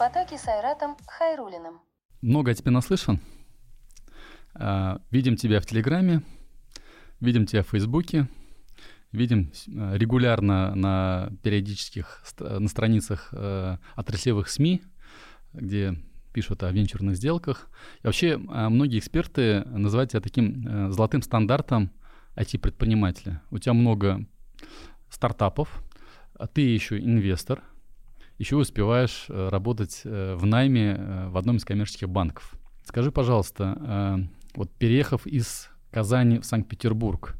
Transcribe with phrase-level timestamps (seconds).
[0.00, 1.78] потоке с Айратом Хайрулиным.
[2.22, 3.20] Много о тебе наслышан.
[4.54, 6.22] А, видим тебя в Телеграме,
[7.20, 8.26] видим тебя в Фейсбуке,
[9.12, 14.80] видим а, регулярно на периодических на страницах э, отраслевых СМИ,
[15.52, 15.94] где
[16.32, 17.68] пишут о венчурных сделках.
[18.02, 21.90] И вообще а, многие эксперты называют тебя таким золотым стандартом
[22.36, 23.42] IT-предпринимателя.
[23.50, 24.24] У тебя много
[25.10, 25.84] стартапов,
[26.32, 27.62] а ты еще инвестор,
[28.40, 32.54] еще успеваешь э, работать э, в найме в одном из коммерческих банков.
[32.84, 37.36] Скажи, пожалуйста, вот переехав из Казани в Санкт-Петербург,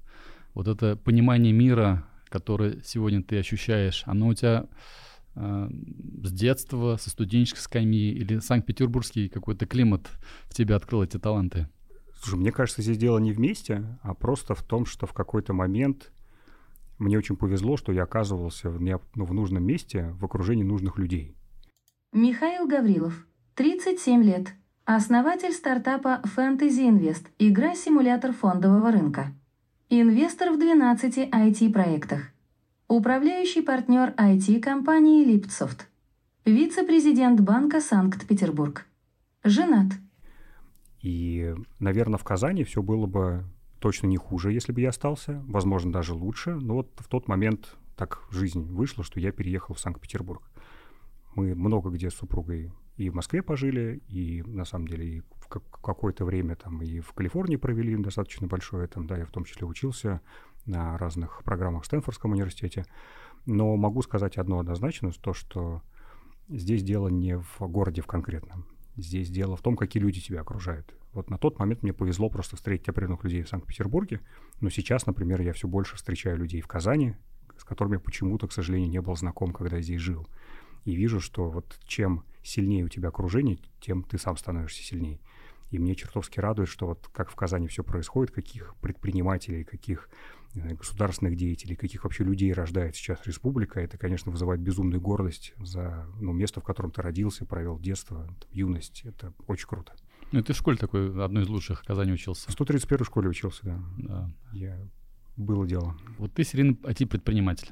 [0.55, 4.67] вот это понимание мира, которое сегодня ты ощущаешь, оно у тебя
[5.35, 5.71] э,
[6.23, 10.09] с детства, со студенческой скамьи, или Санкт-Петербургский какой-то климат
[10.45, 11.69] в тебе открыл эти таланты?
[12.21, 16.13] Слушай, мне кажется, здесь дело не вместе, а просто в том, что в какой-то момент
[17.01, 21.35] мне очень повезло, что я оказывался в, ну, в нужном месте, в окружении нужных людей.
[22.13, 24.49] Михаил Гаврилов, 37 лет,
[24.85, 29.33] основатель стартапа Fantasy Invest, игра-симулятор фондового рынка.
[29.89, 32.33] Инвестор в 12 IT-проектах.
[32.87, 35.87] Управляющий партнер IT-компании Liptsoft.
[36.45, 38.87] Вице-президент банка Санкт-Петербург.
[39.43, 39.93] Женат.
[41.01, 43.45] И, наверное, в Казани все было бы
[43.81, 45.43] точно не хуже, если бы я остался.
[45.49, 46.55] Возможно, даже лучше.
[46.55, 50.43] Но вот в тот момент так жизнь вышла, что я переехал в Санкт-Петербург.
[51.35, 55.49] Мы много где с супругой и в Москве пожили, и на самом деле и в
[55.49, 59.67] какое-то время там и в Калифорнии провели достаточно большое, там, да, я в том числе
[59.67, 60.21] учился
[60.67, 62.85] на разных программах в Стэнфордском университете.
[63.47, 65.83] Но могу сказать одно однозначно, то, что
[66.49, 68.67] здесь дело не в городе в конкретном.
[68.97, 70.95] Здесь дело в том, какие люди тебя окружают.
[71.13, 74.21] Вот на тот момент мне повезло просто встретить определенных людей в Санкт-Петербурге,
[74.61, 77.17] но сейчас, например, я все больше встречаю людей в Казани,
[77.59, 80.29] с которыми почему-то, к сожалению, не был знаком, когда я здесь жил.
[80.85, 85.21] И вижу, что вот чем сильнее у тебя окружение, тем ты сам становишься сильнее.
[85.71, 90.09] И мне чертовски радует, что вот как в Казани все происходит, каких предпринимателей, каких
[90.55, 96.33] государственных деятелей, каких вообще людей рождает сейчас республика, это, конечно, вызывает безумную гордость за ну,
[96.33, 99.03] место, в котором ты родился, провел детство, юность.
[99.05, 99.95] Это очень круто.
[100.33, 102.49] Ну, ты в школе такой, одной из лучших в Казани учился.
[102.49, 103.81] В 131 школе учился, да.
[103.99, 104.31] да.
[104.53, 104.79] Я...
[105.37, 105.97] Было дело.
[106.19, 107.71] Вот ты серийный IT-предприниматель.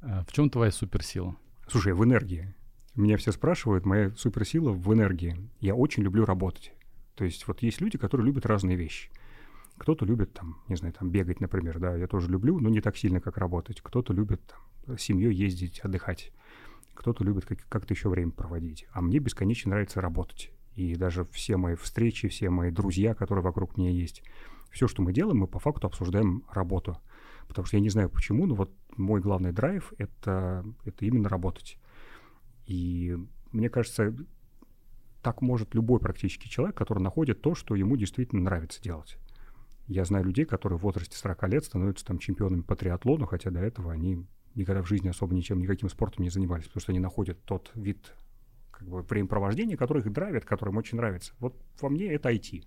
[0.00, 1.36] А в чем твоя суперсила?
[1.68, 2.54] Слушай, в энергии.
[2.94, 5.36] Меня все спрашивают, моя суперсила в энергии.
[5.60, 6.72] Я очень люблю работать.
[7.14, 9.10] То есть вот есть люди, которые любят разные вещи.
[9.76, 12.96] Кто-то любит, там, не знаю, там бегать, например, да, я тоже люблю, но не так
[12.96, 13.80] сильно, как работать.
[13.80, 14.40] Кто-то любит
[14.86, 16.32] там, с семьей ездить, отдыхать.
[16.94, 18.86] Кто-то любит как- как-то еще время проводить.
[18.92, 20.50] А мне бесконечно нравится работать.
[20.74, 24.22] И даже все мои встречи, все мои друзья, которые вокруг меня есть,
[24.70, 26.98] все, что мы делаем, мы по факту обсуждаем работу.
[27.48, 31.78] Потому что я не знаю почему, но вот мой главный драйв это, это именно работать.
[32.66, 33.16] И
[33.50, 34.14] мне кажется,
[35.22, 39.18] так может любой практически человек, который находит то, что ему действительно нравится делать.
[39.88, 43.58] Я знаю людей, которые в возрасте 40 лет становятся там чемпионами по триатлону, хотя до
[43.58, 47.42] этого они никогда в жизни особо ничем, никаким спортом не занимались, потому что они находят
[47.44, 48.14] тот вид
[48.80, 51.32] как бы, времяпровождения, который их драйвит, который им очень нравится.
[51.38, 52.64] Вот во мне это IT.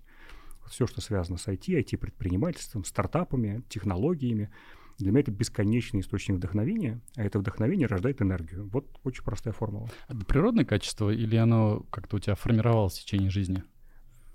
[0.66, 4.50] Все, что связано с IT, IT-предпринимательством, стартапами, технологиями—
[4.98, 8.68] для меня это бесконечный источник вдохновения, а это вдохновение рождает энергию.
[8.68, 9.88] Вот очень простая формула.
[10.08, 13.64] Это природное качество или оно как-то у тебя формировалось в течение жизни?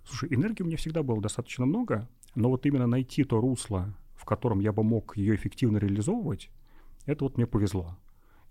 [0.06, 4.26] Слушай, энергии у меня всегда было достаточно много, но вот именно найти то русло, в
[4.26, 6.50] котором я бы мог ее эффективно реализовывать,
[7.06, 7.98] это вот мне повезло.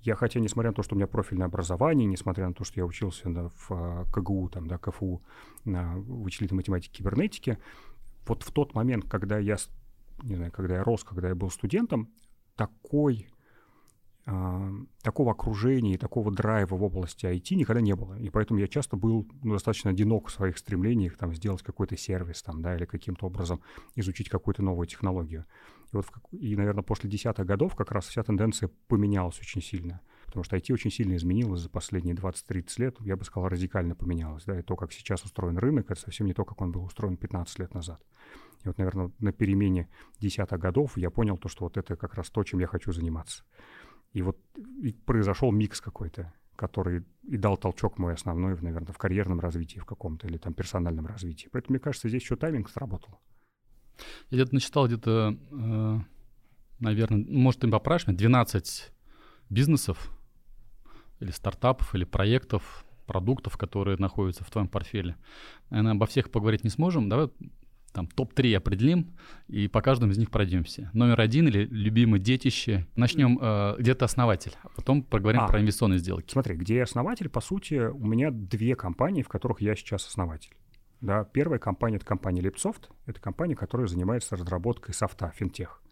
[0.00, 2.86] Я, хотя, несмотря на то, что у меня профильное образование, несмотря на то, что я
[2.86, 5.22] учился да, в а, КГУ, там, да, КФУ
[5.64, 7.58] на вычислительной математике кибернетики,
[8.26, 9.56] вот в тот момент, когда я
[10.22, 12.08] не знаю, когда я рос, когда я был студентом,
[12.56, 13.28] такой,
[14.26, 14.70] э,
[15.02, 18.18] такого окружения и такого драйва в области IT никогда не было.
[18.18, 22.42] И поэтому я часто был ну, достаточно одинок в своих стремлениях там, сделать какой-то сервис
[22.42, 23.60] там, да, или каким-то образом
[23.94, 25.44] изучить какую-то новую технологию.
[25.92, 30.00] И, вот и, наверное, после десятых годов как раз вся тенденция поменялась очень сильно.
[30.26, 32.96] Потому что IT очень сильно изменилось за последние 20-30 лет.
[33.00, 34.44] Я бы сказал, радикально поменялось.
[34.44, 37.16] Да, и то, как сейчас устроен рынок, это совсем не то, как он был устроен
[37.16, 38.02] 15 лет назад.
[38.64, 39.88] И вот, наверное, на перемене
[40.18, 43.44] десятых годов я понял то, что вот это как раз то, чем я хочу заниматься.
[44.12, 44.38] И вот
[44.82, 49.86] и произошел микс какой-то, который и дал толчок мой основной, наверное, в карьерном развитии в
[49.86, 51.48] каком-то или там персональном развитии.
[51.50, 53.20] Поэтому, мне кажется, здесь еще тайминг сработал.
[54.30, 55.98] Я где-то начитал, где-то, э,
[56.80, 58.92] наверное, может, ты поправишь меня, 12
[59.50, 60.10] бизнесов
[61.20, 65.16] или стартапов, или проектов, продуктов, которые находятся в твоем портфеле.
[65.70, 67.08] Наверное, обо всех поговорить не сможем.
[67.08, 67.28] Давай
[67.92, 69.16] там топ-3 определим
[69.48, 70.90] и по каждому из них пройдемся.
[70.92, 72.86] Номер один или любимое детище.
[72.96, 76.30] Начнем э, где-то основатель, а потом поговорим а, про инвестиционные сделки.
[76.30, 80.52] Смотри, где я основатель, по сути, у меня две компании, в которых я сейчас основатель.
[81.00, 82.90] Да, первая компания— это компания Lipsoft.
[83.06, 85.82] Это компания, которая занимается разработкой софта, финтех.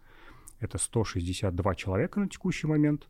[0.59, 3.07] Это 162 человека на текущий момент.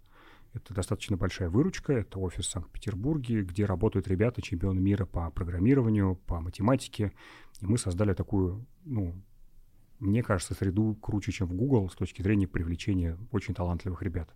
[0.53, 1.93] Это достаточно большая выручка.
[1.93, 7.13] Это офис в Санкт-Петербурге, где работают ребята, чемпионы мира по программированию, по математике.
[7.61, 9.15] И мы создали такую, ну,
[9.99, 14.29] мне кажется, среду круче, чем в Google с точки зрения привлечения очень талантливых ребят.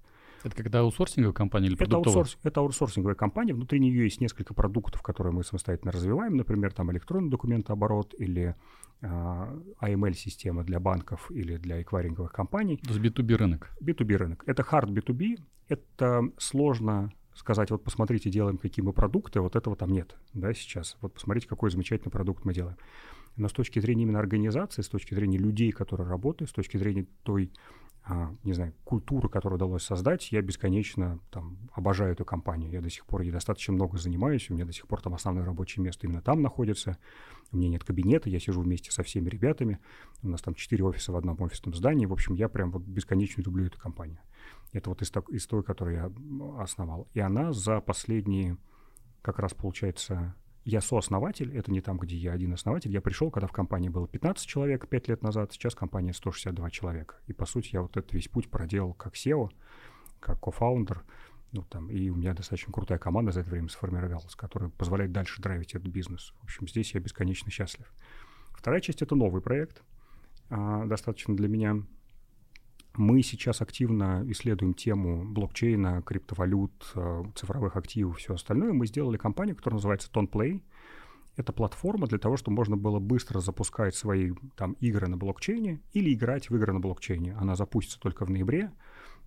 [0.44, 3.54] Это когда аутсорсинговая компания или это аутсорс, это аутсорсинговая компания.
[3.54, 6.38] Внутри нее есть несколько продуктов, которые мы самостоятельно развиваем.
[6.38, 8.56] Например, там электронный документооборот или
[9.02, 12.78] AML-система для банков или для эквайринговых компаний.
[12.78, 13.72] То есть B2B рынок.
[13.82, 14.44] B2B рынок.
[14.46, 15.38] Это hard B2B.
[15.68, 20.98] Это сложно сказать, вот посмотрите, делаем какие мы продукты, вот этого там нет, да, сейчас.
[21.02, 22.78] Вот посмотрите, какой замечательный продукт мы делаем.
[23.38, 27.06] Но с точки зрения именно организации, с точки зрения людей, которые работают, с точки зрения
[27.24, 27.91] той а,
[28.44, 32.72] не знаю, культуру, которую удалось создать, я бесконечно там обожаю эту компанию.
[32.72, 35.46] Я до сих пор ей достаточно много занимаюсь, у меня до сих пор там основное
[35.46, 36.98] рабочее место именно там находится.
[37.52, 39.80] У меня нет кабинета, я сижу вместе со всеми ребятами.
[40.24, 42.06] У нас там четыре офиса в одном офисном здании.
[42.06, 44.20] В общем, я прям вот бесконечно люблю эту компанию.
[44.72, 47.08] Это вот из, из той, которую я основал.
[47.14, 48.58] И она за последние,
[49.22, 52.92] как раз получается, я сооснователь, это не там, где я один основатель.
[52.92, 57.16] Я пришел, когда в компании было 15 человек 5 лет назад, сейчас компания 162 человека.
[57.28, 59.50] И, по сути, я вот этот весь путь проделал как SEO,
[60.20, 61.04] как кофаундер.
[61.52, 65.42] Ну, там, и у меня достаточно крутая команда за это время сформировалась, которая позволяет дальше
[65.42, 66.34] драйвить этот бизнес.
[66.40, 67.92] В общем, здесь я бесконечно счастлив.
[68.52, 69.84] Вторая часть— это новый проект,
[70.50, 71.84] а, достаточно для меня
[72.96, 78.74] мы сейчас активно исследуем тему блокчейна, криптовалют, э, цифровых активов, все остальное.
[78.74, 80.62] Мы сделали компанию, которая называется TonPlay.
[81.38, 86.14] Это платформа для того, чтобы можно было быстро запускать свои там игры на блокчейне или
[86.14, 87.34] играть в игры на блокчейне.
[87.40, 88.72] Она запустится только в ноябре,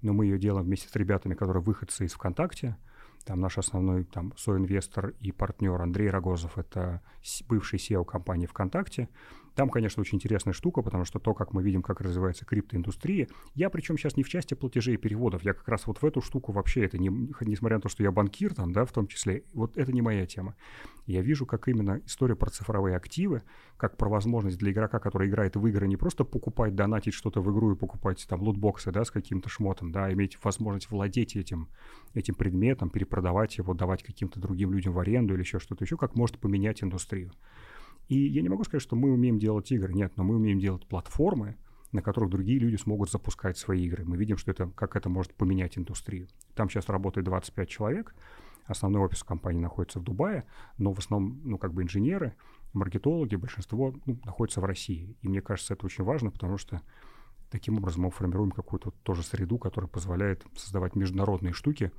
[0.02, 2.76] но мы ее делаем вместе с ребятами, которые выходцы из ВКонтакте.
[3.24, 7.00] Там наш основной там соинвестор и партнер Андрей Рогозов, это
[7.48, 9.08] бывший SEO компании ВКонтакте.
[9.54, 13.70] Там, конечно, очень интересная штука, потому что то, как мы видим, как развивается криптоиндустрия, я
[13.70, 16.52] причем сейчас не в части платежей и переводов, я как раз вот в эту штуку
[16.52, 17.08] вообще, это не,
[17.40, 20.26] несмотря на то, что я банкир там, да, в том числе, вот это не моя
[20.26, 20.56] тема.
[21.06, 23.42] Я вижу, как именно история про цифровые активы,
[23.76, 27.52] как про возможность для игрока, который играет в игры, не просто покупать, донатить что-то в
[27.52, 31.68] игру и покупать там лутбоксы, да, с каким-то шмотом, да, а иметь возможность владеть этим,
[32.14, 36.16] этим предметом, перепродавать его, давать каким-то другим людям в аренду или еще что-то еще, как
[36.16, 37.32] может поменять индустрию.
[38.08, 39.92] И я не могу сказать, что мы умеем делать игры.
[39.92, 41.56] Нет, но мы умеем делать платформы,
[41.92, 44.04] на которых другие люди смогут запускать свои игры.
[44.04, 46.28] Мы видим, что это, как это может поменять индустрию.
[46.54, 48.14] Там сейчас работает 25 человек.
[48.66, 50.44] Основной офис компании находится в Дубае,
[50.78, 52.34] но в основном, ну, как бы инженеры,
[52.72, 55.16] маркетологи, большинство ну, находятся в России.
[55.20, 56.80] И мне кажется, это очень важно, потому что
[57.50, 61.92] таким образом мы формируем какую-то тоже среду, которая позволяет создавать международные штуки,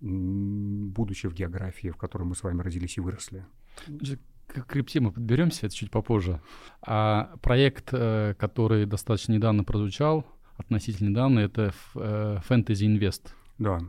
[0.00, 3.46] будучи в географии, в которой мы с вами родились и выросли
[4.46, 6.40] к крипте мы подберемся, это чуть попозже.
[6.82, 13.28] А проект, э, который достаточно недавно прозвучал, относительно недавно, это э, Fantasy Invest.
[13.58, 13.80] Да.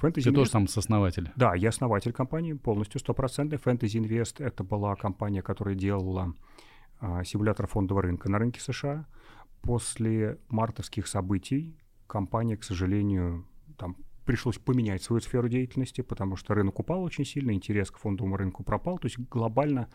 [0.00, 0.34] Fantasy Ты Invest...
[0.34, 1.30] тоже там сооснователь.
[1.36, 3.58] Да, я основатель компании, полностью стопроцентный.
[3.58, 6.34] Fantasy Invest— это была компания, которая делала
[7.00, 9.06] а, симулятор фондового рынка на рынке США.
[9.60, 13.46] После мартовских событий компания, к сожалению,
[13.78, 18.36] там пришлось поменять свою сферу деятельности, потому что рынок упал очень сильно, интерес к фондовому
[18.36, 18.98] рынку пропал.
[18.98, 19.88] То есть глобально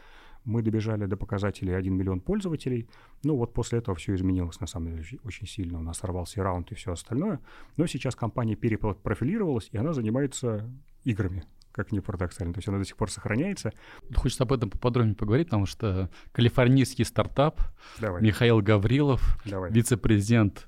[0.43, 2.87] мы добежали до показателей 1 миллион пользователей.
[3.23, 5.79] Ну вот после этого все изменилось на самом деле очень сильно.
[5.79, 7.39] У нас сорвался и раунд и все остальное.
[7.75, 10.69] Но сейчас компания перепрофилировалась, и она занимается
[11.03, 11.45] играми
[11.77, 12.53] как ни парадоксально.
[12.53, 13.71] То есть она до сих пор сохраняется.
[14.15, 17.61] Хочется об этом поподробнее поговорить, потому что калифорнийский стартап
[17.99, 18.19] Давай.
[18.21, 20.67] Михаил Гаврилов, вице-президент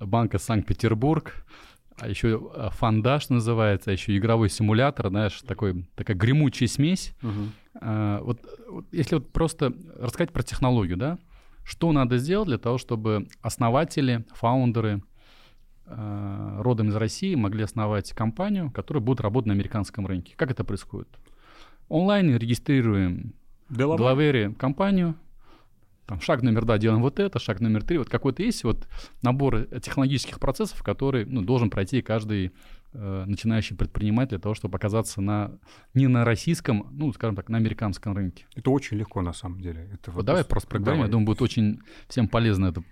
[0.00, 1.46] банка Санкт-Петербург,
[2.00, 7.14] а еще э, фандаш называется, а еще игровой симулятор, знаешь, такой, такая гремучая смесь.
[7.22, 7.32] Угу.
[7.80, 11.18] А, вот, вот если вот просто рассказать про технологию, да,
[11.64, 15.02] что надо сделать для того, чтобы основатели, фаундеры
[15.86, 20.34] э, родом из России могли основать компанию, которая будет работать на американском рынке?
[20.36, 21.08] Как это происходит?
[21.88, 23.34] Онлайн регистрируем
[23.68, 25.14] в Делавере компанию,
[26.08, 27.98] там, шаг номер два делаем вот это, шаг номер три.
[27.98, 28.88] Вот какой-то есть вот
[29.22, 32.52] набор технологических процессов, который ну, должен пройти каждый
[32.94, 35.52] э, начинающий предприниматель для того, чтобы оказаться на,
[35.92, 38.46] не на российском, ну, скажем так, на американском рынке.
[38.56, 39.90] Это очень легко на самом деле.
[39.92, 42.82] Это вот давай просто проговорим, я думаю, будет очень всем полезно это.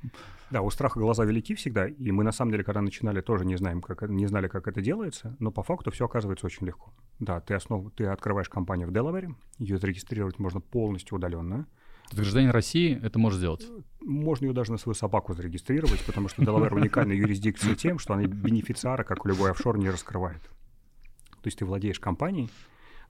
[0.50, 3.56] Да, у страха глаза велики всегда, и мы на самом деле, когда начинали, тоже не
[3.56, 6.92] знаем, как не знали, как это делается, но по факту все оказывается очень легко.
[7.18, 11.66] Да, ты основ, ты открываешь компанию в Делавере, ее зарегистрировать можно полностью удаленно,
[12.10, 13.66] то гражданин России это может сделать?
[14.06, 18.24] можно ее даже на свою собаку зарегистрировать, потому что Делавер уникальная юрисдикция тем, что она
[18.26, 20.42] бенефициара, как любой офшор, не раскрывает.
[21.42, 22.48] То есть ты владеешь компанией,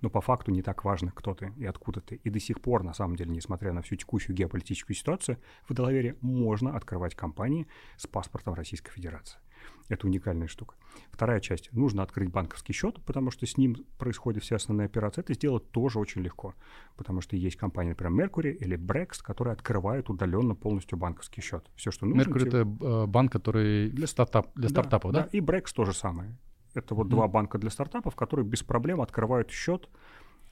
[0.00, 2.16] но по факту не так важно, кто ты и откуда ты.
[2.16, 5.38] И до сих пор, на самом деле, несмотря на всю текущую геополитическую ситуацию,
[5.68, 9.38] в Делавере можно открывать компании с паспортом Российской Федерации.
[9.88, 10.74] Это уникальная штука.
[11.10, 11.72] Вторая часть.
[11.72, 15.20] Нужно открыть банковский счет, потому что с ним происходят все основные операции.
[15.20, 16.54] Это сделать тоже очень легко,
[16.96, 21.70] потому что есть компания, например, Mercury или Brex, которые открывают удаленно полностью банковский счет.
[21.76, 22.22] Все, что нужно.
[22.22, 25.22] Mercury— это э, банк, который для, стартап, для да, стартапов, да?
[25.22, 26.36] Да, и Brex то же самое.
[26.74, 27.10] Это вот mm-hmm.
[27.10, 29.88] два банка для стартапов, которые без проблем открывают счет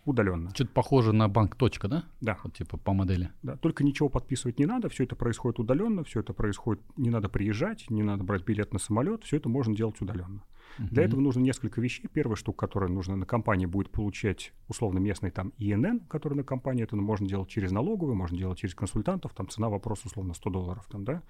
[0.05, 0.51] удаленно.
[0.51, 2.05] Что-то похоже на банк точка, да?
[2.21, 2.39] Да.
[2.45, 3.31] Вот типа по модели.
[3.43, 7.29] Да, только ничего подписывать не надо, все это происходит удаленно, все это происходит, не надо
[7.29, 10.45] приезжать, не надо брать билет на самолет, все это можно делать удаленно.
[10.79, 10.89] Uh-huh.
[10.91, 12.09] Для этого нужно несколько вещей.
[12.13, 16.83] Первая штука, которая нужно на компании будет получать условно местный там ИНН, который на компании,
[16.83, 20.87] это можно делать через налоговую, можно делать через консультантов, там цена вопроса условно 100 долларов,
[20.91, 21.23] там, да.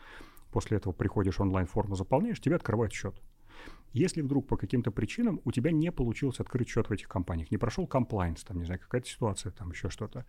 [0.50, 3.20] После этого приходишь онлайн-форму, заполняешь, тебе открывают счет.
[3.94, 7.58] Если вдруг по каким-то причинам у тебя не получилось открыть счет в этих компаниях, не
[7.58, 10.26] прошел комплайнс, там, не знаю, какая-то ситуация, там еще что-то,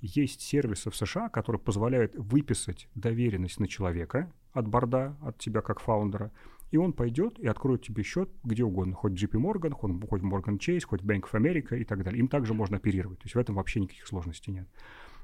[0.00, 5.78] есть сервисы в США, которые позволяют выписать доверенность на человека от борда, от тебя как
[5.78, 6.32] фаундера,
[6.72, 10.84] и он пойдет и откроет тебе счет где угодно, хоть JP Morgan, хоть Morgan Chase,
[10.84, 12.18] хоть Bank of America и так далее.
[12.18, 14.68] Им также можно оперировать, то есть в этом вообще никаких сложностей нет.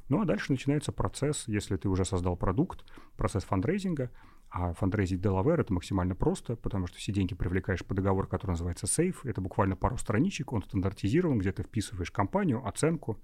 [0.08, 2.84] Ну а дальше начинается процесс, если ты уже создал продукт,
[3.16, 4.10] процесс фандрейзинга–
[4.52, 8.84] а фандрейзить Delaware это максимально просто, потому что все деньги привлекаешь по договору, который называется
[8.84, 9.16] Safe.
[9.24, 13.18] Это буквально пару страничек, он стандартизирован, где ты вписываешь компанию, оценку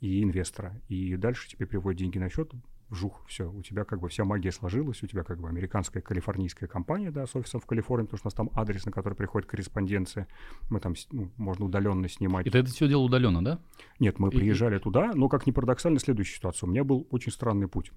[0.00, 0.78] и инвестора.
[0.88, 2.52] И дальше тебе приводят деньги на счет,
[2.90, 6.68] вжух, все, у тебя как бы вся магия сложилась, у тебя как бы американская калифорнийская
[6.68, 9.48] компания, да, с офисом в Калифорнии, потому что у нас там адрес, на который приходит
[9.48, 10.28] корреспонденция,
[10.68, 12.46] мы там, ну, можно удаленно снимать.
[12.46, 13.58] И ты это все делал удаленно, да?
[14.00, 16.66] Нет, мы и, приезжали туда, но, как ни парадоксально, следующая ситуация.
[16.66, 17.90] У меня был очень странный путь.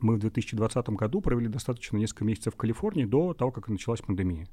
[0.00, 4.46] Мы в 2020 году провели достаточно несколько месяцев в Калифорнии до того, как началась пандемия.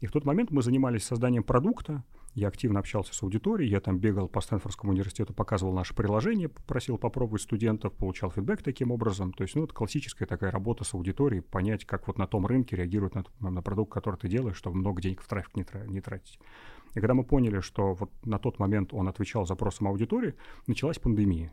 [0.00, 2.04] И в тот момент мы занимались созданием продукта.
[2.34, 6.96] Я активно общался с аудиторией, я там бегал по Стэнфордскому университету, показывал наше приложение, просил
[6.98, 9.32] попробовать студентов, получал фидбэк таким образом.
[9.32, 12.76] То есть, ну, это классическая такая работа с аудиторией, понять, как вот на том рынке
[12.76, 16.38] реагируют на, на продукт, который ты делаешь, чтобы много денег в трафик не, не тратить.
[16.94, 20.34] И когда мы поняли, что вот на тот момент он отвечал запросам аудитории,
[20.68, 21.52] началась пандемия.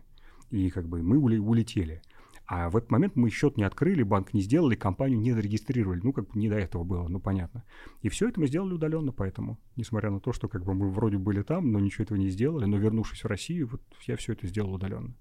[0.51, 2.01] И как бы мы улетели.
[2.47, 6.01] А в этот момент мы счет не открыли, банк не сделали, компанию не зарегистрировали.
[6.03, 7.63] Ну, как бы не до этого было, ну, понятно.
[8.01, 11.17] И все это мы сделали удаленно, поэтому, несмотря на то, что как бы мы вроде
[11.17, 14.45] были там, но ничего этого не сделали, но вернувшись в Россию, вот я все это
[14.47, 15.15] сделал удаленно.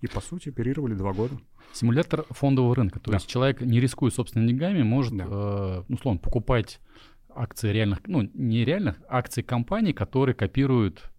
[0.00, 1.38] И, по сути, оперировали два года.
[1.74, 2.98] Симулятор фондового рынка.
[3.00, 3.18] То да.
[3.18, 5.26] есть человек, не рискуя собственными деньгами, может, да.
[5.28, 6.80] э, ну, условно, покупать
[7.28, 11.10] акции реальных, ну, не реальных, акции компаний, которые копируют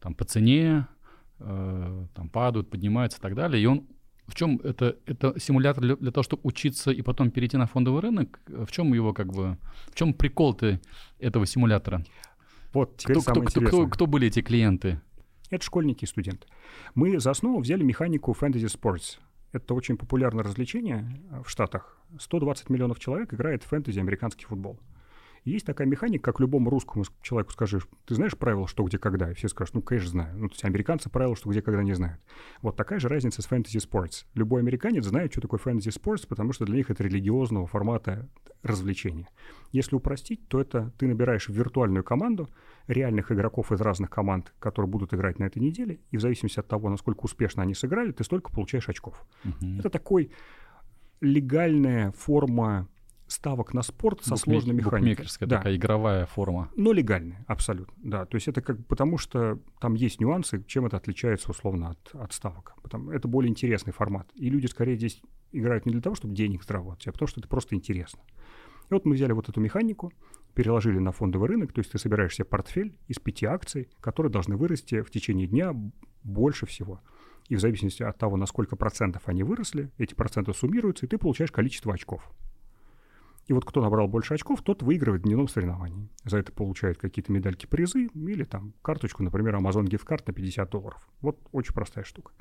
[0.00, 0.88] там по цене,
[1.38, 3.86] э, там падают, поднимаются и так далее, и он
[4.26, 8.00] в чем это, это симулятор для, для того, чтобы учиться и потом перейти на фондовый
[8.00, 8.40] рынок?
[8.46, 10.80] В чем его как бы, в чем прикол-то
[11.18, 12.04] этого симулятора?
[12.72, 15.00] Вот, теперь кто, кто, кто, кто, кто были эти клиенты?
[15.50, 16.46] Это школьники и студенты.
[16.94, 19.18] Мы за основу взяли механику Fantasy Sports.
[19.52, 21.98] Это очень популярное развлечение в Штатах.
[22.18, 24.80] 120 миллионов человек играет в фэнтези американский футбол.
[25.44, 29.30] Есть такая механика, как любому русскому человеку скажешь, ты знаешь правила, что, где, когда?
[29.30, 30.38] И все скажут, ну, конечно, знаю.
[30.38, 32.20] Ну, то есть американцы правила, что, где, когда не знают.
[32.62, 34.24] Вот такая же разница с фэнтези спортс.
[34.34, 38.26] Любой американец знает, что такое фэнтези спортс, потому что для них это религиозного формата
[38.62, 39.28] развлечения.
[39.70, 42.48] Если упростить, то это ты набираешь виртуальную команду
[42.86, 46.68] реальных игроков из разных команд, которые будут играть на этой неделе, и в зависимости от
[46.68, 49.26] того, насколько успешно они сыграли, ты столько получаешь очков.
[49.44, 49.78] Uh-huh.
[49.78, 50.30] Это такой
[51.20, 52.88] легальная форма
[53.34, 54.42] ставок на спорт со Букмек...
[54.42, 55.10] сложной механикой.
[55.10, 55.56] Букмекерская да.
[55.58, 56.70] такая игровая форма.
[56.76, 58.24] Но легальная, абсолютно, да.
[58.24, 62.32] То есть это как потому что там есть нюансы, чем это отличается условно от, от
[62.32, 62.74] ставок.
[62.82, 64.30] Потому, это более интересный формат.
[64.34, 65.20] И люди скорее здесь
[65.52, 68.20] играют не для того, чтобы денег заработать, а потому что это просто интересно.
[68.90, 70.12] И вот мы взяли вот эту механику,
[70.54, 74.56] переложили на фондовый рынок, то есть ты собираешь себе портфель из пяти акций, которые должны
[74.56, 75.74] вырасти в течение дня
[76.22, 77.00] больше всего.
[77.48, 81.18] И в зависимости от того, на сколько процентов они выросли, эти проценты суммируются, и ты
[81.18, 82.30] получаешь количество очков.
[83.46, 86.08] И вот кто набрал больше очков, тот выигрывает в дневном соревновании.
[86.24, 90.70] За это получает какие-то медальки, призы или там карточку, например, Amazon Gift Card на 50
[90.70, 91.06] долларов.
[91.20, 92.32] Вот очень простая штука.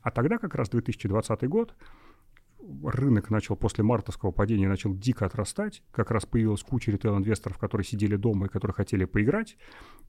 [0.00, 1.74] А тогда как раз 2020 год,
[2.84, 5.82] рынок начал после мартовского падения начал дико отрастать.
[5.90, 9.56] Как раз появилась куча ритейл-инвесторов, которые сидели дома и которые хотели поиграть.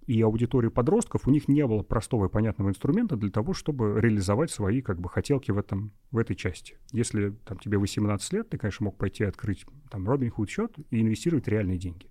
[0.06, 4.52] И аудитории подростков, у них не было простого и понятного инструмента для того, чтобы реализовать
[4.52, 6.78] свои как бы хотелки в, этом, в этой части.
[6.92, 11.48] Если там, тебе 18 лет, ты, конечно, мог пойти открыть там Robinhood счет и инвестировать
[11.48, 12.08] реальные деньги.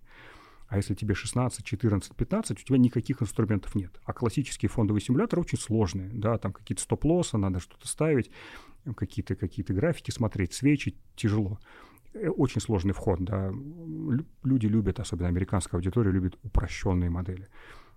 [0.69, 3.99] А если тебе 16, 14, 15, у тебя никаких инструментов нет.
[4.05, 8.31] А классические фондовые симуляторы очень сложные, да, там какие-то стоп-лоссы, надо что-то ставить,
[8.97, 11.59] какие-то какие графики смотреть, свечи, тяжело.
[12.13, 13.51] Э, очень сложный вход, да.
[14.45, 17.49] Люди любят, особенно американская аудитория, любит упрощенные модели.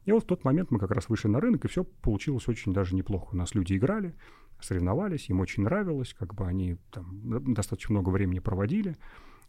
[0.06, 2.74] И вот в тот момент мы как раз вышли на рынок, и все получилось очень
[2.74, 3.30] даже неплохо.
[3.34, 4.16] У нас люди играли,
[4.62, 8.96] соревновались, им очень нравилось, как бы они там достаточно много времени проводили.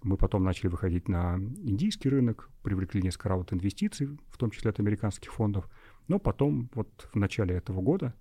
[0.02, 4.80] Мы потом начали выходить на индийский рынок, привлекли несколько раунд инвестиций, в том числе от
[4.80, 5.68] американских фондов.
[6.08, 8.14] Но потом, вот в начале этого года,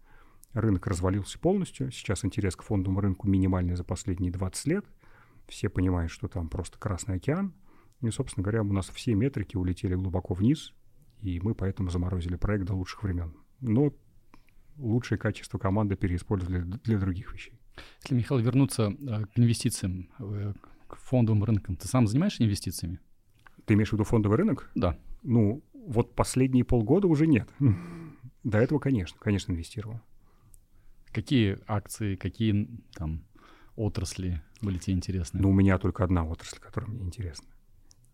[0.54, 1.92] рынок развалился полностью.
[1.92, 4.86] Сейчас интерес к фондовому рынку минимальный за последние 20 лет.
[5.48, 7.54] Все понимают, что там просто Красный океан.
[8.02, 10.74] И, собственно говоря, у нас все метрики улетели глубоко вниз,
[11.20, 13.36] и мы поэтому заморозили проект до лучших времен.
[13.60, 13.94] Но
[14.78, 17.60] лучшие качества команды переиспользовали для других вещей.
[18.02, 20.54] Если, Михаил, вернуться э, к инвестициям, э,
[20.92, 23.00] к фондовым рынкам, ты сам занимаешься инвестициями?
[23.66, 24.70] Ты имеешь в виду фондовый рынок?
[24.76, 24.98] Да.
[25.24, 27.50] Ну, вот последние полгода уже нет.
[28.44, 30.02] До этого, конечно, конечно, инвестировал.
[31.12, 33.24] Какие акции, какие там
[33.76, 35.42] отрасли были тебе интересны?
[35.42, 37.48] Ну, у меня только одна отрасль, которая мне интересна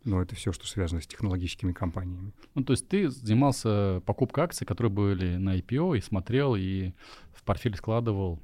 [0.07, 2.31] но это все, что связано с технологическими компаниями.
[2.55, 6.93] Ну, то есть ты занимался покупкой акций, которые были на IPO, и смотрел, и
[7.34, 8.41] в портфель складывал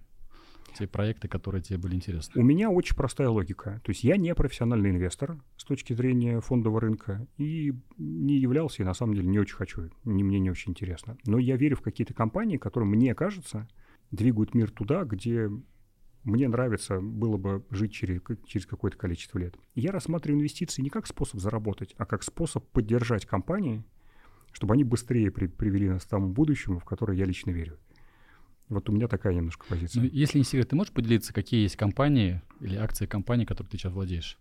[0.73, 2.41] те проекты, которые тебе были интересны?
[2.41, 3.81] У меня очень простая логика.
[3.83, 8.85] То есть я не профессиональный инвестор с точки зрения фондового рынка и не являлся, и
[8.85, 11.17] на самом деле не очень хочу, не, мне не очень интересно.
[11.25, 13.67] Но я верю в какие-то компании, которые, мне кажется,
[14.11, 15.49] двигают мир туда, где
[16.23, 19.55] мне нравится было бы жить через, через какое-то количество лет.
[19.75, 23.83] Я рассматриваю инвестиции не как способ заработать, а как способ поддержать компании,
[24.51, 27.77] чтобы они быстрее при, привели нас к тому будущему, в которое я лично верю.
[28.73, 30.01] Вот у меня такая немножко позиция.
[30.01, 33.77] Ну, если не секрет, ты можешь поделиться, какие есть компании или акции компаний, которые ты
[33.77, 34.37] сейчас владеешь?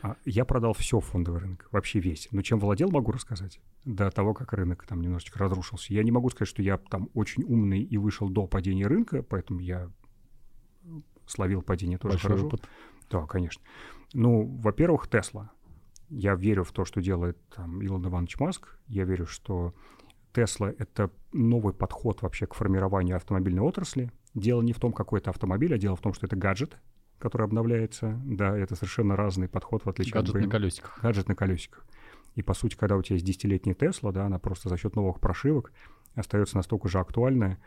[0.00, 2.28] А, я продал все фондовый рынок, вообще весь.
[2.30, 3.60] Но чем владел, могу рассказать.
[3.84, 5.92] До того, как рынок там немножечко разрушился.
[5.92, 9.60] Я не могу сказать, что я там очень умный и вышел до падения рынка, поэтому
[9.60, 9.90] я
[11.26, 12.46] словил падение тоже Большой хорошо.
[12.46, 12.68] Опыт.
[13.10, 13.62] Да, конечно.
[14.14, 15.50] Ну, во-первых, Тесла.
[16.08, 18.78] Я верю в то, что делает там Илон Иванович Маск.
[18.86, 19.74] Я верю, что
[20.32, 24.10] Тесла— это новый подход вообще к формированию автомобильной отрасли.
[24.34, 26.78] Дело не в том, какой это автомобиль, а дело в том, что это гаджет,
[27.18, 28.20] который обновляется.
[28.24, 30.42] Да, это совершенно разный подход, в отличие гаджет от...
[30.42, 30.98] Гаджет на колесиках.
[31.02, 31.86] Гаджет на колесиках.
[32.34, 35.18] И, по сути, когда у тебя есть десятилетняя Тесла, да, она просто за счет новых
[35.20, 35.72] прошивок
[36.14, 37.58] остается настолько же актуальная,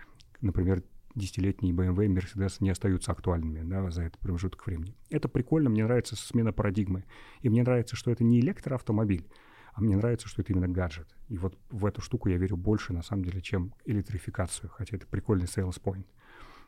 [0.42, 0.84] например,
[1.16, 4.96] десятилетние BMW и Mercedes не остаются актуальными да, за этот промежуток времени.
[5.10, 7.04] Это прикольно, мне нравится смена парадигмы.
[7.42, 9.28] И мне нравится, что это не электроавтомобиль,
[9.74, 11.08] а мне нравится, что это именно гаджет.
[11.30, 15.08] И вот в эту штуку я верю больше, на самом деле, чем электрификацию, хотя это
[15.08, 16.06] прикольный sales point.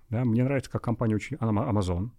[0.10, 1.38] Да, мне нравится, как компания очень...
[1.38, 2.12] Amazon.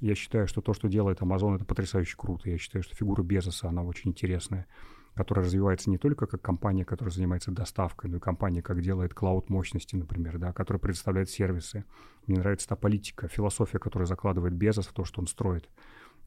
[0.00, 2.48] Я считаю, что то, что делает Amazon, это потрясающе круто.
[2.48, 4.66] Я считаю, что фигура Безоса, она очень интересная
[5.14, 9.50] которая развивается не только как компания, которая занимается доставкой, но и компания, как делает клауд
[9.50, 11.84] мощности, например, да, которая предоставляет сервисы.
[12.26, 15.68] Мне нравится та политика, философия, которая закладывает Безос в то, что он строит.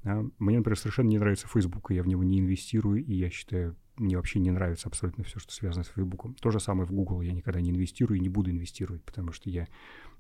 [0.04, 0.24] Да.
[0.38, 3.76] Мне, например, совершенно не нравится Facebook, и я в него не инвестирую, и я считаю,
[3.98, 6.36] мне вообще не нравится абсолютно все, что связано с Facebook.
[6.40, 7.22] То же самое в Google.
[7.22, 9.68] Я никогда не инвестирую и не буду инвестировать, потому что я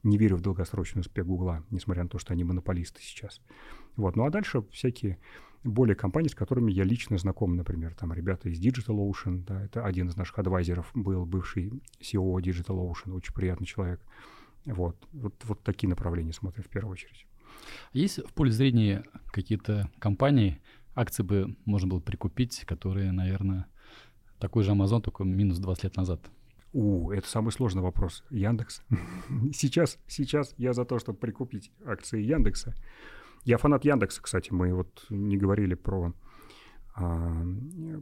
[0.03, 3.41] не верю в долгосрочный успех Google, несмотря на то, что они монополисты сейчас.
[3.95, 4.15] Вот.
[4.15, 5.17] Ну а дальше всякие
[5.63, 10.09] более компании, с которыми я лично знаком, например, там ребята из DigitalOcean, да, это один
[10.09, 14.01] из наших адвайзеров был, бывший CEO DigitalOcean, очень приятный человек.
[14.65, 17.25] Вот, вот, вот такие направления смотрю в первую очередь.
[17.93, 20.59] Есть в поле зрения какие-то компании,
[20.95, 23.67] акции бы можно было прикупить, которые, наверное,
[24.39, 26.21] такой же Amazon, только минус 20 лет назад?
[26.73, 28.23] У, это самый сложный вопрос.
[28.31, 28.81] Яндекс.
[29.53, 32.73] сейчас, сейчас я за то, чтобы прикупить акции Яндекса.
[33.45, 34.51] Я фанат Яндекса, кстати.
[34.51, 36.13] Мы вот не говорили про,
[36.95, 37.45] а,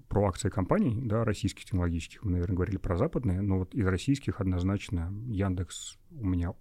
[0.08, 2.24] про акции компаний, да, российских технологических.
[2.24, 6.54] Мы, наверное, говорили про западные, но вот из российских однозначно Яндекс у меня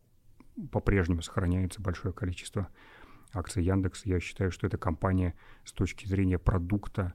[0.72, 2.68] по-прежнему сохраняется большое количество
[3.32, 4.06] акций Яндекс.
[4.06, 7.14] Я считаю, что эта компания с точки зрения продукта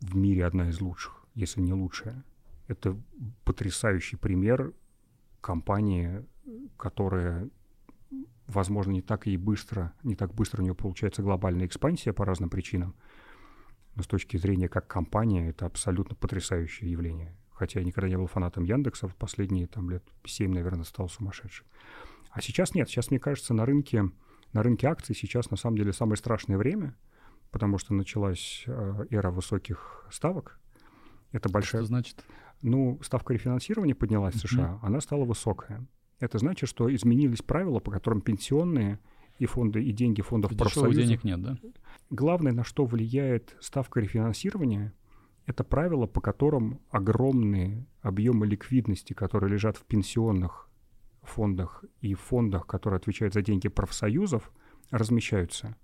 [0.00, 2.24] в мире одна из лучших, если не лучшая.
[2.68, 2.96] Это
[3.44, 4.72] потрясающий пример
[5.40, 6.24] компании,
[6.76, 7.50] которая
[8.46, 12.50] возможно, не так и быстро, не так быстро у нее получается глобальная экспансия по разным
[12.50, 12.94] причинам.
[13.94, 17.36] Но с точки зрения как компания, это абсолютно потрясающее явление.
[17.50, 21.66] Хотя я никогда не был фанатом Яндекса, в последние там, лет 7, наверное, стал сумасшедшим.
[22.30, 22.88] А сейчас нет.
[22.88, 24.10] Сейчас, мне кажется, на рынке,
[24.52, 26.96] на рынке акций сейчас на самом деле самое страшное время,
[27.50, 30.58] потому что началась э, эра высоких ставок.
[31.32, 31.82] Это большая...
[31.82, 32.24] Что значит?
[32.62, 34.86] Ну, ставка рефинансирования поднялась в США, mm-hmm.
[34.86, 35.86] она стала высокая.
[36.20, 39.00] Это значит, что изменились правила, по которым пенсионные
[39.38, 41.02] и фонды, и деньги фондов профсоюзов...
[41.02, 41.58] денег нет, да?
[42.10, 44.92] Главное, на что влияет ставка рефинансирования,
[45.46, 50.68] Это правила, по которым огромные объемы ликвидности, которые лежат в пенсионных
[51.22, 54.50] фондах и фондах, которые отвечают за деньги профсоюзов,
[54.90, 55.76] размещаются.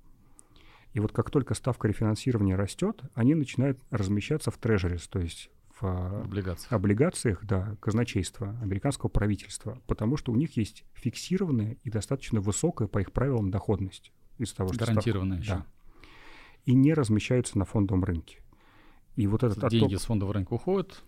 [0.93, 6.23] И вот как только ставка рефинансирования растет, они начинают размещаться в трежерис, то есть в
[6.23, 6.73] облигациях.
[6.73, 12.99] облигациях, да, казначейства, американского правительства, потому что у них есть фиксированная и достаточно высокая по
[12.99, 15.65] их правилам доходность из того, что гарантированная ставка, еще.
[15.65, 16.03] Да.
[16.65, 18.41] И не размещаются на фондовом рынке.
[19.15, 20.01] И вот этот деньги отток...
[20.01, 21.03] с фондового рынка уходят,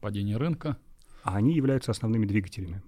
[0.00, 0.78] падение рынка.
[1.22, 2.82] А они являются основными двигателями.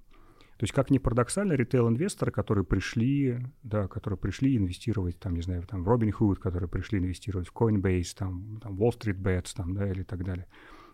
[0.57, 5.67] То есть, как ни парадоксально, ритейл-инвесторы, которые пришли, да, которые пришли инвестировать, там, не знаю,
[5.67, 9.91] там, в Robinhood, которые пришли инвестировать в Coinbase, там, там Wall Street Bets, там, да,
[9.91, 10.47] или так далее,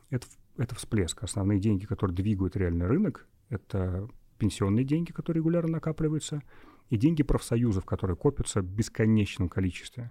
[0.08, 1.22] это, это всплеск.
[1.22, 6.42] Основные деньги, которые двигают реальный рынок, это пенсионные деньги, которые регулярно накапливаются,
[6.88, 10.10] и деньги профсоюзов, которые копятся в бесконечном количестве.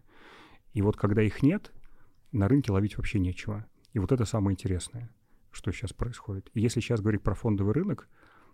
[0.74, 1.74] И вот когда их нет,
[2.32, 3.66] на рынке ловить вообще нечего.
[3.94, 5.10] И вот это самое интересное,
[5.52, 6.50] что сейчас происходит.
[6.54, 8.08] И если сейчас говорить про фондовый рынок,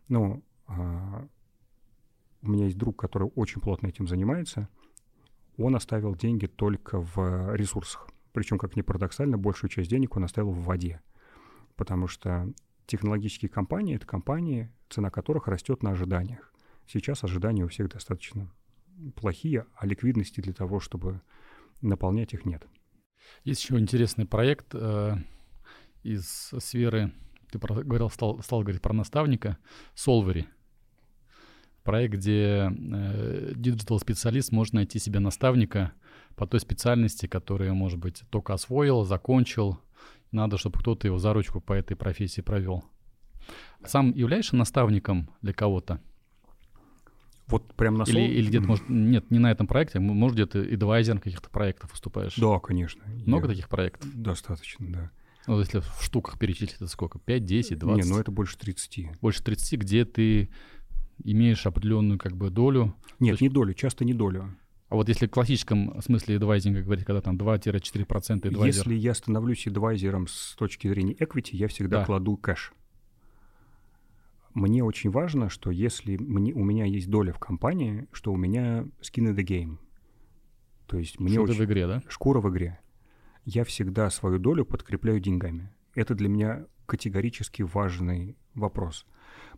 [0.08, 4.70] ну, у меня есть друг, который очень плотно этим занимается.
[5.58, 8.10] Он оставил деньги только в ресурсах.
[8.34, 11.02] Причем, как ни парадоксально, большую часть денег он оставил в воде.
[11.76, 12.52] Потому что
[12.86, 16.54] технологические компании— это компании, цена которых растет на ожиданиях.
[16.88, 18.52] Сейчас ожидания у всех достаточно
[19.16, 21.22] плохие, а ликвидности для того, чтобы
[21.82, 22.68] наполнять их нет.
[23.44, 25.16] Есть еще интересный проект э,
[26.04, 27.12] из сферы,
[27.52, 29.58] ты про, говорил, стал, стал говорить про наставника,
[29.96, 30.46] Solvery.
[31.86, 35.94] Проект, где э, digital-специалист может найти себе наставника
[36.36, 39.80] по той специальности, которую, может быть, только освоил, закончил.
[40.32, 42.84] Надо, чтобы кто-то его за ручку по этой профессии провел.
[43.86, 46.02] Сам являешься наставником для кого-то?
[47.46, 51.20] Вот прям на Или, или где-то, может, нет, не на этом проекте, может, где-то адвайзером
[51.20, 52.36] каких-то проектов выступаешь?
[52.36, 53.04] Да, конечно.
[53.28, 53.50] Много Я...
[53.50, 54.10] таких проектов?
[54.12, 55.12] Достаточно, да.
[55.46, 57.20] Ну, если в штуках перечислить, это сколько?
[57.20, 58.04] 5, 10, 20?
[58.04, 59.20] Не, ну это больше 30.
[59.22, 60.50] Больше 30, где ты
[61.24, 62.96] имеешь определенную как бы долю?
[63.20, 63.42] Нет, есть...
[63.42, 64.56] не долю, часто не долю.
[64.90, 68.66] А вот если в классическом смысле адвайзинга говорить, когда там 2-4% адвайзер...
[68.66, 72.06] Если я становлюсь адвайзером с точки зрения equity, я всегда да.
[72.06, 72.72] кладу кэш
[74.56, 78.86] мне очень важно, что если мне, у меня есть доля в компании, что у меня
[79.02, 79.78] skin in the game.
[80.88, 81.60] То есть мне Шкура очень...
[81.60, 82.02] в игре, да?
[82.08, 82.80] Шкура в игре.
[83.44, 85.72] Я всегда свою долю подкрепляю деньгами.
[85.94, 89.06] Это для меня категорически важный вопрос.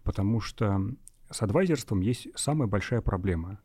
[0.04, 0.82] Потому что
[1.29, 3.59] с адвайзерством есть самая большая проблема.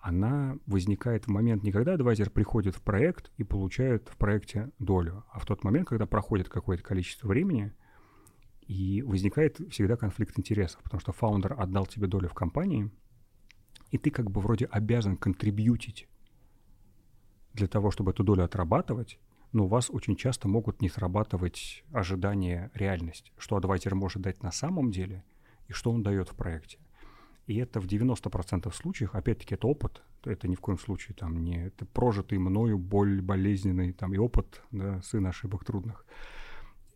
[0.00, 5.24] Она возникает в момент не когда адвайзер приходит в проект и получает в проекте долю,
[5.32, 7.72] а в тот момент, когда проходит какое-то количество времени–
[8.66, 12.90] и возникает всегда конфликт интересов, потому что фаундер отдал тебе долю в компании,
[13.90, 16.08] и ты как бы вроде обязан контрибьютить
[17.54, 19.18] для того, чтобы эту долю отрабатывать,
[19.52, 24.50] но у вас очень часто могут не срабатывать ожидания реальность, что адвайзер может дать на
[24.50, 25.24] самом деле
[25.68, 26.78] и что он дает в проекте.
[27.46, 31.66] И это в 90% случаев, опять-таки, это опыт, это ни в коем случае там не
[31.66, 36.04] это прожитый мною боль болезненный там и опыт да, сын ошибок трудных.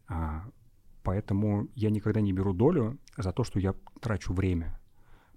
[0.09, 0.45] А,
[1.03, 4.79] Поэтому я никогда не беру долю за то, что я трачу время.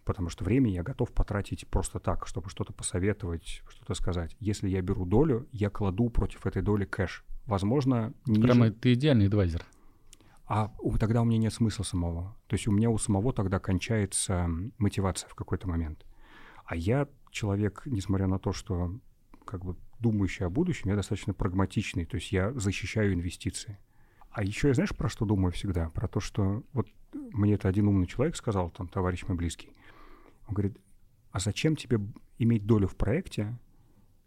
[0.03, 4.35] Потому что время я готов потратить просто так, чтобы что-то посоветовать, что-то сказать.
[4.39, 7.23] Если я беру долю, я кладу против этой доли кэш.
[7.45, 8.41] Возможно, ниже...
[8.41, 9.63] Прямо ты идеальный адвайзер.
[10.45, 12.35] А тогда у меня нет смысла самого.
[12.47, 16.05] То есть у меня у самого тогда кончается мотивация в какой-то момент.
[16.65, 18.99] А я человек, несмотря на то, что
[19.45, 22.05] как бы думающий о будущем, я достаточно прагматичный.
[22.05, 23.79] То есть я защищаю инвестиции.
[24.31, 25.89] А еще я знаешь, про что думаю всегда?
[25.89, 29.73] Про то, что вот мне это один умный человек сказал, там, товарищ мой близкий.
[30.47, 30.77] Он говорит,
[31.31, 31.99] а зачем тебе
[32.37, 33.57] иметь долю в проекте,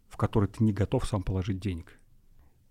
[0.07, 1.99] в который ты не готов сам положить денег?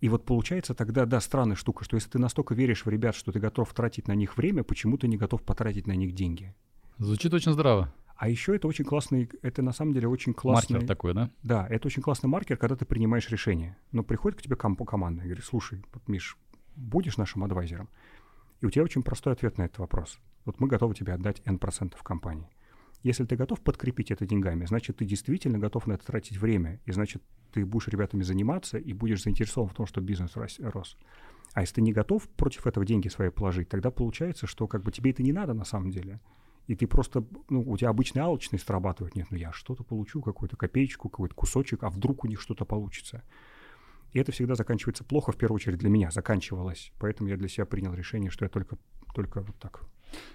[0.00, 3.32] И вот получается тогда, да, странная штука, что если ты настолько веришь в ребят, что
[3.32, 6.54] ты готов тратить на них время, почему ты не готов потратить на них деньги?
[6.98, 7.92] Звучит очень здраво.
[8.16, 10.74] А еще это очень классный, это на самом деле очень классный...
[10.74, 11.30] Маркер такой, да?
[11.42, 13.76] Да, это очень классный маркер, когда ты принимаешь решение.
[13.92, 16.38] Но приходит к тебе комп команда и говорит, слушай, вот, Миш,
[16.76, 17.88] будешь нашим адвайзером?
[18.60, 20.18] И у тебя очень простой ответ на этот вопрос.
[20.46, 22.48] Вот мы готовы тебе отдать N% компании.
[23.06, 26.90] Если ты готов подкрепить это деньгами, значит, ты действительно готов на это тратить время, и
[26.90, 30.96] значит, ты будешь ребятами заниматься и будешь заинтересован в том, что бизнес рос.
[31.52, 34.90] А если ты не готов против этого деньги свои положить, тогда получается, что как бы
[34.90, 36.18] тебе это не надо на самом деле.
[36.66, 39.14] И ты просто, ну, у тебя обычная алчность срабатывает.
[39.14, 43.22] Нет, ну я что-то получу, какую-то копеечку, какой-то кусочек, а вдруг у них что-то получится.
[44.14, 46.90] И это всегда заканчивается плохо, в первую очередь для меня заканчивалось.
[46.98, 48.76] Поэтому я для себя принял решение, что я только,
[49.14, 49.82] только вот так.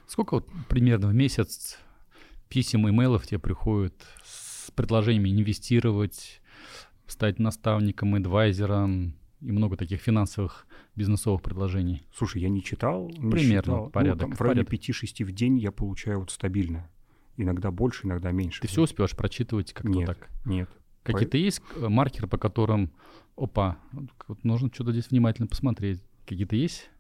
[0.08, 1.78] Сколько вот примерно в месяц
[2.52, 6.42] писем, имейлов тебе приходят с предложениями инвестировать,
[7.08, 12.04] стать наставником, адвайзером, и много таких финансовых бизнесовых предложений.
[12.16, 13.10] Слушай, я не читал.
[13.10, 13.90] Не Примерно читал.
[13.90, 14.22] порядок.
[14.22, 14.90] Ну, там в районе порядок.
[14.90, 16.90] 5-6 в день я получаю вот стабильно.
[17.38, 18.62] Иногда больше, иногда меньше.
[18.62, 20.06] Ты все успеваешь прочитывать как-то Нет.
[20.06, 20.30] так?
[20.46, 20.70] Нет.
[21.04, 22.92] Какие-то есть э, маркеры, по которым,
[23.36, 23.80] опа,
[24.44, 26.04] нужно что-то здесь внимательно посмотреть.
[26.28, 26.92] Какие-то есть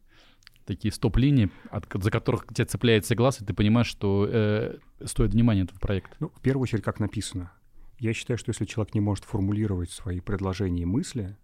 [0.65, 5.61] такие стоп-линии, от, за которых тебя цепляется глаз, и ты понимаешь, что э, стоит внимания
[5.61, 6.15] этого проекта.
[6.19, 7.51] Ну, в первую очередь, как написано.
[7.99, 11.37] Я считаю, что если человек не может формулировать свои предложения и мысли,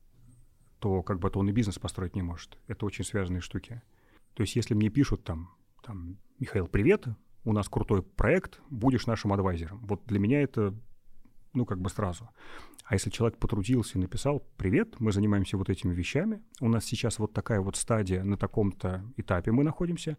[0.79, 2.57] то как бы то он и бизнес построить не может.
[2.67, 3.81] Это очень связанные штуки.
[4.33, 5.49] То есть если мне пишут там,
[5.83, 7.05] там Михаил, привет,
[7.43, 9.79] у нас крутой проект, будешь нашим адвайзером.
[9.85, 10.75] Вот для меня это,
[11.53, 12.29] ну, как бы сразу.
[12.85, 17.19] А если человек потрудился и написал, привет, мы занимаемся вот этими вещами, у нас сейчас
[17.19, 20.17] вот такая вот стадия, на таком-то этапе мы находимся,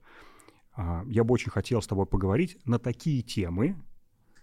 [0.75, 3.77] а, я бы очень хотел с тобой поговорить на такие темы,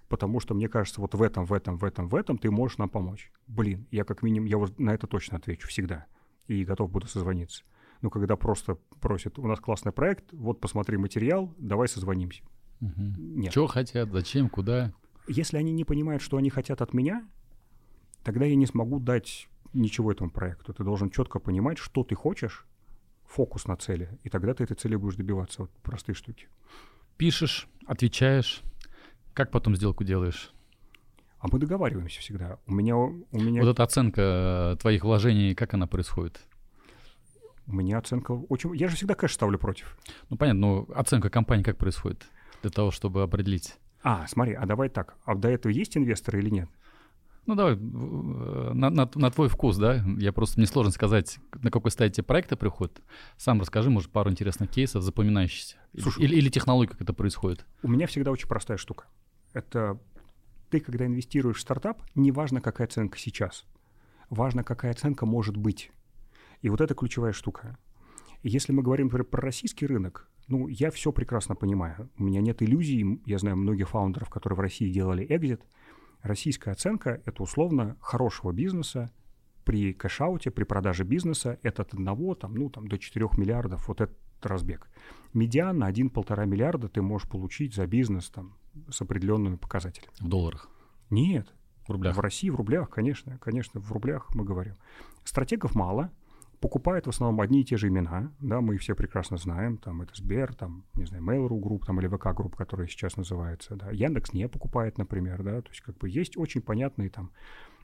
[0.09, 2.77] потому что мне кажется, вот в этом, в этом, в этом, в этом ты можешь
[2.77, 3.31] нам помочь.
[3.47, 6.07] Блин, я как минимум, я вот на это точно отвечу всегда
[6.47, 7.63] и готов буду созвониться.
[8.01, 12.43] Ну, когда просто просят, у нас классный проект, вот посмотри материал, давай созвонимся.
[12.81, 13.53] Нет.
[13.53, 14.93] Чего хотят, зачем, куда?
[15.27, 17.27] Если они не понимают, что они хотят от меня,
[18.23, 20.73] тогда я не смогу дать ничего этому проекту.
[20.73, 22.65] Ты должен четко понимать, что ты хочешь,
[23.25, 25.63] фокус на цели, и тогда ты этой цели будешь добиваться.
[25.63, 26.47] Вот простые штуки.
[27.17, 28.61] Пишешь, отвечаешь.
[29.33, 30.53] Как потом сделку делаешь?
[31.39, 32.59] А мы договариваемся всегда.
[32.65, 36.39] У меня, у меня, Вот эта оценка э, твоих вложений, как она происходит?
[37.67, 38.75] у меня оценка очень...
[38.75, 39.97] Я же всегда кэш ставлю против.
[40.29, 42.25] Ну, понятно, но оценка компании как происходит?
[42.61, 43.75] Для того, чтобы определить.
[44.07, 45.15] А, смотри, а давай так.
[45.25, 46.69] А до этого есть инвесторы или нет?
[47.47, 50.03] Ну, давай, э, на, на- на твой вкус, да?
[50.19, 53.01] Я просто, мне сложно сказать, на какой стадии тебе проекты приходят.
[53.37, 55.77] Сам расскажи, может, пару интересных кейсов, запоминающихся.
[55.93, 57.65] Или- Слушай, или, или технологию, как это происходит.
[57.81, 59.05] У меня всегда очень простая штука.
[59.53, 59.99] Это
[60.69, 63.65] ты, когда инвестируешь в стартап, не важно, какая оценка сейчас.
[64.29, 65.91] Важно, какая оценка может быть.
[66.61, 67.77] И вот это ключевая штука.
[68.43, 72.09] Если мы говорим например, про российский рынок, ну, я все прекрасно понимаю.
[72.17, 73.21] У меня нет иллюзий.
[73.25, 75.61] Я знаю многих фаундеров, которые в России делали экзит.
[76.21, 79.11] Российская оценка— это условно хорошего бизнеса
[79.63, 81.59] при кэшауте, при продаже бизнеса.
[81.63, 83.87] Это от одного там, ну, там, до 4 миллиардов.
[83.87, 84.87] Вот этот разбег.
[85.33, 88.55] Медиан на 1-1,5 миллиарда ты можешь получить за бизнес там,
[88.89, 90.11] с определенными показателями.
[90.19, 90.69] В долларах,
[91.09, 91.53] Нет.
[91.87, 92.15] в рублях.
[92.15, 93.37] В России в рублях, конечно.
[93.39, 94.75] Конечно, в рублях мы говорим.
[95.23, 96.11] Стратегов мало.
[96.59, 98.33] Покупают в основном одни и те же имена.
[98.39, 99.77] Да, мы их все прекрасно знаем.
[99.77, 103.75] Там это Сбер, там, не знаю, Mail.ru Group, там, или ВК Group, который сейчас называется.
[103.75, 103.91] Да.
[103.91, 105.61] Яндекс не покупает, например, да.
[105.61, 107.31] То есть как бы есть очень понятные там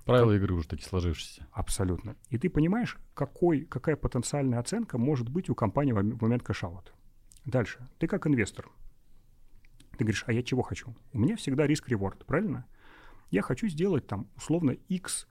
[0.05, 1.47] Правила игры уже такие сложившиеся.
[1.51, 2.15] Абсолютно.
[2.29, 6.91] И ты понимаешь, какой, какая потенциальная оценка может быть у компании в момент кэшаута.
[7.45, 7.87] Дальше.
[7.99, 8.69] Ты как инвестор.
[9.97, 10.95] Ты говоришь, а я чего хочу?
[11.13, 12.65] У меня всегда риск-реворд, правильно?
[13.29, 15.27] Я хочу сделать там условно x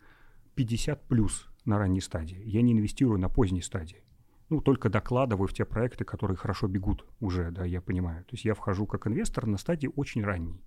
[0.55, 2.41] 50 плюс на ранней стадии.
[2.45, 4.03] Я не инвестирую на поздней стадии.
[4.49, 8.25] Ну, только докладываю в те проекты, которые хорошо бегут уже, да, я понимаю.
[8.25, 10.61] То есть я вхожу как инвестор на стадии очень ранней.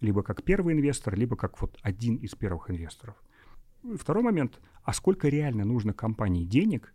[0.00, 3.16] Либо как первый инвестор, либо как вот один из первых инвесторов.
[3.96, 4.60] Второй момент.
[4.84, 6.92] А сколько реально нужно компании денег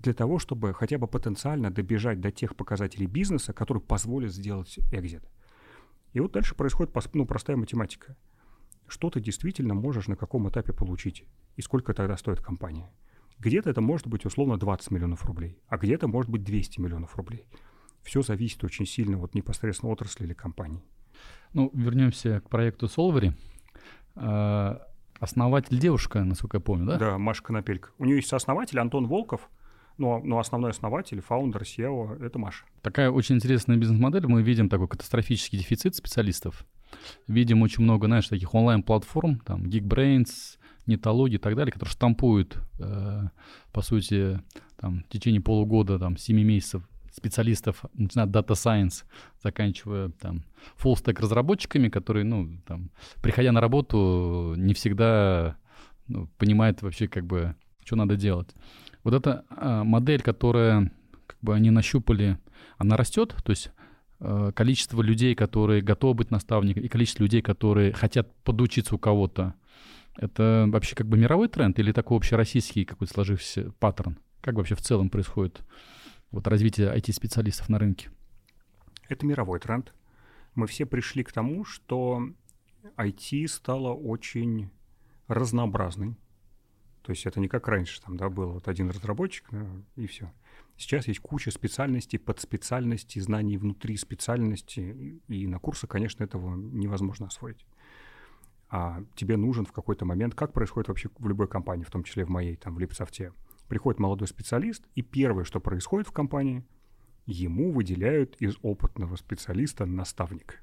[0.00, 5.22] для того, чтобы хотя бы потенциально добежать до тех показателей бизнеса, которые позволят сделать экзит?
[6.12, 8.16] И вот дальше происходит ну, простая математика.
[8.88, 11.24] Что ты действительно можешь на каком этапе получить?
[11.56, 12.90] И сколько тогда стоит компания?
[13.38, 17.44] Где-то это может быть условно 20 миллионов рублей, а где-то может быть 200 миллионов рублей.
[18.02, 20.82] Все зависит очень сильно от непосредственно отрасли или компании.
[21.52, 23.32] Ну, вернемся к проекту Solvery.
[24.16, 24.88] А,
[25.20, 26.96] Основатель девушка, насколько я помню, да?
[26.96, 27.90] Да, Маша Конопелька.
[27.98, 29.50] У нее есть сооснователь Антон Волков,
[29.98, 32.64] но, но основной основатель, фаундер, SEO— это Маша.
[32.82, 34.26] Такая очень интересная бизнес-модель.
[34.26, 36.64] Мы видим такой катастрофический дефицит специалистов.
[37.26, 43.28] Видим очень много, знаешь, таких онлайн-платформ, там, Geekbrains, Нетологи и так далее, которые штампуют, э,
[43.72, 44.40] по сути,
[44.78, 46.82] там, в течение полугода, там, 7 месяцев
[47.12, 49.04] специалистов, начиная от Data Science,
[49.42, 50.44] заканчивая там
[50.82, 55.58] full stack разработчиками, которые, ну, там, приходя на работу, не всегда
[56.06, 58.48] ну, понимают вообще, как бы, что надо делать.
[59.08, 60.92] Вот эта а, модель, которая,
[61.26, 62.36] как бы, они нащупали,
[62.76, 63.70] она растет, то есть
[64.20, 69.54] э, количество людей, которые готовы быть наставниками, и количество людей, которые хотят подучиться у кого-то,
[70.14, 74.18] это вообще как бы мировой тренд или такой общероссийский какой-то сложившийся паттерн?
[74.42, 75.62] Как вообще в целом происходит
[76.30, 78.10] вот развитие IT-специалистов на рынке?
[79.08, 79.94] Это мировой тренд.
[80.54, 82.28] Мы все пришли к тому, что
[82.98, 84.68] IT стало очень
[85.28, 86.14] разнообразной.
[87.08, 89.66] То есть это не как раньше, там, да, был вот один разработчик, да,
[89.96, 90.30] и все.
[90.76, 94.80] Сейчас есть куча специальностей, подспециальностей, знаний внутри специальности,
[95.26, 97.64] и, и на курсах, конечно, этого невозможно освоить.
[98.68, 102.26] А тебе нужен в какой-то момент, как происходит вообще в любой компании, в том числе
[102.26, 103.32] в моей, там, в Липсофте,
[103.68, 106.62] Приходит молодой специалист, и первое, что происходит в компании,
[107.24, 110.62] ему выделяют из опытного специалиста наставник.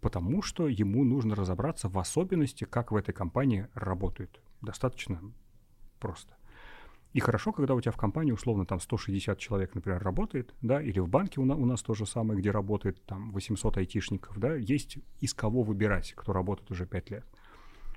[0.00, 4.40] Потому что ему нужно разобраться в особенности, как в этой компании работают.
[4.60, 5.20] Достаточно
[6.02, 6.34] просто.
[7.12, 10.98] И хорошо, когда у тебя в компании условно там 160 человек, например, работает, да, или
[10.98, 14.54] в банке у, на, у нас то же самое, где работает там 800 айтишников, да,
[14.54, 17.24] есть из кого выбирать, кто работает уже 5 лет.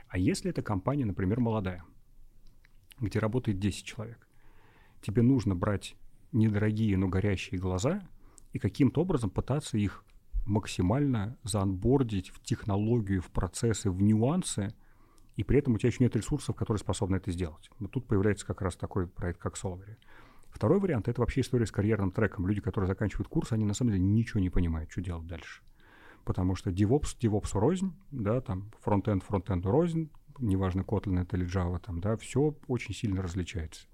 [0.08, 1.84] А если эта компания, например, молодая,
[3.00, 4.28] где работает 10 человек,
[5.02, 5.96] тебе нужно брать
[6.32, 8.08] недорогие, но горящие глаза
[8.54, 10.04] и каким-то образом пытаться их
[10.46, 14.76] максимально заанбордить в технологию, в процессы, в нюансы–
[15.36, 17.70] и при этом у тебя еще нет ресурсов, которые способны это сделать.
[17.80, 19.98] Вот тут появляется как раз такой проект, как Solvery.
[20.50, 22.48] Второй вариант— это вообще история с карьерным треком.
[22.48, 25.62] Люди, которые заканчивают курс, они на самом деле ничего не понимают, что делать дальше.
[26.24, 31.80] Потому что DevOps, DevOps рознь, да, там фронтенд, фронтенду рознь, неважно, Kotlin это или Java,
[31.80, 33.88] там, да, все очень сильно различается.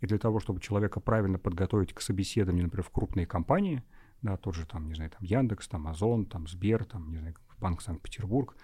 [0.00, 3.82] И для того, чтобы человека правильно подготовить к собеседованию, например, в крупные компании,
[4.22, 7.34] да, тот же там, не знаю, там Яндекс, там Озон, там Сбер, там, не знаю,
[7.58, 8.54] Банк Санкт-Петербург,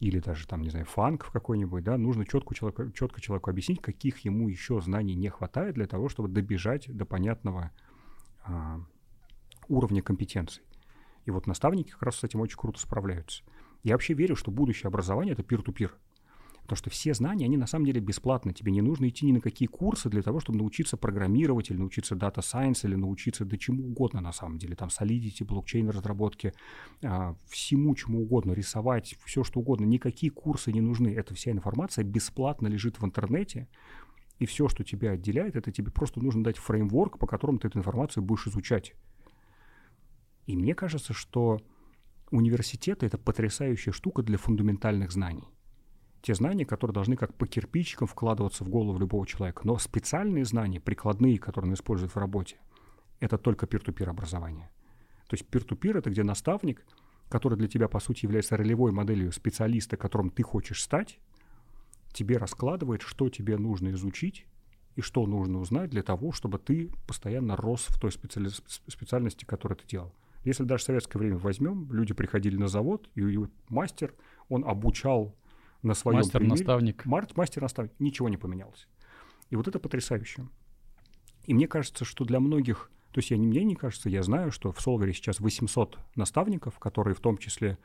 [0.00, 3.80] или даже там, не знаю, фанк в какой-нибудь, да, нужно четко человеку, четко человеку объяснить,
[3.80, 7.70] каких ему еще знаний не хватает для того, чтобы добежать до понятного
[8.44, 8.80] а,
[9.68, 10.62] уровня компетенций.
[11.24, 13.42] И вот наставники как раз с этим очень круто справляются.
[13.82, 15.90] Я вообще верю, что будущее образование— это пир-ту-пир.
[15.90, 16.05] -пир.
[16.66, 18.52] Потому что все знания, они на самом деле бесплатны.
[18.52, 22.16] Тебе не нужно идти ни на какие курсы для того, чтобы научиться программировать или научиться
[22.16, 24.74] дата сайенс или научиться да чему угодно на самом деле.
[24.74, 26.54] Там solidity, блокчейн разработки,
[27.04, 29.84] а, всему чему угодно, рисовать, все что угодно.
[29.84, 31.14] Никакие курсы не нужны.
[31.14, 33.68] Эта вся информация бесплатно лежит в интернете.
[34.40, 37.78] И все, что тебя отделяет, это тебе просто нужно дать фреймворк, по которому ты эту
[37.78, 38.94] информацию будешь изучать.
[40.46, 41.60] И мне кажется, что
[42.32, 45.44] университеты— это потрясающая штука для фундаментальных знаний
[46.26, 49.60] те знания, которые должны как по кирпичикам вкладываться в голову любого человека.
[49.62, 52.56] Но специальные знания, прикладные, которые он использует в работе,
[53.20, 54.68] это только пир-ту-пир образование.
[55.28, 56.84] То есть пир-ту-пир— это где наставник,
[57.28, 61.20] который для тебя, по сути, является ролевой моделью специалиста, которым ты хочешь стать,
[62.12, 64.46] тебе раскладывает, что тебе нужно изучить
[64.96, 68.48] и что нужно узнать для того, чтобы ты постоянно рос в той специали...
[68.88, 70.12] специальности, которую ты делал.
[70.42, 74.12] Если даже в советское время возьмем, люди приходили на завод, и, мастер,
[74.48, 75.36] он обучал
[75.82, 76.58] на своем Мастер, примере.
[76.58, 77.04] наставник.
[77.06, 77.92] Март, мастер, наставник.
[77.98, 78.88] Ничего не поменялось.
[79.50, 80.46] И вот это потрясающе.
[81.44, 84.72] И мне кажется, что для многих, то есть я, мне не кажется, я знаю, что
[84.72, 87.78] в Солвере сейчас 800 наставников, которые в том числе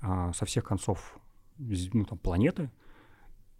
[0.00, 1.18] а, со всех концов
[1.58, 2.70] ну, там, планеты,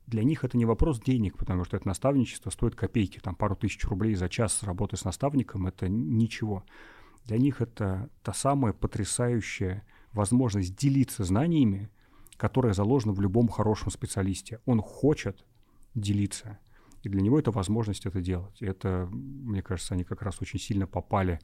[0.07, 3.85] для них это не вопрос денег, потому что это наставничество стоит копейки, там пару тысяч
[3.85, 6.65] рублей за час работы с наставником, это ничего.
[7.25, 11.91] Для них это та самая потрясающая возможность делиться знаниями,
[12.37, 14.61] которая заложена в любом хорошем специалисте.
[14.67, 15.45] Он хочет
[15.95, 16.59] делиться.
[17.03, 18.61] И для него это возможность это делать.
[18.61, 21.41] И это, мне кажется, они как раз очень сильно попали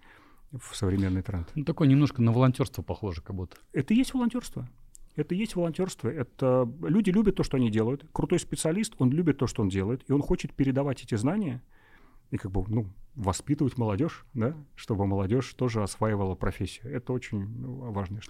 [0.52, 1.50] в современный тренд.
[1.54, 3.56] Ну, такое немножко на волонтерство похоже, как будто.
[3.72, 4.68] Это и есть волонтерство.
[5.16, 6.08] Это и есть волонтерство.
[6.08, 8.06] Это люди любят то, что они делают.
[8.12, 11.62] Крутой специалист, он любит то, что он делает, и он хочет передавать эти знания
[12.30, 16.94] и как бы, ну, воспитывать молодежь, да, чтобы молодежь тоже осваивала профессию.
[16.94, 18.20] Это очень ну, важно.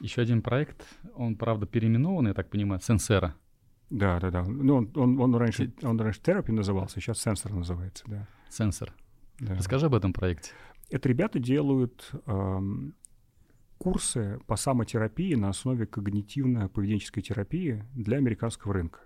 [0.00, 0.82] Еще один проект,
[1.14, 3.34] он, правда, переименован, я так понимаю, Сенсера.
[3.90, 4.44] Да, да, да.
[4.44, 8.28] Ну, он, он, он раньше, он раньше терапи назывался, сейчас сенсор называется, да.
[8.48, 8.94] Сенсор.
[9.40, 9.56] Да.
[9.56, 10.52] Расскажи об этом проекте.
[10.90, 12.94] Это ребята делают эм,
[13.78, 19.00] курсы по самотерапии на основе когнитивно-поведенческой терапии для американского рынка.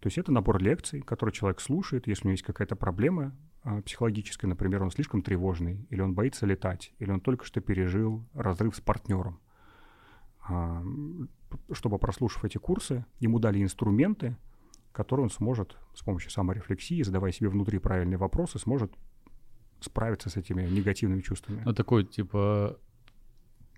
[0.00, 3.34] То есть это набор лекций, которые человек слушает, если у него есть какая-то проблема
[3.68, 8.24] а, психологическая, например, он слишком тревожный, или он боится летать, или он только что пережил
[8.32, 9.40] разрыв с партнером.
[10.48, 10.82] А,
[11.72, 14.38] чтобы прослушав эти курсы, ему дали инструменты,
[14.92, 18.90] которые он сможет с помощью саморефлексии, задавая себе внутри правильные вопросы, сможет
[19.80, 21.62] справиться с этими негативными чувствами.
[21.62, 22.78] Ну, такой, типа,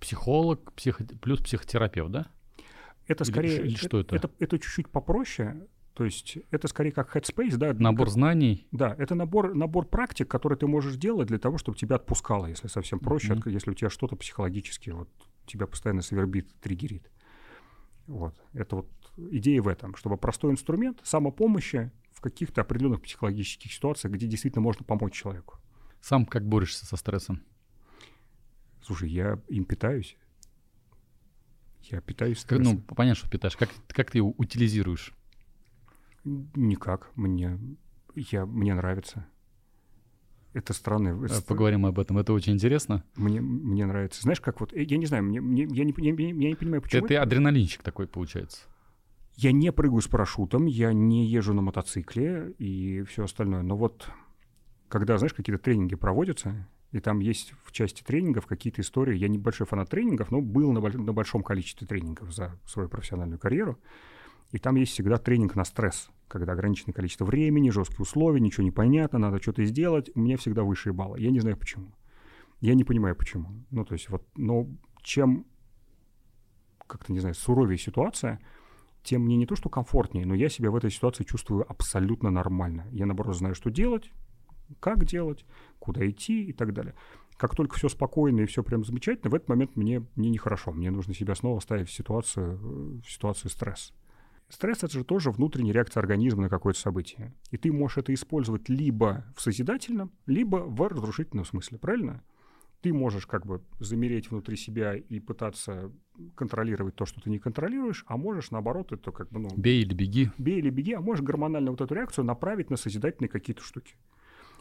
[0.00, 1.04] психолог психо...
[1.20, 2.26] плюс психотерапевт, да?
[3.08, 3.62] Это скорее...
[3.62, 4.14] Или, что это?
[4.14, 5.66] Это, это чуть-чуть попроще.
[5.94, 7.74] То есть это скорее как headspace, да?
[7.74, 8.66] Набор как, знаний.
[8.70, 12.68] Да, это набор, набор практик, которые ты можешь делать для того, чтобы тебя отпускало, если
[12.68, 13.50] совсем проще, mm-hmm.
[13.50, 15.08] если у тебя что-то психологически вот
[15.46, 17.10] тебя постоянно свербит, триггерит.
[18.06, 18.34] Вот.
[18.52, 24.26] Это вот идея в этом, чтобы простой инструмент самопомощи в каких-то определенных психологических ситуациях, где
[24.26, 25.58] действительно можно помочь человеку.
[26.00, 27.42] Сам как борешься со стрессом?
[28.82, 30.16] Слушай, я им питаюсь.
[31.82, 32.84] Я питаюсь ну, стрессом.
[32.88, 33.56] Ну, понятно, что питаешь.
[33.56, 35.14] Как, как ты его утилизируешь?
[36.24, 37.10] Никак.
[37.16, 37.58] Мне,
[38.14, 39.26] я, мне нравится.
[40.52, 41.10] Это странно.
[41.30, 42.18] А, поговорим об этом.
[42.18, 43.04] Это очень интересно.
[43.14, 44.22] Мне, мне нравится.
[44.22, 47.04] Знаешь, как вот, я не знаю, мне, мне, я, не, я, я не понимаю, почему.
[47.04, 48.62] Это, это адреналинчик такой получается.
[49.36, 53.62] Я не прыгаю с парашютом, я не езжу на мотоцикле и все остальное.
[53.62, 54.10] Но вот
[54.88, 59.16] когда, знаешь, какие-то тренинги проводятся, и там есть в части тренингов какие-то истории.
[59.16, 63.78] Я небольшой фанат тренингов, но был на, на большом количестве тренингов за свою профессиональную карьеру.
[64.52, 68.70] И там есть всегда тренинг на стресс, когда ограниченное количество времени, жесткие условия, ничего не
[68.70, 70.10] понятно, надо что-то сделать.
[70.14, 71.20] У меня всегда высшие баллы.
[71.20, 71.92] Я не знаю почему.
[72.60, 73.64] Я не понимаю почему.
[73.70, 74.66] Ну, то есть вот, но
[75.02, 75.46] чем
[76.86, 78.40] как-то, не знаю, суровее ситуация,
[79.02, 82.86] тем мне не то, что комфортнее, но я себя в этой ситуации чувствую абсолютно нормально.
[82.90, 84.10] Я, наоборот, знаю, что делать,
[84.80, 85.46] как делать,
[85.78, 86.94] куда идти и так далее.
[87.36, 90.72] Как только все спокойно и все прям замечательно, в этот момент мне, мне нехорошо.
[90.72, 92.58] Мне нужно себя снова ставить в ситуацию,
[93.00, 93.94] в ситуацию стресс.
[94.50, 97.32] Стресс— это же тоже внутренняя реакция организма на какое-то событие.
[97.50, 102.24] И ты можешь это использовать либо в созидательном, либо в разрушительном смысле, правильно?
[102.82, 105.92] Ты можешь как бы замереть внутри себя и пытаться
[106.34, 109.50] контролировать то, что ты не контролируешь, а можешь, наоборот, это как бы, ну...
[109.56, 110.30] Бей или беги.
[110.36, 113.94] Бей или беги, а можешь гормонально вот эту реакцию направить на созидательные какие-то штуки.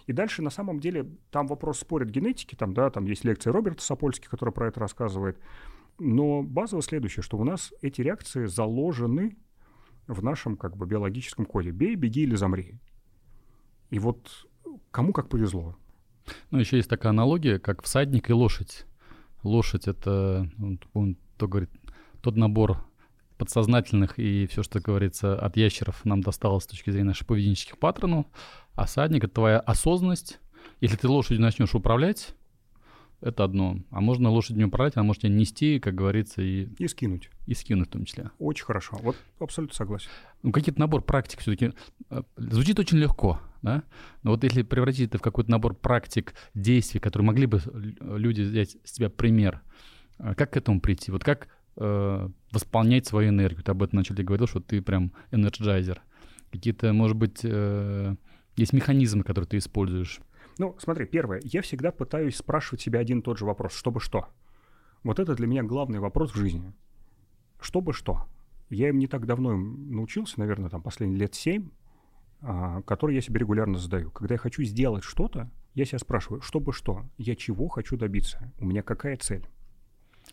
[0.05, 3.81] И дальше, на самом деле, там вопрос спорит генетики, там, да, там есть лекция Роберта
[3.81, 5.39] Сапольски, который про это рассказывает.
[5.97, 9.37] Но базово следующее, что у нас эти реакции заложены
[10.13, 11.71] в нашем как бы биологическом коде.
[11.71, 12.79] Бей, беги или замри.
[13.89, 14.47] И вот
[14.91, 15.77] кому как повезло.
[16.51, 18.85] Ну, еще есть такая аналогия, как всадник и лошадь.
[19.43, 20.49] Лошадь— это,
[20.93, 21.69] он, то говорит,
[22.21, 22.85] тот набор
[23.37, 28.25] подсознательных и все, что говорится от ящеров, нам досталось с точки зрения наших поведенческих паттернов.
[28.73, 30.39] Осадник— это твоя осознанность.
[30.81, 32.35] Если ты лошадью начнешь управлять,
[33.21, 33.77] это одно.
[33.91, 36.69] А можно лошадь не управлять, она может тебя нести, как говорится, и...
[36.77, 37.29] И скинуть.
[37.45, 38.31] И скинуть в том числе.
[38.39, 38.97] Очень хорошо.
[39.01, 40.09] Вот абсолютно согласен.
[40.41, 41.73] Ну, какие-то набор практик все-таки
[42.09, 43.83] э, звучит очень легко, да?
[44.23, 47.61] Но вот если превратить это в какой-то набор практик, действий, которые могли бы
[47.99, 49.61] люди взять с тебя пример,
[50.19, 51.11] э, как к этому прийти?
[51.11, 53.63] Вот как э, восполнять свою энергию?
[53.63, 56.01] Ты об этом начали говорил, что ты прям энерджайзер.
[56.51, 58.15] Какие-то, может быть, э,
[58.55, 60.19] есть механизмы, которые ты используешь.
[60.59, 64.27] Ну, смотри, первое, я всегда пытаюсь спрашивать себя один и тот же вопрос, чтобы что.
[65.03, 66.73] Вот это для меня главный вопрос в жизни.
[67.61, 68.25] Чтобы что?
[68.69, 71.69] Я им не так давно научился, наверное, там последние лет семь,
[72.41, 74.11] а, который я себе регулярно задаю.
[74.11, 77.05] Когда я хочу сделать что-то, я себя спрашиваю, чтобы что?
[77.17, 78.51] Я чего хочу добиться?
[78.59, 79.47] У меня какая цель?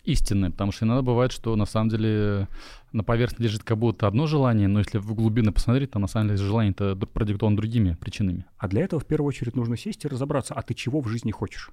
[0.07, 2.49] Истинное, потому что иногда бывает, что на самом деле
[2.93, 6.29] на поверхности лежит как будто одно желание, но если в глубины посмотреть, то на самом
[6.29, 8.47] деле желание-то продиктовано другими причинами.
[8.57, 11.31] А для этого в первую очередь нужно сесть и разобраться, а ты чего в жизни
[11.31, 11.71] хочешь?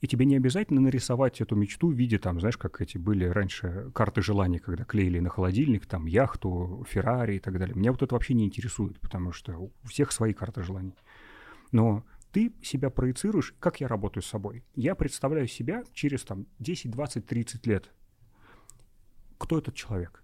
[0.00, 3.90] И тебе не обязательно нарисовать эту мечту в виде, там, знаешь, как эти были раньше
[3.92, 7.74] карты желаний, когда клеили на холодильник, там, яхту, Феррари и так далее.
[7.74, 10.94] Меня вот это вообще не интересует, потому что у всех свои карты желаний.
[11.72, 14.64] Но ты себя проецируешь, как я работаю с собой.
[14.74, 17.90] Я представляю себя через там 10, 20, 30 лет.
[19.38, 20.22] Кто этот человек?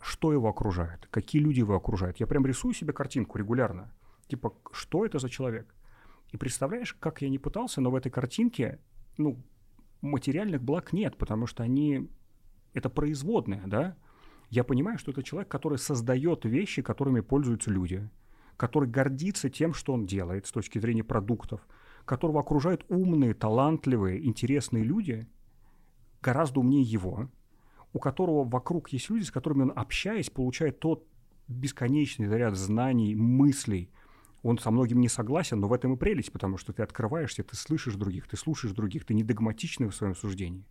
[0.00, 1.06] Что его окружает?
[1.10, 2.18] Какие люди его окружают?
[2.18, 3.92] Я прям рисую себе картинку регулярно.
[4.28, 5.74] Типа, что это за человек?
[6.32, 8.80] И представляешь, как я не пытался, но в этой картинке,
[9.16, 9.42] ну,
[10.00, 12.10] материальных благ нет, потому что они...
[12.72, 13.96] Это производные, да?
[14.50, 18.08] Я понимаю, что это человек, который создает вещи, которыми пользуются люди–
[18.56, 21.66] который гордится тем, что он делает с точки зрения продуктов,
[22.04, 25.26] которого окружают умные, талантливые, интересные люди,
[26.22, 27.28] гораздо умнее его,
[27.92, 31.06] у которого вокруг есть люди, с которыми он, общаясь, получает тот
[31.48, 33.90] бесконечный заряд знаний, мыслей.
[34.42, 37.56] Он со многим не согласен, но в этом и прелесть, потому что ты открываешься, ты
[37.56, 40.66] слышишь других, ты слушаешь других, ты не догматичный в своем суждении.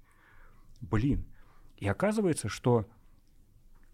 [0.81, 1.25] Блин.
[1.77, 2.87] И оказывается, что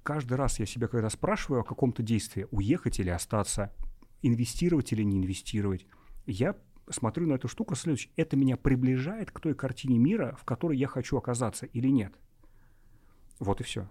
[0.03, 3.73] каждый раз я себя когда спрашиваю о каком-то действии, уехать или остаться,
[4.21, 5.85] инвестировать или не инвестировать,
[6.25, 6.55] я
[6.89, 8.11] смотрю на эту штуку следующее.
[8.15, 12.13] Это меня приближает к той картине мира, в которой я хочу оказаться или нет.
[13.39, 13.89] Вот и все.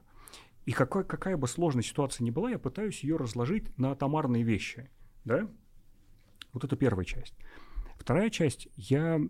[0.66, 4.90] И какой, какая бы сложная ситуация ни была, я пытаюсь ее разложить на атомарные вещи.
[5.24, 5.48] Да?
[6.52, 7.34] Вот это первая часть.
[7.98, 9.20] Вторая часть, я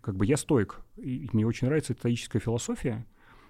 [0.00, 3.06] как бы я стоик, и мне очень нравится стоическая философия,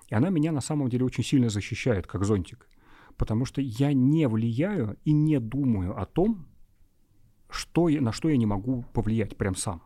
[0.08, 2.68] и она меня на самом деле очень сильно защищает, как зонтик.
[3.16, 6.46] Потому что я не влияю и не думаю о том,
[7.48, 9.82] что я, на что я не могу повлиять прям сам.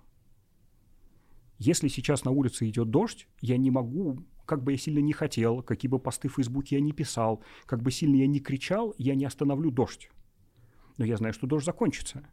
[1.58, 5.62] Если сейчас на улице идет дождь, я не могу, как бы я сильно не хотел,
[5.62, 9.14] какие бы посты в Фейсбуке я не писал, как бы сильно я не кричал, я
[9.14, 10.08] не остановлю дождь.
[10.96, 12.28] Но я знаю, что дождь закончится.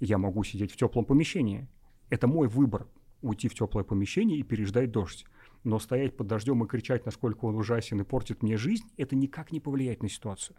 [0.00, 1.68] Я могу сидеть в теплом помещении.
[2.10, 2.86] Это мой выбор–
[3.22, 5.24] уйти в теплое помещение и переждать дождь
[5.66, 9.50] но стоять под дождем и кричать, насколько он ужасен и портит мне жизнь, это никак
[9.50, 10.56] не повлияет на ситуацию.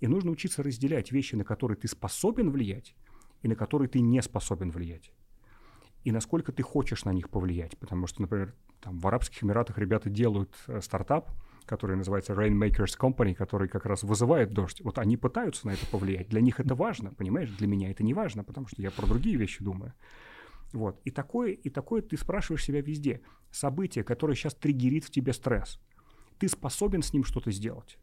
[0.00, 2.96] И нужно учиться разделять вещи, на которые ты способен влиять,
[3.42, 5.12] и на которые ты не способен влиять.
[6.04, 7.76] И насколько ты хочешь на них повлиять.
[7.76, 11.30] Потому что, например, там, в Арабских Эмиратах ребята делают э, стартап,
[11.66, 14.80] который называется Rainmakers Company, который как раз вызывает дождь.
[14.80, 16.28] Вот они пытаются на это повлиять.
[16.28, 17.50] Для них это важно, понимаешь?
[17.50, 19.92] Для меня это не важно, потому что я про другие вещи думаю.
[20.72, 21.00] Вот.
[21.04, 23.22] И такое, и такое ты спрашиваешь себя везде.
[23.50, 25.80] Событие, которое сейчас триггерит в тебе стресс.
[26.38, 27.98] Ты способен с ним что-то сделать.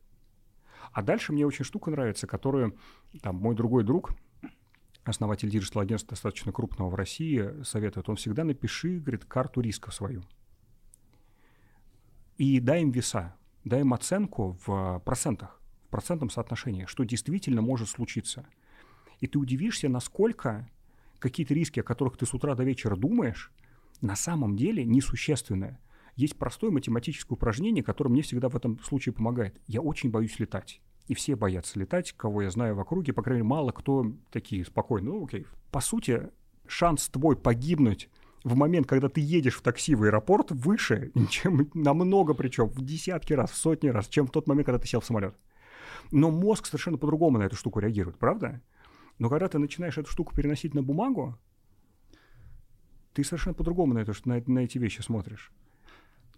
[0.91, 2.77] А дальше мне очень штука нравится, которую
[3.21, 4.11] там мой другой друг,
[5.03, 8.09] основатель digital-агентства достаточно крупного в России, советует.
[8.09, 10.23] Он всегда напиши, говорит, карту рисков свою.
[12.37, 17.89] И дай им веса, дай им оценку в процентах, в процентном соотношении, что действительно может
[17.89, 18.45] случиться.
[19.19, 20.67] И ты удивишься, насколько
[21.23, 23.51] какие-то риски, о которых ты с утра до вечера думаешь,
[24.01, 25.79] на самом деле несущественные.
[26.15, 29.59] Есть простое математическое упражнение, которое мне всегда в этом случае помогает.
[29.65, 30.81] Я очень боюсь летать.
[31.07, 33.13] И все боятся летать, кого я знаю в округе.
[33.13, 35.13] По крайней мере, мало кто такие спокойные.
[35.13, 35.45] Ну, окей.
[35.71, 36.29] По сути,
[36.67, 38.09] шанс твой погибнуть
[38.43, 43.31] в момент, когда ты едешь в такси в аэропорт, выше, чем намного причем, в десятки
[43.31, 45.35] раз, в сотни раз, чем в тот момент, когда ты сел в самолет.
[46.11, 48.61] Но мозг совершенно по-другому на эту штуку реагирует, правда?
[49.23, 51.39] Но когда ты начинаешь эту штуку переносить на бумагу,
[53.13, 55.53] ты совершенно по-другому на, это, на, на эти вещи смотришь.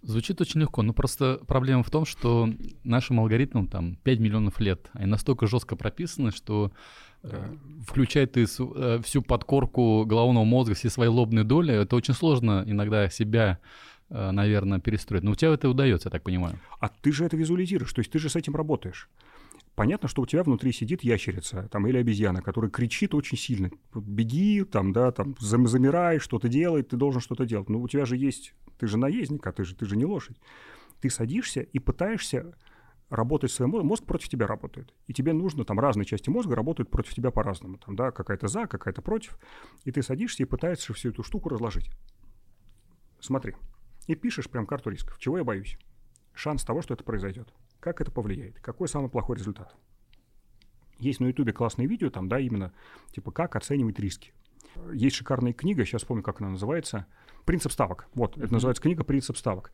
[0.03, 2.47] Звучит очень легко, но просто проблема в том, что
[2.83, 6.71] нашим алгоритмам там 5 миллионов лет, они настолько жестко прописаны, что
[7.23, 7.38] э, да.
[7.38, 7.57] э,
[7.88, 13.09] включая ты э, всю подкорку головного мозга, все свои лобные доли, это очень сложно иногда
[13.09, 13.57] себя
[14.11, 15.23] э, наверное, перестроить.
[15.23, 16.59] Но у тебя это удается, я так понимаю.
[16.79, 19.09] А ты же это визуализируешь, то есть ты же с этим работаешь.
[19.76, 23.69] Понятно, что у тебя внутри сидит ящерица там, или обезьяна, которая кричит очень сильно.
[23.93, 27.67] Беги, там, да, там, замирай, что-то делай, ты должен что-то делать.
[27.67, 30.38] Но у тебя же есть ты же наездник, а ты же, ты же не лошадь.
[31.01, 32.55] Ты садишься и пытаешься
[33.09, 34.93] работать своим мозгом, мозг против тебя работает.
[35.07, 37.78] И тебе нужно, там разные части мозга работают против тебя по-разному.
[37.78, 39.38] Там, да, какая-то за, какая-то против.
[39.84, 41.89] И ты садишься и пытаешься всю эту штуку разложить.
[43.19, 43.55] Смотри.
[44.07, 45.17] И пишешь прям карту рисков.
[45.19, 45.78] Чего я боюсь?
[46.34, 47.53] Шанс того, что это произойдет.
[47.86, 48.59] Как это повлияет?
[48.61, 49.75] Какой самый плохой результат?
[50.97, 52.73] Есть на Ютубе классные видео, там, да, именно,
[53.11, 54.33] типа, как оценивать риски.
[54.91, 57.05] Есть шикарная книга, сейчас помню, как она называется–
[57.45, 58.07] Принцип ставок.
[58.15, 59.71] Вот, это называется книга «Принцип ставок».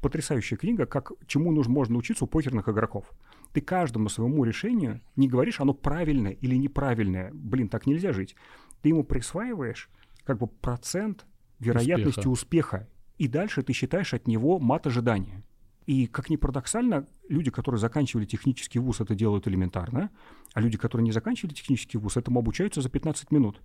[0.00, 3.12] Потрясающая книга, как чему нужно, можно учиться у покерных игроков.
[3.52, 7.30] Ты каждому своему решению не говоришь, оно правильное или неправильное.
[7.34, 8.36] Блин, так нельзя жить.
[8.80, 9.90] Ты ему присваиваешь
[10.24, 11.26] как бы процент
[11.58, 12.76] вероятности успеха.
[12.78, 12.88] успеха.
[13.18, 15.42] И дальше ты считаешь от него мат ожидания.
[15.86, 20.10] И, как ни парадоксально, люди, которые заканчивали технический вуз, это делают элементарно,
[20.52, 23.60] а люди, которые не заканчивали технический вуз, этому обучаются за 15 минут.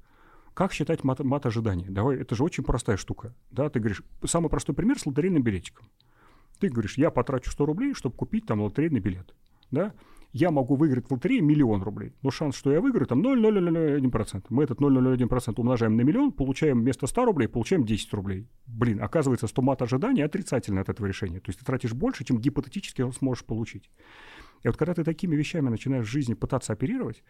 [0.53, 1.88] Как считать мат, мат ожидания?
[1.89, 3.36] Давай, это же очень простая штука.
[3.51, 5.86] Да, ты говоришь, самый простой пример с лотерейным билетиком.
[6.59, 9.36] Ты говоришь, я потрачу 100 рублей, чтобы купить там лотерейный билет.
[9.72, 9.93] Да?
[10.38, 14.47] Я могу выиграть в лотерее миллион рублей, но шанс, что я выиграю, там 0,001%.
[14.49, 18.49] Мы этот 0,001% умножаем на миллион, получаем вместо 100 рублей, получаем 10 рублей.
[18.67, 21.39] Блин, оказывается, что мат ожидания отрицательный от этого решения.
[21.39, 23.89] То есть ты тратишь больше, чем гипотетически сможешь получить.
[24.63, 27.23] И вот когда ты такими вещами начинаешь в жизни пытаться оперировать,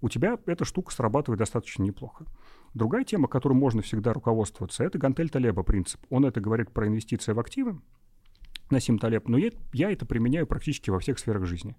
[0.00, 2.26] у тебя эта штука срабатывает достаточно неплохо.
[2.74, 6.00] Другая тема, которой можно всегда руководствоваться, это Гантель Талеба принцип.
[6.10, 7.80] Он это говорит про инвестиции в активы,
[8.70, 11.76] Насим Талеб, но я, я это применяю практически во всех сферах жизни.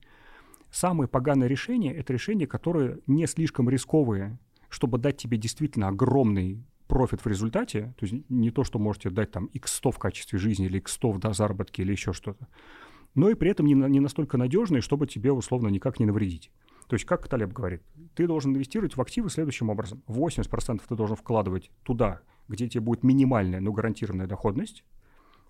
[0.73, 7.23] Самое поганое решение– это решение, которое не слишком рисковое, чтобы дать тебе действительно огромный профит
[7.23, 10.81] в результате, то есть не то, что можете дать там x100 в качестве жизни или
[10.81, 12.47] x100 в да, заработке или еще что-то,
[13.13, 16.49] но и при этом не, не настолько надежный, чтобы тебе условно никак не навредить.
[16.87, 17.83] То есть, как Талеб говорит,
[18.15, 20.01] ты должен инвестировать в активы следующим образом.
[20.07, 24.83] 80% ты должен вкладывать туда, где тебе будет минимальная, но гарантированная доходность,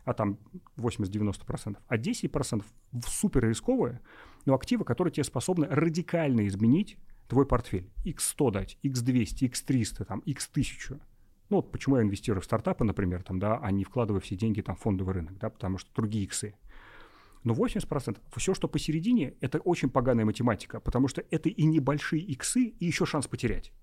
[0.06, 0.38] а там
[0.78, 4.02] 80-90%, а 10% в супер рисковые,
[4.46, 6.98] но активы, которые тебе способны радикально изменить
[7.28, 7.90] твой портфель.
[8.06, 11.02] X100 дать, X200, X300, там, X1000.
[11.50, 14.62] Ну вот почему я инвестирую в стартапы, например, там, да, а не вкладываю все деньги
[14.62, 16.56] там, в фондовый рынок, да, потому что другие иксы.
[17.44, 22.68] Но 80%, все, что посередине, это очень поганая математика, потому что это и небольшие иксы,
[22.68, 23.74] и еще шанс потерять.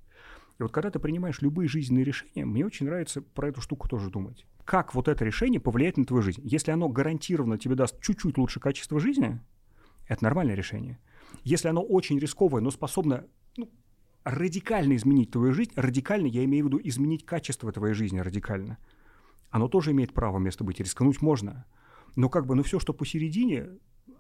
[0.61, 4.11] И вот когда ты принимаешь любые жизненные решения, мне очень нравится про эту штуку тоже
[4.11, 4.47] думать.
[4.65, 6.43] Как вот это решение повлияет на твою жизнь?
[6.45, 9.41] Если оно гарантированно тебе даст чуть-чуть лучше качество жизни,
[10.07, 10.99] это нормальное решение.
[11.43, 13.25] Если оно очень рисковое, но способно
[13.57, 13.71] ну,
[14.23, 18.79] радикально изменить твою жизнь, радикально я имею в виду изменить качество твоей жизни радикально,
[19.51, 20.79] оно тоже имеет право место быть.
[20.79, 21.65] Рискнуть можно–
[22.17, 23.69] но как бы, ну все, что посередине,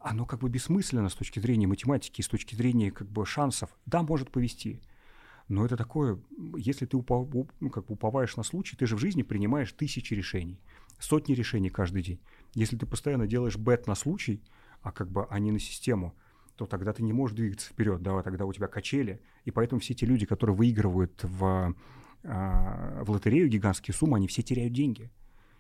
[0.01, 3.71] оно как бы бессмысленно с точки зрения математики, с точки зрения как бы шансов.
[3.87, 4.81] Да, может повести.
[5.51, 6.17] Но это такое,
[6.57, 7.29] если ты упов,
[7.59, 10.61] ну, как бы уповаешь на случай, ты же в жизни принимаешь тысячи решений,
[11.01, 12.21] сотни решений каждый день.
[12.55, 14.45] Если ты постоянно делаешь бет на случай,
[14.81, 16.15] а как бы, а на систему,
[16.55, 19.21] то тогда ты не можешь двигаться вперед, да, тогда у тебя качели.
[19.45, 21.75] И поэтому все те люди, которые выигрывают в,
[22.23, 25.11] а, в лотерею гигантские суммы, они все теряют деньги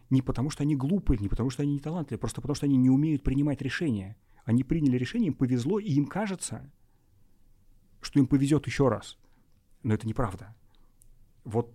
[0.08, 2.76] не потому, что они глупые, не потому, что они не талантливые, просто потому, что они
[2.76, 4.16] не умеют принимать решения.
[4.44, 6.70] Они приняли решение, им повезло, и им кажется,
[8.00, 9.18] что им повезет еще раз.
[9.82, 10.54] Но это неправда.
[11.44, 11.72] Вот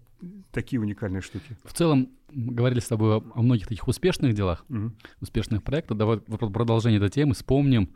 [0.51, 1.57] такие уникальные штуки.
[1.63, 4.95] В целом, говорили с тобой о, многих таких успешных делах, Мгм.
[5.21, 5.97] успешных проектах.
[5.97, 7.93] Давай в продолжение этой темы вспомним,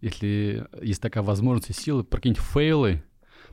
[0.00, 3.02] если есть такая возможность и сила, про какие-нибудь фейлы,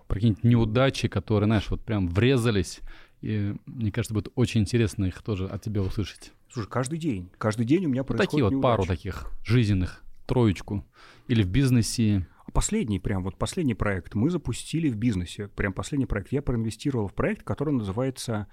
[0.08, 2.80] про какие-нибудь неудачи, которые, знаешь, вот прям врезались.
[3.22, 6.34] И мне кажется, будет очень интересно их тоже от тебя услышать.
[6.52, 8.98] Слушай, каждый день, каждый день у меня Вот происходит такие вот пару неудачи.
[8.98, 10.86] таких жизненных, троечку.
[11.28, 12.28] Или в бизнесе.
[12.54, 15.48] Последний, прям вот последний проект мы запустили в бизнесе.
[15.50, 16.32] Прям последний проект.
[16.32, 18.48] Я проинвестировал в проект, который называется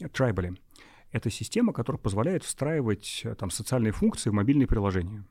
[0.00, 0.56] Tribally.
[1.12, 5.24] Это система, которая позволяет встраивать э, там социальные функции в мобильные приложения.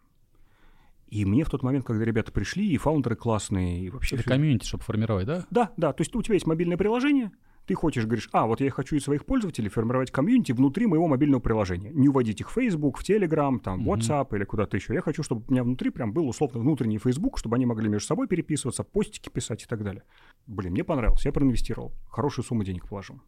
[1.07, 4.16] И мне в тот момент, когда ребята пришли, и фаундеры классные, и вообще...
[4.16, 5.45] Это всё- комьюнити, чтобы формировать, да?
[5.51, 7.32] Да, да, то есть у тебя есть мобильное приложение,
[7.66, 11.41] ты хочешь, говоришь, а, вот я хочу из своих пользователей формировать комьюнити внутри моего мобильного
[11.41, 11.89] приложения.
[11.91, 13.89] Не уводить их в Facebook, в Telegram, там.
[13.89, 14.93] WhatsApp или куда-то еще.
[14.93, 18.07] Я хочу, чтобы у меня внутри прям был условно внутренний Facebook, чтобы они могли между
[18.07, 20.03] собой переписываться, постики писать и так далее.
[20.45, 21.93] Блин, мне понравилось, я проинвестировал.
[22.09, 23.20] Хорошую сумму денег положил.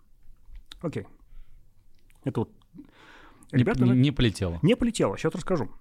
[0.81, 1.05] Окей.
[2.23, 2.51] Это вот...
[3.51, 4.59] Ребята не, не полетело.
[4.61, 5.71] не полетело, сейчас расскажу.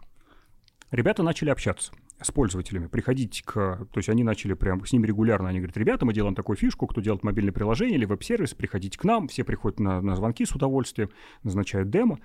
[0.92, 3.52] Ребята начали общаться с пользователями, приходить к...
[3.52, 6.86] То есть они начали прям с ними регулярно, они говорят, ребята, мы делаем такую фишку,
[6.86, 10.52] кто делает мобильное приложение или веб-сервис, приходите к нам, все приходят на, на звонки с
[10.52, 11.10] удовольствием,
[11.42, 12.18] назначают демо.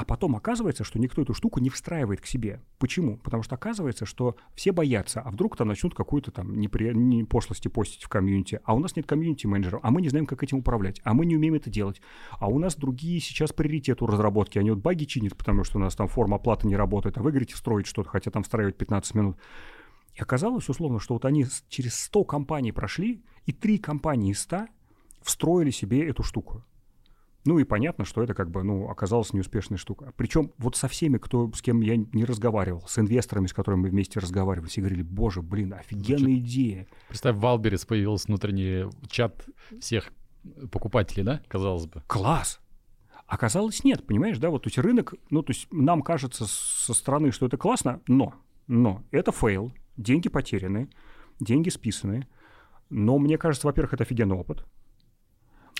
[0.00, 2.62] А потом оказывается, что никто эту штуку не встраивает к себе.
[2.78, 3.18] Почему?
[3.18, 6.94] Потому что оказывается, что все боятся, а вдруг там начнут какую-то там непри...
[6.94, 10.42] не пошлости постить в комьюнити, а у нас нет комьюнити-менеджеров, а мы не знаем, как
[10.42, 12.00] этим управлять, а мы не умеем это делать,
[12.38, 15.82] а у нас другие сейчас приоритет у разработки, они вот баги чинят, потому что у
[15.82, 19.14] нас там форма оплаты не работает, а вы говорите строить что-то, хотя там встраивать 15
[19.16, 19.36] минут.
[20.14, 24.68] И оказалось, условно, что вот они через 100 компаний прошли, и три компании из 100
[25.20, 26.64] встроили себе эту штуку.
[27.44, 30.12] Ну и понятно, что это как бы, ну, оказалась неуспешная штука.
[30.16, 33.88] Причем вот со всеми, кто, с кем я не разговаривал, с инвесторами, с которыми мы
[33.88, 36.86] вместе разговаривали, все говорили, боже, блин, офигенная идея.
[37.08, 39.46] Представь, в Wildberries появился внутренний чат
[39.80, 40.12] всех
[40.70, 42.02] покупателей, да, казалось бы.
[42.06, 42.60] Класс!
[43.26, 47.30] Оказалось, нет, понимаешь, да, вот то есть рынок, ну, то есть нам кажется со стороны,
[47.30, 48.34] что это классно, но,
[48.66, 50.90] но это фейл, деньги потеряны,
[51.38, 52.26] деньги списаны,
[52.90, 54.66] но мне кажется, во-первых, это офигенный опыт.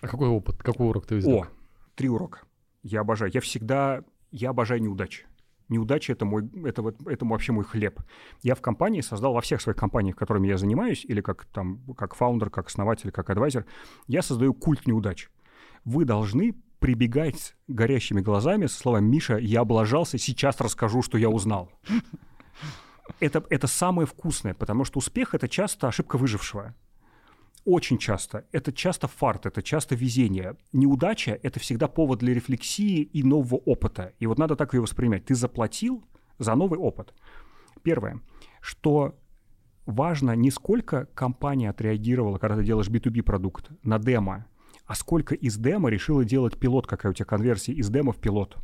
[0.00, 1.40] А какой опыт, какой урок ты взял?
[1.40, 1.46] О,
[1.94, 2.40] три урока.
[2.82, 3.30] Я обожаю.
[3.32, 5.26] Я всегда, я обожаю неудачи.
[5.68, 8.00] Неудачи это мой, это вот, это вообще мой хлеб.
[8.42, 12.16] Я в компании создал во всех своих компаниях, которыми я занимаюсь, или как там, как
[12.16, 13.66] фаундер, как основатель, как advisor,
[14.08, 15.30] я создаю культ неудач.
[15.84, 21.70] Вы должны прибегать горящими глазами со словами «Миша, я облажался, сейчас расскажу, что я узнал».
[23.20, 26.74] Это, это самое вкусное, потому что успех— это часто ошибка выжившего.
[27.64, 28.46] Очень часто.
[28.52, 30.56] Это часто фарт, это часто везение.
[30.72, 34.14] Неудача— это всегда повод для рефлексии и нового опыта.
[34.18, 35.26] И вот надо так ее воспринимать.
[35.26, 36.04] Ты заплатил
[36.38, 37.12] за новый опыт.
[37.82, 38.20] Первое,
[38.60, 39.18] что
[39.84, 44.46] важно не сколько компания отреагировала, когда ты делаешь B2B продукт, на демо,
[44.86, 48.56] а сколько из демо решила делать пилот, какая у тебя конверсия из демо в пилот.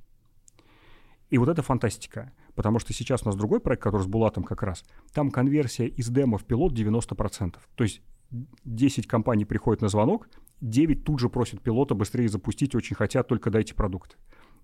[1.28, 2.32] И вот это фантастика.
[2.54, 4.82] Потому что сейчас у нас другой проект, который с Булатом как раз.
[5.12, 7.56] Там конверсия из демо в пилот 90%.
[7.74, 10.28] То есть 10 компаний приходят на звонок,
[10.60, 14.16] 9 тут же просят пилота быстрее запустить, очень хотят, только дайте продукт.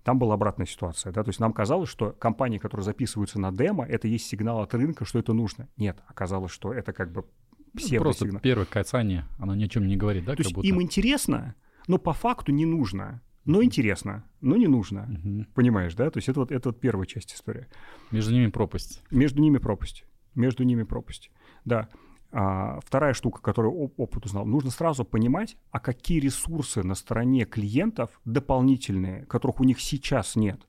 [0.03, 3.85] Там была обратная ситуация, да, то есть нам казалось, что компании, которые записываются на демо,
[3.85, 5.69] это есть сигнал от рынка, что это нужно.
[5.77, 7.25] Нет, оказалось, что это как бы
[7.73, 10.67] Ну, Просто первое касание, оно ни о чем не говорит, да, То есть будто?
[10.67, 11.55] им интересно,
[11.87, 13.21] но по факту не нужно.
[13.45, 15.05] Но интересно, но не нужно.
[15.05, 15.47] Мгм.
[15.53, 16.09] Понимаешь, да?
[16.09, 17.67] То есть это вот, это вот первая часть истории.
[18.11, 19.01] Между ними пропасть.
[19.11, 20.05] Между ними пропасть.
[20.33, 21.29] Между ними пропасть.
[21.65, 21.89] Да.
[22.35, 27.45] А, вторая штука, которую оп- опыт узнал, нужно сразу понимать, а какие ресурсы на стороне
[27.45, 30.59] клиентов дополнительные, которых у них сейчас нет,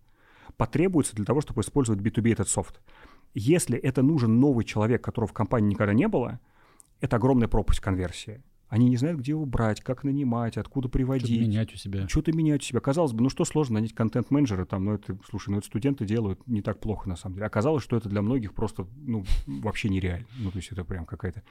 [0.58, 2.82] потребуются для того, чтобы использовать B2B этот софт.
[3.32, 6.38] Если это нужен новый человек, которого в компании никогда не было,
[7.00, 8.42] это огромная пропасть конверсии.
[8.74, 11.40] Они не знают, где его брать, как нанимать, откуда Что-то приводить.
[11.40, 12.08] менять у себя.
[12.08, 12.80] Что-то менять у себя.
[12.80, 16.44] Казалось бы, ну что сложно нанять контент-менеджера, там, ну это, слушай, ну это студенты делают
[16.48, 17.46] не так плохо на самом деле.
[17.46, 20.26] Оказалось, что это для многих просто, ну, вообще нереально.
[20.40, 21.42] Ну, то есть это прям какая-то...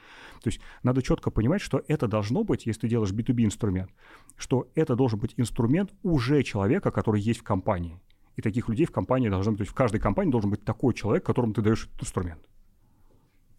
[0.42, 3.90] То есть надо четко понимать, что это должно быть, если ты делаешь B2B инструмент,
[4.36, 7.98] что это должен быть инструмент уже человека, который есть в компании.
[8.36, 10.92] И таких людей в компании должно быть, то есть в каждой компании должен быть такой
[10.92, 12.42] человек, которому ты даешь этот инструмент.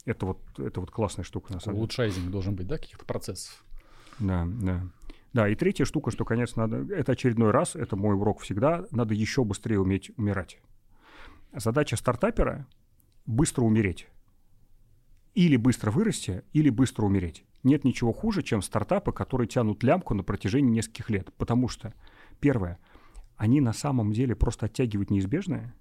[0.06, 1.82] Это вот, это вот классная штука, на самом деле.
[1.82, 3.64] Улучшайзинг должен быть, да, каких-то процессов.
[4.20, 4.84] Да, да.
[5.34, 9.14] Да, и третья штука, что, конечно, надо, это очередной раз, это мой урок всегда, надо
[9.14, 10.60] еще быстрее уметь умирать.
[11.54, 12.68] Задача стартапера–
[13.26, 14.08] быстро умереть.
[15.34, 17.44] Или быстро вырасти, или быстро умереть.
[17.64, 21.34] Нет ничего хуже, чем стартапы, которые тянут лямку на протяжении нескольких лет.
[21.38, 21.94] Потому что,
[22.40, 22.80] первое,
[23.36, 25.76] они на самом деле просто оттягивают неизбежное.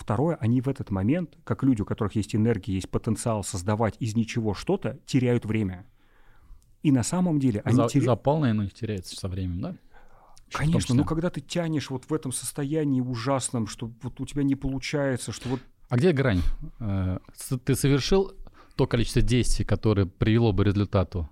[0.00, 4.16] Второе, они в этот момент, как люди, у которых есть энергия, есть потенциал создавать из
[4.16, 5.84] ничего что-то, теряют время.
[6.82, 9.76] И на самом деле они За, теря- Запал, наверное, теряется со временем, да?
[10.50, 14.56] Конечно, но когда ты тянешь вот в этом состоянии ужасном, что вот у тебя не
[14.56, 16.40] получается, что вот А где грань?
[16.80, 17.18] Э,
[17.64, 18.32] Ты совершил
[18.76, 21.28] то количество действий, которое привело бы к результату?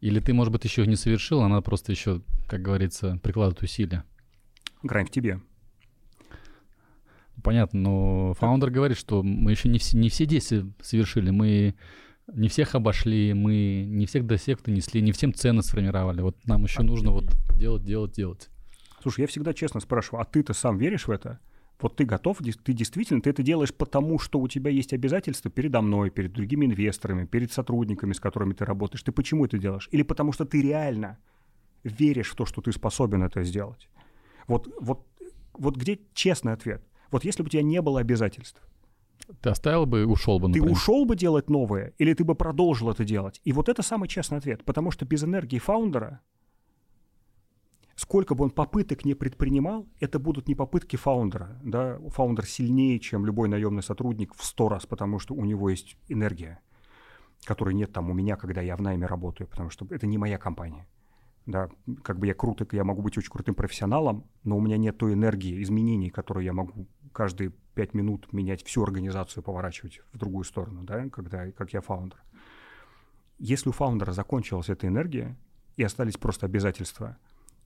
[0.00, 3.62] Или ты, может быть, еще их не совершил, а надо просто еще, как говорится, прикладывать
[3.62, 4.04] усилия?
[4.82, 5.40] грань в тебе.
[7.42, 11.74] Понятно, но фаундер говорит, что мы еще не все, не все действия совершили, мы
[12.34, 16.20] не всех обошли, мы не всех до всех донесли, не всем цены сформировали.
[16.20, 17.26] Вот нам еще нужно вот
[17.56, 18.50] делать, делать, делать.
[19.02, 21.38] Слушай, я всегда честно спрашиваю, а ты-то сам веришь в это?
[21.80, 25.80] Вот ты готов, ты действительно, ты это делаешь потому, что у тебя есть обязательства передо
[25.80, 29.02] мной, перед другими инвесторами, перед сотрудниками, с которыми ты работаешь.
[29.04, 29.88] Ты почему это делаешь?
[29.92, 31.18] Или потому что ты реально
[31.84, 33.88] веришь в то, что ты способен это сделать?
[34.48, 35.06] Вот, вот,
[35.52, 36.82] вот где честный ответ?
[37.10, 38.60] Вот если бы у тебя не было обязательств,
[39.42, 40.72] Ты оставил бы и ушел бы, ты например.
[40.72, 43.40] ушел бы делать новое, или ты бы продолжил это делать?
[43.44, 46.20] И вот это самый честный ответ, потому что без энергии фаундера,
[47.94, 51.58] сколько бы он попыток не предпринимал, это будут не попытки фаундера.
[51.62, 51.98] Да?
[52.08, 56.60] Фаундер сильнее, чем любой наемный сотрудник в сто раз, потому что у него есть энергия,
[57.44, 60.38] которой нет там у меня, когда я в найме работаю, потому что это не моя
[60.38, 60.86] компания.
[61.48, 61.70] Да,
[62.02, 65.14] как бы я круто, я могу быть очень крутым профессионалом, но у меня нет той
[65.14, 70.82] энергии изменений, которую я могу каждые пять минут менять всю организацию, поворачивать в другую сторону,
[70.82, 72.22] да, когда, как я фаундер.
[73.38, 75.38] Если у фаундера закончилась эта энергия
[75.78, 77.16] и остались просто обязательства,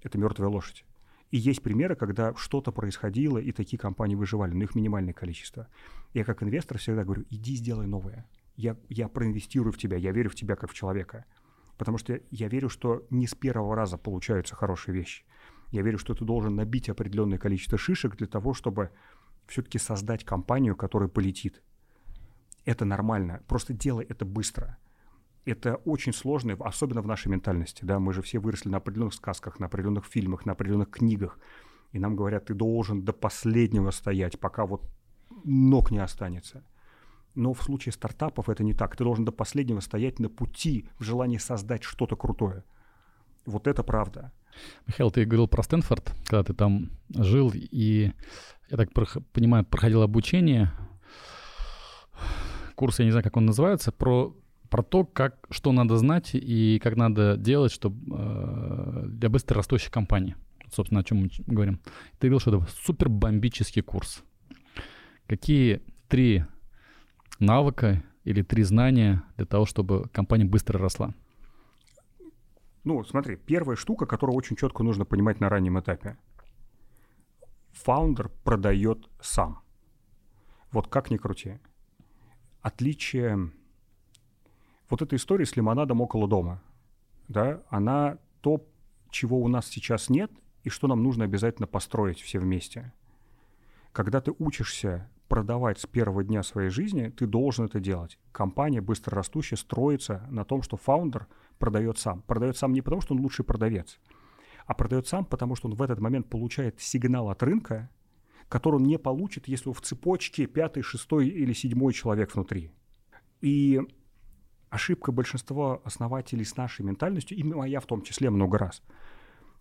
[0.01, 0.85] это мертвая лошадь.
[1.33, 5.67] И есть примеры, когда что-то происходило, и такие компании выживали, но их минимальное количество.
[6.15, 8.29] Я как инвестор всегда говорю, иди сделай новое.
[8.55, 11.25] Я, я проинвестирую в тебя, я верю в тебя как в человека.
[11.77, 15.25] Потому что я верю, что не с первого раза получаются хорошие вещи.
[15.71, 18.91] Я верю, что ты должен набить определенное количество шишек для того, чтобы
[19.47, 21.63] все-таки создать компанию, которая полетит.
[22.65, 23.43] Это нормально.
[23.49, 24.79] Просто делай это быстро.
[25.45, 27.85] Это очень сложно, особенно в нашей ментальности.
[27.85, 27.99] Да?
[27.99, 31.39] Мы же все выросли на определенных сказках, на определенных фильмах, на определенных книгах.
[31.93, 34.89] И нам говорят, ты должен до последнего стоять, пока вот
[35.45, 36.65] ног не останется.
[37.35, 38.97] Но в случае стартапов это не так.
[38.97, 42.65] Ты должен до последнего стоять на пути в желании создать что-то крутое.
[43.47, 44.33] Вот это правда.
[44.87, 48.13] Михаил, ты говорил про Стэнфорд, когда ты там жил, и,
[48.71, 48.91] я так
[49.33, 50.71] понимаю, проходил обучение,
[52.75, 54.37] курс, я не знаю, как он называется, про,
[54.69, 59.91] про то, как, что надо знать и как надо делать, чтобы э, для быстро растущей
[59.91, 60.37] компании.
[60.71, 61.81] Собственно, о чем мы говорим.
[62.19, 64.23] Ты говорил, что это супер бомбический курс.
[65.27, 66.45] Какие три
[67.43, 71.15] навыка или три знания для того, чтобы компания быстро росла?
[72.85, 76.17] Ну, смотри, первая штука, которую очень четко нужно понимать на раннем этапе.
[77.73, 79.61] Фаундер продает сам.
[80.73, 81.59] Вот как ни крути.
[82.61, 83.51] Отличие
[84.89, 86.63] вот этой истории с лимонадом около дома,
[87.29, 88.65] да, она то,
[89.11, 90.31] чего у нас сейчас нет,
[90.65, 92.93] и что нам нужно обязательно построить все вместе.
[93.93, 98.19] Когда ты учишься продавать с первого дня своей жизни, ты должен это делать.
[98.33, 101.27] Компания быстро растущая строится на том, что фаундер
[101.59, 102.21] продает сам.
[102.21, 103.99] Продает сам не потому, что он лучший продавец,
[104.67, 107.89] а продает сам, потому что он в этот момент получает сигнал от рынка,
[108.51, 112.71] который он не получит, если в цепочке пятый, шестой или седьмой человек внутри.
[113.41, 113.81] И
[114.69, 118.83] ошибка большинства основателей с нашей ментальностью, и моя в том числе много раз,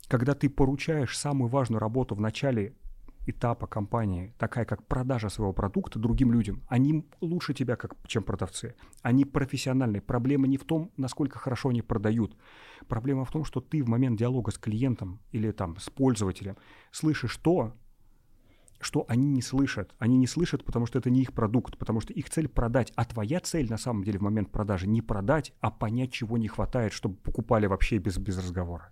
[0.09, 2.76] когда ты поручаешь самую важную работу в начале
[3.26, 8.76] этапа компании, такая как продажа своего продукта другим людям, они лучше тебя, как, чем продавцы.
[9.01, 10.01] Они профессиональные.
[10.01, 12.36] Проблема не в том, насколько хорошо они продают.
[12.88, 16.57] Проблема в том, что ты в момент диалога с клиентом или там с пользователем
[16.91, 17.74] слышишь то,
[18.80, 19.93] что они не слышат.
[19.99, 22.91] Они не слышат, потому что это не их продукт, потому что их цель продать.
[22.95, 26.47] А твоя цель на самом деле в момент продажи не продать, а понять, чего не
[26.47, 28.89] хватает, чтобы покупали вообще без, без разговора.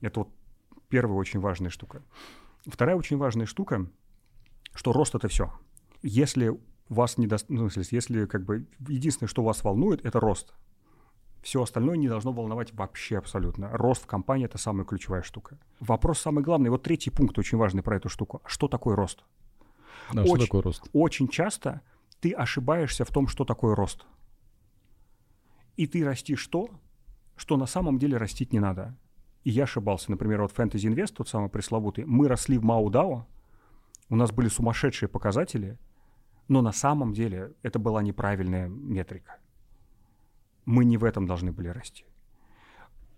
[0.00, 0.30] Это вот
[0.88, 2.02] первая очень важная штука.
[2.66, 3.86] Вторая очень важная штука,
[4.74, 5.52] что рост это все.
[6.02, 6.58] Если
[6.88, 10.54] вас не даст, ну, если как бы единственное, что вас волнует, это рост.
[11.42, 13.70] Все остальное не должно волновать вообще абсолютно.
[13.70, 15.58] Рост в компании– это самая ключевая штука.
[15.78, 16.70] Вопрос самый главный.
[16.70, 18.42] Вот третий пункт очень важный про эту штуку.
[18.46, 19.24] Что такое рост?
[20.12, 20.44] Да, что Очень.
[20.44, 20.88] такое рост?
[20.92, 21.82] Очень часто
[22.20, 24.06] ты ошибаешься в том, что такое рост.
[25.76, 26.70] И ты растишь то,
[27.36, 28.96] что на самом деле растить не надо.
[29.46, 30.10] И я ошибался.
[30.10, 33.28] Например, вот Fantasy Invest, тот самый пресловутый, мы росли в Маудао,
[34.08, 35.78] у нас были сумасшедшие показатели,
[36.48, 39.36] но на самом деле это была неправильная метрика.
[40.64, 42.04] Мы не в этом должны были расти.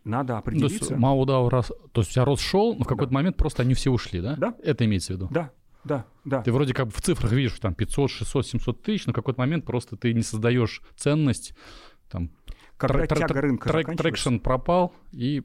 [0.04, 0.76] Надо То определиться.
[0.76, 1.72] есть Мао Дао раз...
[1.92, 4.36] То есть у тебя рост шел, но в какой-то момент просто они все ушли, да?
[4.36, 4.54] Да.
[4.62, 5.28] Это имеется в виду?
[5.30, 5.50] Да.
[5.84, 6.42] Да, да.
[6.42, 9.64] Ты вроде как в цифрах видишь, там 500, 600, 700 тысяч, но в какой-то момент
[9.64, 11.54] просто ты не создаешь ценность,
[12.10, 12.30] там
[12.78, 15.42] когда трек, тяга рынка трек, traction пропал, и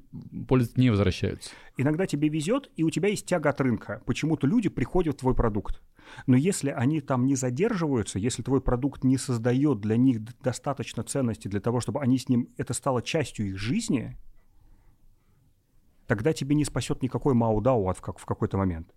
[0.48, 1.50] пользователи не возвращаются.
[1.78, 4.02] Иногда тебе везет, и у тебя есть тяга от рынка.
[4.06, 5.82] Почему-то люди приходят в твой продукт.
[6.28, 11.48] Но если они там не задерживаются, если твой продукт не создает для них достаточно ценности
[11.48, 14.16] для того, чтобы они с ним, это стало частью их жизни,
[16.06, 18.94] тогда тебе не спасет никакой MAU, DAU в, как, в какой-то момент.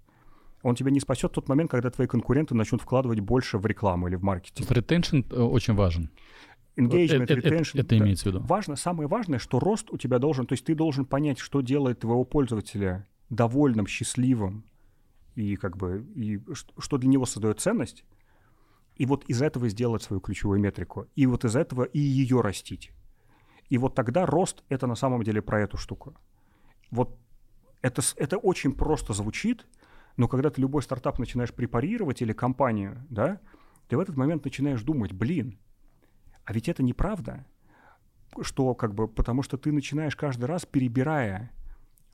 [0.63, 4.09] Он тебя не спасет в тот момент, когда твои конкуренты начнут вкладывать больше в рекламу
[4.09, 4.71] или в маркетинг.
[4.71, 6.11] Retention э, очень важен.
[6.77, 7.81] Engagement, это, retention.
[7.81, 8.45] Это, это имеется в виду.
[8.45, 12.01] Важно, самое важное, что рост у тебя должен, то есть ты должен понять, что делает
[12.01, 14.65] твоего пользователя довольным, счастливым,
[15.35, 18.05] и как бы, и что для него создает ценность,
[18.97, 22.93] и вот из этого сделать свою ключевую метрику, и вот из этого и ее растить.
[23.69, 26.15] И вот тогда рост— это на самом деле про эту штуку.
[26.91, 27.19] Вот
[27.83, 29.67] это, это очень просто звучит,
[30.17, 33.41] но когда ты любой стартап начинаешь препарировать или компанию, да,
[33.89, 35.59] ты в этот момент начинаешь думать, блин,
[36.47, 37.45] а ведь это неправда,
[38.41, 41.51] что как бы, потому что ты начинаешь каждый раз, перебирая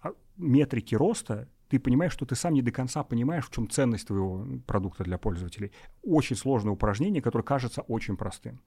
[0.00, 4.06] а, метрики роста, ты понимаешь, что ты сам не до конца понимаешь, в чем ценность
[4.06, 5.70] твоего продукта для пользователей.
[6.02, 8.60] Очень сложное упражнение, которое кажется очень простым.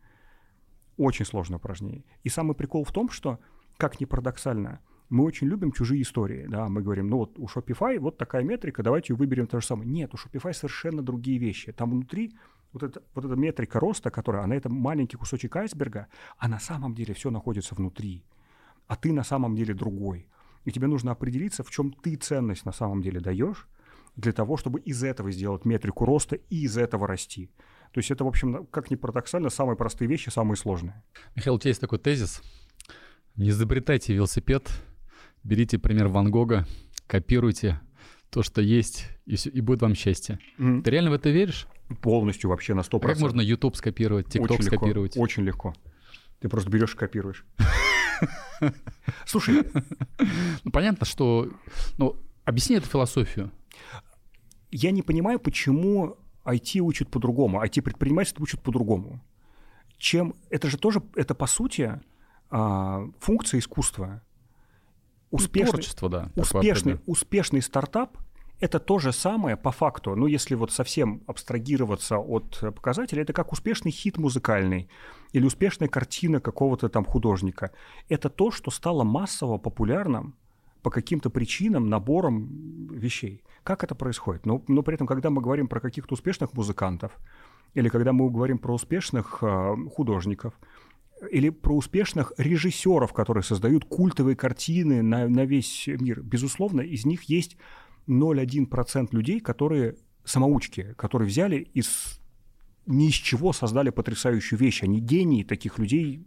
[0.97, 2.05] Очень сложное упражнение.
[2.23, 3.39] И самый прикол в том, что,
[3.77, 7.99] как ни парадоксально, мы очень любим чужие истории, да, мы говорим, ну вот у Shopify
[7.99, 9.89] вот такая метрика, давайте выберем то же самое.
[9.89, 11.71] Нет, у Shopify совершенно другие вещи.
[11.71, 12.35] Там внутри
[12.75, 16.07] вот, это, вот эта метрика роста, которая, она это маленький кусочек айсберга,
[16.37, 18.25] а на самом деле все находится внутри.
[18.87, 20.27] А ты на самом деле другой.
[20.65, 23.69] И тебе нужно определиться, в чем ты ценность на самом деле даешь,
[24.17, 27.49] для того, чтобы из этого сделать метрику роста и из этого расти.
[27.93, 31.01] То есть это, в общем, как ни парадоксально, самые простые вещи, самые сложные.
[31.33, 32.41] Михаил, у тебя есть такой тезис.
[33.37, 34.69] Не изобретайте велосипед,
[35.43, 36.67] берите пример Ван Гога,
[37.07, 37.79] копируйте
[38.35, 40.39] то, что есть, и, все, и будет вам счастье.
[40.59, 40.81] Mm.
[40.81, 41.67] Ты реально в это веришь?
[42.01, 42.97] Полностью вообще на 100%.
[42.97, 45.15] А как можно YouTube скопировать, TikTok очень скопировать?
[45.15, 45.73] Легко, очень легко.
[46.41, 47.45] Ты просто берешь и копируешь.
[49.25, 49.63] Слушай.
[50.65, 51.49] Ну, понятно, что...
[51.97, 53.51] Ну, объясни эту философию.
[54.69, 59.23] Я не понимаю, почему IT учат по-другому, IT-предпринимательство учат по-другому.
[59.97, 60.35] Чем...
[60.49, 62.01] Это же тоже, это по сути
[62.49, 64.21] а, функция искусства.
[65.31, 66.31] Ну, успешный, Творчество, да.
[66.35, 68.17] Успешный, успешный стартап
[68.59, 73.51] это то же самое по факту, ну если вот совсем абстрагироваться от показателей, это как
[73.51, 74.89] успешный хит музыкальный
[75.33, 77.71] или успешная картина какого-то там художника.
[78.07, 80.35] Это то, что стало массово популярным
[80.81, 83.43] по каким-то причинам, набором вещей.
[83.63, 84.45] Как это происходит?
[84.45, 87.11] Но, но при этом, когда мы говорим про каких-то успешных музыкантов,
[87.73, 90.53] или когда мы говорим про успешных э, художников,
[91.31, 97.23] или про успешных режиссеров, которые создают культовые картины на, на весь мир, безусловно, из них
[97.23, 97.57] есть
[98.07, 102.19] 0,1% людей, которые самоучки, которые взяли из
[102.85, 104.83] ни из чего создали потрясающую вещь.
[104.83, 106.25] Они гении таких людей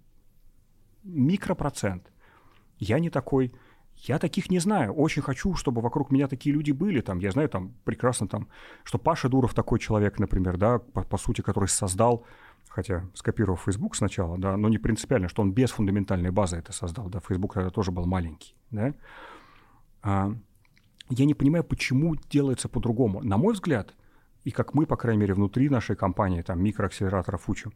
[1.05, 2.11] микропроцент.
[2.79, 3.53] Я не такой.
[3.97, 4.93] Я таких не знаю.
[4.93, 7.01] Очень хочу, чтобы вокруг меня такие люди были.
[7.01, 8.49] Там, я знаю там прекрасно, там,
[8.85, 12.25] что Паша Дуров такой человек, например, да, по, по сути, который создал,
[12.69, 17.09] хотя скопировав Facebook сначала, да, но не принципиально, что он без фундаментальной базы это создал.
[17.09, 18.55] Да, Facebook тогда тоже был маленький.
[18.71, 18.95] Да.
[20.03, 20.33] А,
[21.11, 23.23] я не понимаю, почему делается по-другому.
[23.23, 23.95] На мой взгляд,
[24.45, 27.73] и как мы, по крайней мере, внутри нашей компании, там, микроакселераторов учим,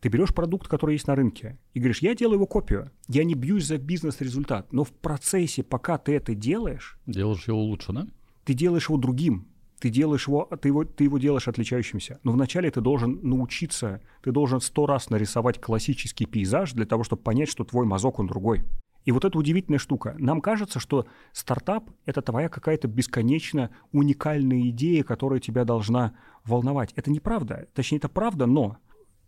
[0.00, 3.34] ты берешь продукт, который есть на рынке, и говоришь, я делаю его копию, я не
[3.34, 6.98] бьюсь за бизнес-результат, но в процессе, пока ты это делаешь...
[7.06, 8.06] Делаешь его лучше, да?
[8.44, 9.49] Ты делаешь его другим,
[9.80, 12.20] ты делаешь его, ты его, ты его делаешь отличающимся.
[12.22, 17.22] Но вначале ты должен научиться, ты должен сто раз нарисовать классический пейзаж для того, чтобы
[17.22, 18.62] понять, что твой мазок, он другой.
[19.06, 20.14] И вот это удивительная штука.
[20.18, 26.12] Нам кажется, что стартап— это твоя какая-то бесконечно уникальная идея, которая тебя должна
[26.44, 26.92] волновать.
[26.96, 27.66] Это неправда.
[27.72, 28.76] Точнее, это правда, но...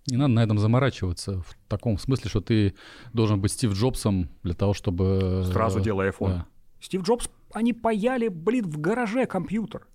[0.09, 2.75] Не надо на этом заморачиваться в таком смысле, что ты
[3.15, 5.45] должен быть Стив Джобсом для того, чтобы...
[5.51, 6.29] Сразу делай iPhone.
[6.29, 6.47] Да.
[6.81, 9.87] Стив Джобс, они паяли, блин, в гараже компьютер.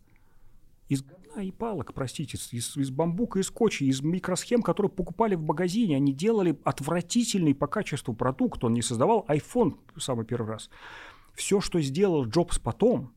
[0.88, 5.41] Из говна и палок, простите, из, из бамбука и скотча, из микросхем, которые покупали в
[5.41, 5.95] магазине.
[5.97, 8.63] Они делали отвратительный по качеству продукт.
[8.63, 10.69] Он не создавал iPhone самый первый раз.
[11.33, 13.13] Все, что сделал Джобс потом,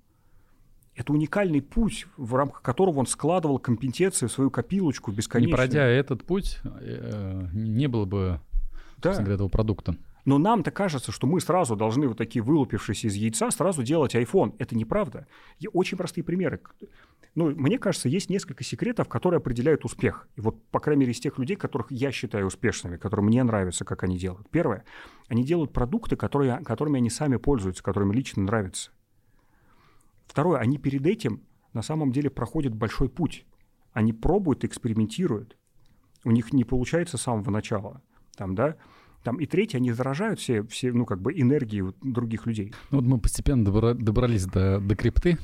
[0.95, 5.51] это уникальный путь, в рамках которого он складывал компетенции в свою копилочку бесконечно.
[5.51, 8.41] Не пройдя этот путь, э, не было бы
[8.99, 9.13] да.
[9.13, 9.97] этого продукта.
[10.31, 14.55] Но нам-то кажется, что мы сразу должны вот такие вылупившиеся из яйца сразу делать iPhone.
[14.61, 15.27] Это неправда.
[15.59, 16.61] И очень простые примеры.
[17.35, 20.29] Ну, мне кажется, есть несколько секретов, которые определяют успех.
[20.37, 23.85] И вот, по крайней мере, из тех людей, которых я считаю успешными, которые мне нравятся,
[23.85, 24.49] как они делают.
[24.51, 24.85] Первое.
[25.27, 28.93] Они делают продукты, которые, которыми они сами пользуются, которыми лично нравятся.
[30.29, 30.61] Второе.
[30.61, 33.47] Они перед этим на самом деле проходят большой путь.
[33.93, 35.57] Они пробуют, экспериментируют.
[36.23, 38.01] У них не получается с самого начала.
[38.37, 38.77] Там, да,
[39.23, 42.73] там, и третье, они заражают все, все ну, как бы энергии других людей.
[42.91, 45.39] Ну, вот мы постепенно добрались до, до крипты.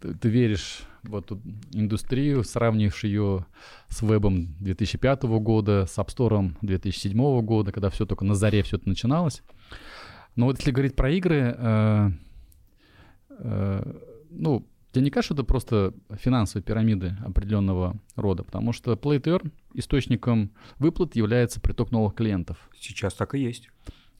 [0.00, 1.40] Ты, ты веришь в эту
[1.72, 3.46] индустрию, сравниваешь ее
[3.88, 8.76] с вебом 2005 года, с App Store 2007 года, когда все только на заре все
[8.76, 9.42] это начиналось.
[10.34, 12.10] Но вот если говорить про игры, э,
[13.38, 13.92] э,
[14.30, 14.66] ну,
[14.98, 18.42] Тебе не кажется, это просто финансовые пирамиды определенного рода?
[18.42, 22.68] Потому что Play to Earn источником выплат является приток новых клиентов.
[22.76, 23.68] Сейчас так и есть.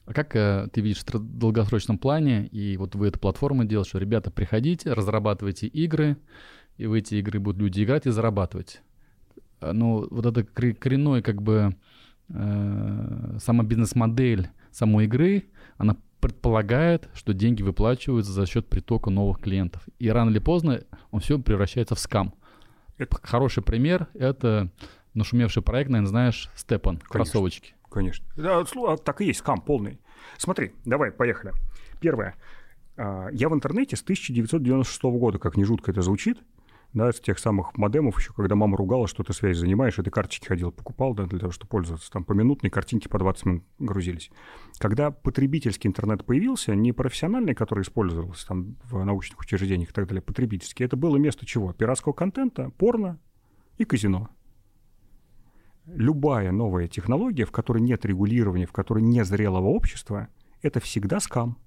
[0.05, 3.99] А как э, ты видишь в долгосрочном плане, и вот вы эту платформу делаете, что,
[3.99, 6.15] ребята, приходите, разрабатывайте игры,
[6.77, 8.81] и в эти игры будут люди играть и зарабатывать.
[9.59, 11.75] А, Но ну, вот эта коренной как бы
[12.29, 15.43] э, сама бизнес-модель самой игры,
[15.77, 19.83] она предполагает, что деньги выплачиваются за счет притока новых клиентов.
[19.99, 22.33] И рано или поздно он все превращается в скам.
[22.97, 23.17] Это...
[23.23, 24.69] Хороший пример— это
[25.13, 27.09] нашумевший проект, наверное, знаешь, Степан, Конечно.
[27.09, 27.73] кроссовочки.
[27.89, 28.25] Конечно.
[28.35, 29.99] Да, а так и есть, скам полный.
[30.37, 31.53] Смотри, давай, поехали.
[31.99, 32.35] Первое.
[32.97, 36.37] А, я в интернете с 1996 года, как не жутко это звучит,
[36.93, 40.09] да, с тех самых модемов еще, когда мама ругала, что ты связь занимаешь, и ты
[40.09, 42.11] карточки ходил, покупал, да, для того, чтобы пользоваться.
[42.11, 44.31] Там по минутной картинки по 20 минут грузились.
[44.79, 50.21] Когда потребительский интернет появился, не профессиональный, который использовался там в научных учреждениях и так далее,
[50.21, 51.73] потребительский, это было место чего?
[51.73, 53.19] Пиратского контента, порно
[53.77, 54.29] и казино.
[55.85, 60.27] Любая новая технология, в которой нет регулирования, в которой нет зрелого общества,
[60.61, 61.57] это всегда скам.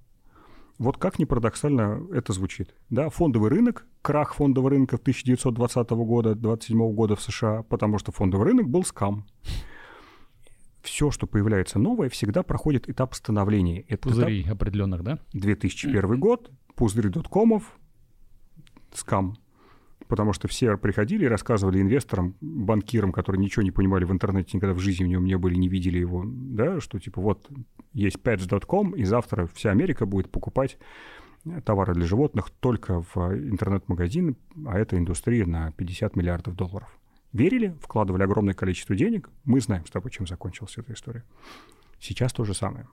[0.79, 2.75] Вот как ни парадоксально это звучит.
[2.91, 8.49] Да, фондовый рынок, крах фондового рынка 1920 года, 27 года в США, потому что фондовый
[8.49, 9.27] рынок был скам.
[10.83, 13.83] Все, что появляется новое, всегда проходит этап становления.
[13.89, 15.19] Это Пузырей этап определенных, да?
[15.33, 17.79] 2001 год, пузырь доткомов,
[18.93, 19.37] скам
[20.13, 24.75] потому что все приходили и рассказывали инвесторам, банкирам, которые ничего не понимали в интернете, никогда
[24.75, 27.51] в жизни в нем не были, не видели его, да, что типа вот
[27.95, 30.77] есть patch.com, и завтра вся Америка будет покупать
[31.65, 34.37] товары для животных только в интернет-магазин,
[34.67, 36.95] а это индустрия на 50 миллиардов долларов.
[37.33, 39.31] Верили, вкладывали огромное количество денег.
[39.45, 41.25] Мы знаем с тобой, чем закончилась эта история.
[41.99, 42.87] Сейчас то же самое.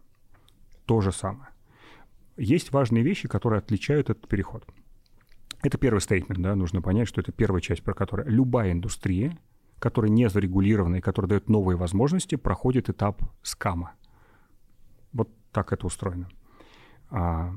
[0.86, 1.50] То же самое.
[2.38, 4.66] Есть важные вещи, которые отличают этот переход.
[5.62, 9.38] Это первый стейтмент, да, нужно понять, что это первая часть, про которую любая индустрия,
[9.80, 13.94] которая не зарегулирована и которая дает новые возможности, проходит этап скама.
[15.12, 16.30] Вот так это устроено.
[17.10, 17.54] А,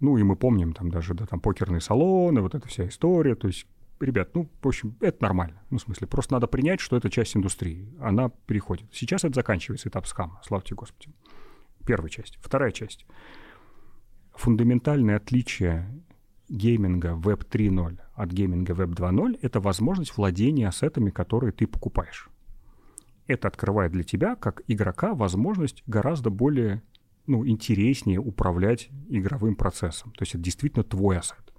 [0.00, 3.46] ну и мы помним там даже, да, там покерные салоны, вот эта вся история, то
[3.46, 3.66] есть
[4.00, 5.62] ребят, ну, в общем, это нормально.
[5.70, 7.88] Ну, в смысле, просто надо принять, что это часть индустрии.
[8.00, 8.86] Она переходит.
[8.92, 11.14] Сейчас это заканчивается, этап скама, славьте Господи.
[11.86, 12.38] Первая часть.
[12.40, 13.06] Вторая часть.
[14.34, 15.88] Фундаментальное отличие
[16.52, 22.28] гейминга Web 3.0 от гейминга Web 2.0— это возможность владения ассетами, которые ты покупаешь.
[23.26, 26.82] Это открывает для тебя, как игрока, возможность гораздо более
[27.26, 30.12] ну, интереснее управлять игровым процессом.
[30.12, 31.51] То есть это действительно твой ассет.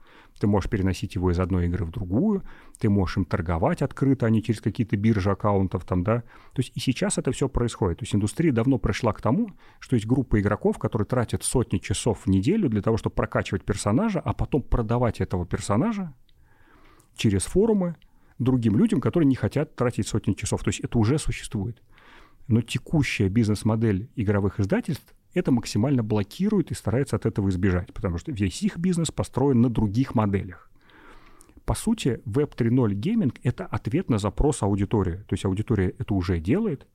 [0.43, 2.43] Ты можешь переносить его из одной игры в другую,
[2.77, 6.17] ты можешь им торговать открыто, а не через какие-то биржи аккаунтов там, да.
[6.51, 7.99] То есть и сейчас это все происходит.
[7.99, 12.25] То есть индустрия давно пришла к тому, что есть группа игроков, которые тратят сотни часов
[12.25, 16.13] в неделю для того, чтобы прокачивать персонажа, а потом продавать этого персонажа
[17.15, 17.95] через форумы
[18.37, 20.61] другим людям, которые не хотят тратить сотни часов.
[20.61, 21.81] То есть это уже существует.
[22.49, 28.31] Но текущая бизнес-модель игровых издательств это максимально блокирует и старается от этого избежать, потому что
[28.31, 30.69] весь их бизнес построен на других моделях.
[31.65, 35.23] По сути, Web 3.0 гейминг— это ответ на запрос аудитории.
[35.27, 36.85] То есть аудитория это уже делает,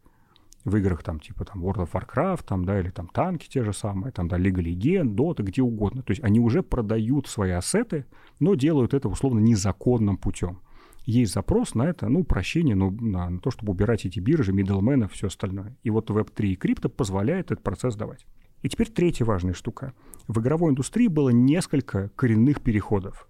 [0.65, 3.73] в играх там типа там World of Warcraft, там, да, или там танки те же
[3.73, 6.03] самые, там, да, Лига Легенд, Dota, где угодно.
[6.03, 8.05] То есть они уже продают свои ассеты,
[8.41, 10.61] но делают это условно незаконным путем.
[11.09, 15.09] Есть запрос на это, ну, прощение, ну, на, на то, чтобы убирать эти биржи, middlemen,
[15.09, 15.75] все остальное.
[15.83, 18.27] И вот Web3 и крипто позволяет этот процесс давать.
[18.61, 19.95] И теперь третья важная штука.
[20.27, 23.27] В игровой индустрии было несколько коренных переходов,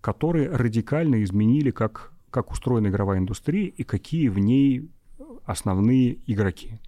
[0.00, 4.88] которые радикально изменили, как, как устроена игровая индустрия и какие в ней
[5.44, 6.78] основные игроки.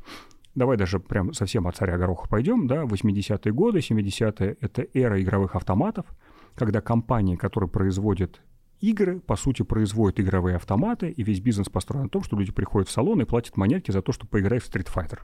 [0.55, 5.57] Давай даже прям совсем от царя гороха пойдем, да, 80-е годы, 70-е— это эра игровых
[5.57, 6.07] автоматов,
[6.55, 8.41] когда компании, которые производят
[8.83, 12.89] игры, по сути, производят игровые автоматы, и весь бизнес построен на том, что люди приходят
[12.89, 15.20] в салон и платят монетки за то, чтобы поиграть в Street Fighter.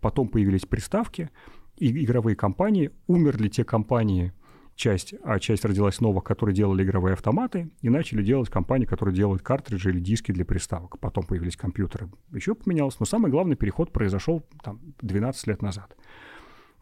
[0.00, 1.30] Потом появились приставки,
[1.76, 4.32] и игровые компании, умерли те компании,
[4.74, 9.42] часть, а часть родилась новых, которые делали игровые автоматы, и начали делать компании, которые делают
[9.42, 10.98] картриджи или диски для приставок.
[10.98, 12.08] Потом появились компьютеры.
[12.32, 15.94] Еще поменялось, но самый главный переход произошел там 12 лет назад,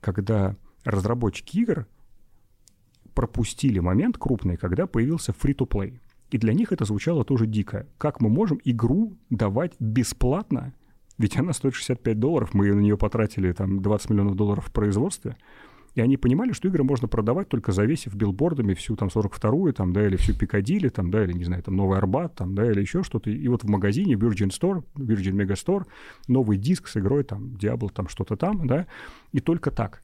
[0.00, 1.86] когда разработчики игр
[3.14, 5.98] пропустили момент крупный, когда появился free-to-play.
[6.30, 7.86] И для них это звучало тоже дико.
[7.98, 10.74] Как мы можем игру давать бесплатно?
[11.16, 15.36] Ведь она стоит 65 долларов, мы на нее потратили там 20 миллионов долларов в производстве.
[15.94, 20.04] И они понимали, что игры можно продавать только завесив билбордами всю там 42-ю, там, да,
[20.04, 23.04] или всю Пикадилли, там, да, или, не знаю, там, Новый Арбат, там, да, или еще
[23.04, 23.30] что-то.
[23.30, 25.86] И вот в магазине Virgin Store, Virgin Mega Store,
[26.26, 28.88] новый диск с игрой, там, Diablo, там, что-то там, да,
[29.30, 30.02] и только так.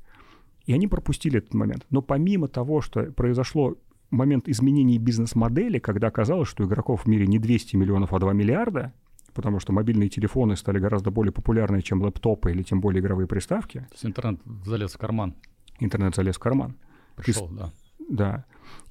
[0.70, 1.84] И они пропустили этот момент.
[1.90, 3.76] Но помимо того, что произошло
[4.10, 8.92] момент изменения бизнес-модели, когда оказалось, что игроков в мире не 200 миллионов, а 2 миллиарда,
[9.34, 13.78] потому что мобильные телефоны стали гораздо более популярны, чем лэптопы или тем более игровые приставки.
[13.78, 15.34] То есть интернет залез в карман
[15.80, 16.76] интернет залез в карман.
[17.16, 17.72] Пришел, и, да.
[18.08, 18.44] Да.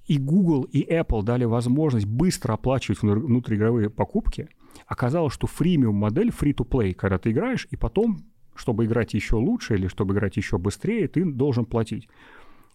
[0.07, 4.49] И Google, и Apple дали возможность быстро оплачивать внутриигровые покупки.
[4.88, 8.19] Оказалось, что фримиум модель, free-to-play, когда ты играешь, и потом,
[8.60, 12.07] чтобы играть еще лучше или чтобы играть еще быстрее, ты должен платить.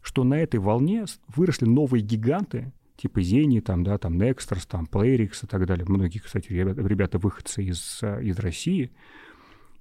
[0.03, 1.05] Что на этой волне
[1.35, 5.87] выросли новые гиганты, типа Zeni, там, да, там Nexters, там Playrix и так далее.
[5.89, 8.91] Многие, кстати, ребята, выходцы из, из России.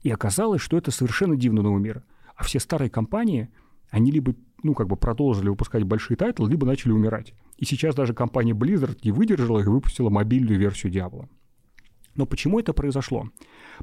[0.02, 2.04] И оказалось, что это совершенно дивный новый мир.
[2.36, 3.50] А все старые компании–
[3.94, 4.34] они либо
[4.64, 7.36] ну, как бы продолжили выпускать большие тайтлы, либо начали умирать.
[7.58, 11.30] И сейчас даже компания Blizzard не выдержала и выпустила мобильную версию Diablo.
[12.16, 13.30] Но почему это произошло?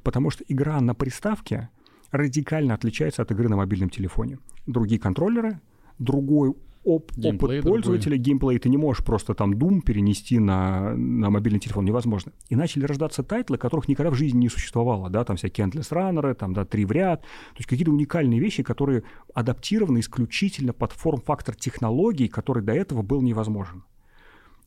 [0.03, 1.69] Потому что игра на приставке
[2.11, 4.39] радикально отличается от игры на мобильном телефоне.
[4.67, 5.61] Другие контроллеры,
[5.99, 6.55] другой
[6.85, 8.19] оп- опыт пользователя, другой.
[8.19, 8.59] геймплей.
[8.59, 12.33] Ты не можешь просто там Doom перенести на, на мобильный телефон, невозможно.
[12.49, 16.35] И начали рождаться тайтлы, которых никогда в жизни не существовало, да, там всякие Endless Runner,
[16.35, 19.03] там, да, три в ряд, то есть какие-то уникальные вещи, которые
[19.35, 23.85] адаптированы исключительно под форм-фактор технологий, который до этого был невозможен.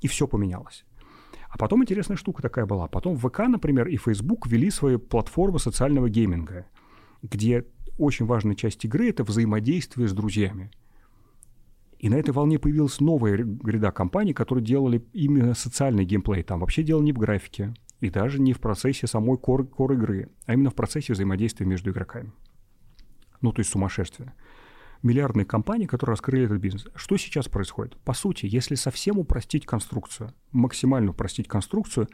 [0.01, 0.85] И все поменялось.
[1.49, 2.87] А потом интересная штука такая была.
[2.87, 6.65] Потом ВК, например, и Facebook ввели свои платформы социального гейминга,
[7.23, 7.65] где
[7.97, 10.69] очень важная часть игры— это взаимодействие с друзьями.
[11.97, 16.43] И на этой волне появилась новая гряда компаний, которые делали именно социальный геймплей.
[16.43, 20.29] Там вообще дело не в графике, и даже не в процессе самой кор, кор игры,
[20.45, 22.33] а именно в процессе взаимодействия между игроками.
[23.39, 24.33] Ну, то есть сумасшествие.
[25.01, 26.87] Миллиардные компании, которые раскрыли этот бизнес.
[26.95, 27.97] Что сейчас происходит?
[27.99, 32.07] По сути, если совсем упростить конструкцию, максимально упростить конструкцию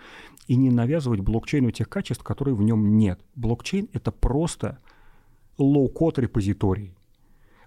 [0.48, 3.22] и не навязывать блокчейну тех качеств, которые в нем нет.
[3.36, 4.80] Блокчейн— это просто
[5.60, 6.96] low-code репозиторий.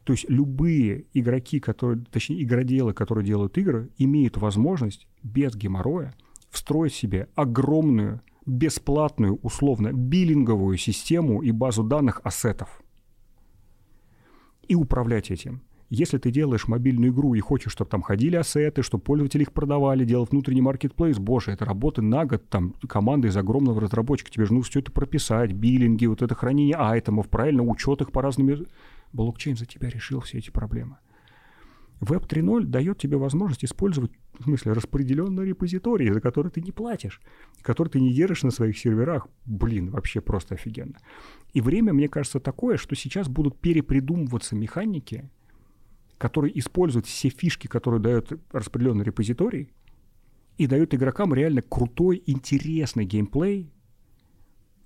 [0.05, 6.13] То есть любые игроки, которые, точнее игроделы, которые делают игры, имеют возможность без геморроя
[6.51, 12.83] встроить себе огромную, бесплатную, условно, биллинговую систему и базу данных ассетов.
[14.67, 15.63] И управлять этим.
[15.95, 20.07] Если ты делаешь мобильную игру и хочешь, чтобы там ходили ассеты, чтобы пользователи их продавали,
[20.07, 24.55] делать внутренний маркетплейс, боже, это работы на год, там, команда из огромного разработчика, тебе же
[24.55, 28.65] нужно все это прописать, биллинги, вот это хранение айтемов, правильно, учет их по разным
[29.13, 30.97] Блокчейн за тебя решил все эти проблемы.
[32.01, 37.21] Web 3.0 дает тебе возможность использовать, в смысле, распределенные репозитории, за которые ты не платишь,
[37.61, 39.29] которые ты не держишь на своих серверах.
[39.45, 40.97] Блин, вообще просто офигенно.
[41.53, 45.29] И время, мне кажется, такое, что сейчас будут перепридумываться механики,
[46.23, 49.73] которые используют все фишки, которые дают распределенный репозиторий,
[50.57, 53.73] и дают игрокам реально крутой, интересный геймплей,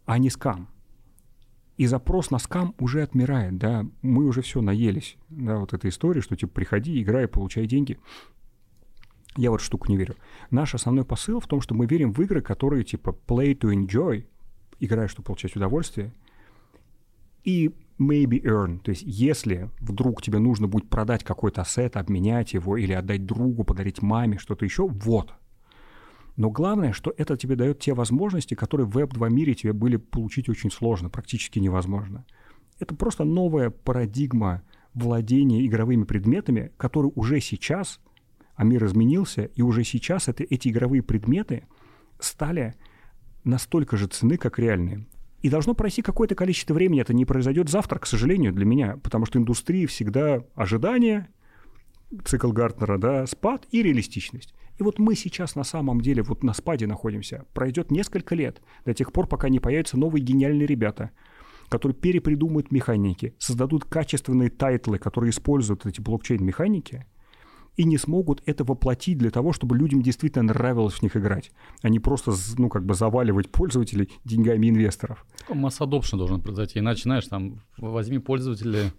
[0.06, 0.70] а не скам
[1.76, 6.22] и запрос на скам уже отмирает, да, мы уже все наелись, да, вот этой истории,
[6.22, 7.98] что типа приходи, играй, получай деньги.
[9.36, 10.16] Я вот штуку не верю.
[10.50, 14.24] Наш основной посыл в том, что мы верим в игры, которые типа play to enjoy,
[14.80, 16.14] играешь, чтобы получать удовольствие,
[17.44, 18.80] и maybe earn.
[18.80, 23.64] То есть если вдруг тебе нужно будет продать какой-то ассет, обменять его или отдать другу,
[23.64, 25.34] подарить маме, что-то еще, вот,
[26.36, 30.48] но главное, что это тебе дает те возможности, которые в Web2 мире тебе были получить
[30.48, 32.26] очень сложно, практически невозможно.
[32.78, 34.62] Это просто новая парадигма
[34.92, 38.00] владения игровыми предметами, которые уже сейчас,
[38.54, 41.66] а мир изменился, и уже сейчас это, эти игровые предметы
[42.18, 42.74] стали
[43.44, 45.06] настолько же цены, как реальные.
[45.42, 47.00] И должно пройти какое-то количество времени.
[47.00, 51.28] Это не произойдет завтра, к сожалению, для меня, потому что индустрии всегда ожидание,
[52.24, 54.54] цикл Гартнера, да, спад и реалистичность.
[54.78, 57.44] И вот мы сейчас на самом деле вот на спаде находимся.
[57.54, 61.10] Пройдет несколько лет, до тех пор, пока не появятся новые гениальные ребята,
[61.68, 67.06] которые перепридумают механики, создадут качественные тайтлы, которые используют эти блокчейн-механики,
[67.76, 71.50] и не смогут это воплотить для того, чтобы людям действительно нравилось в них играть,
[71.82, 75.26] а не просто, ну, как бы заваливать пользователей деньгами инвесторов.
[75.48, 78.92] Масс adoption должен произойти, иначе, знаешь, там, возьми пользователя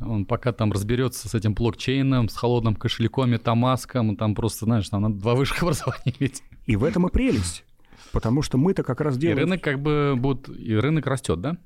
[0.00, 5.02] он пока там разберется с этим блокчейном, с холодным кошельком, метамаском, там просто, знаешь, там
[5.02, 6.42] надо два высших образования иметь.
[6.66, 7.64] И в этом и прелесть.
[8.12, 9.38] Потому что мы-то как раз делаем...
[9.38, 10.48] И рынок как бы будет...
[10.48, 11.56] И рынок растет, да?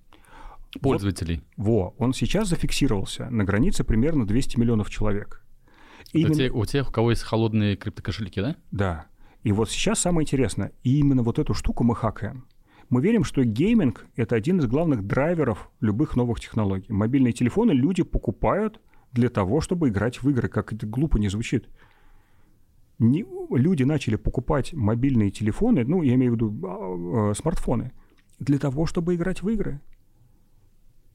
[0.81, 1.43] Пользователей.
[1.57, 5.43] Вот, во, он сейчас зафиксировался на границе примерно 200 миллионов человек.
[6.13, 6.35] Именно...
[6.35, 8.57] Те, у тех, у кого есть холодные криптокошельки, да?
[8.71, 9.07] Да.
[9.43, 12.47] И вот сейчас самое интересное, именно вот эту штуку мы хакаем.
[12.91, 16.91] Мы верим, что гейминг– это один из главных драйверов любых новых технологий.
[16.91, 18.81] Мобильные телефоны люди покупают
[19.13, 21.69] для того, чтобы играть в игры, как это глупо не звучит.
[22.99, 27.93] Не, люди начали покупать мобильные телефоны, ну, я имею в виду э, смартфоны,
[28.39, 29.81] для того, чтобы играть в игры.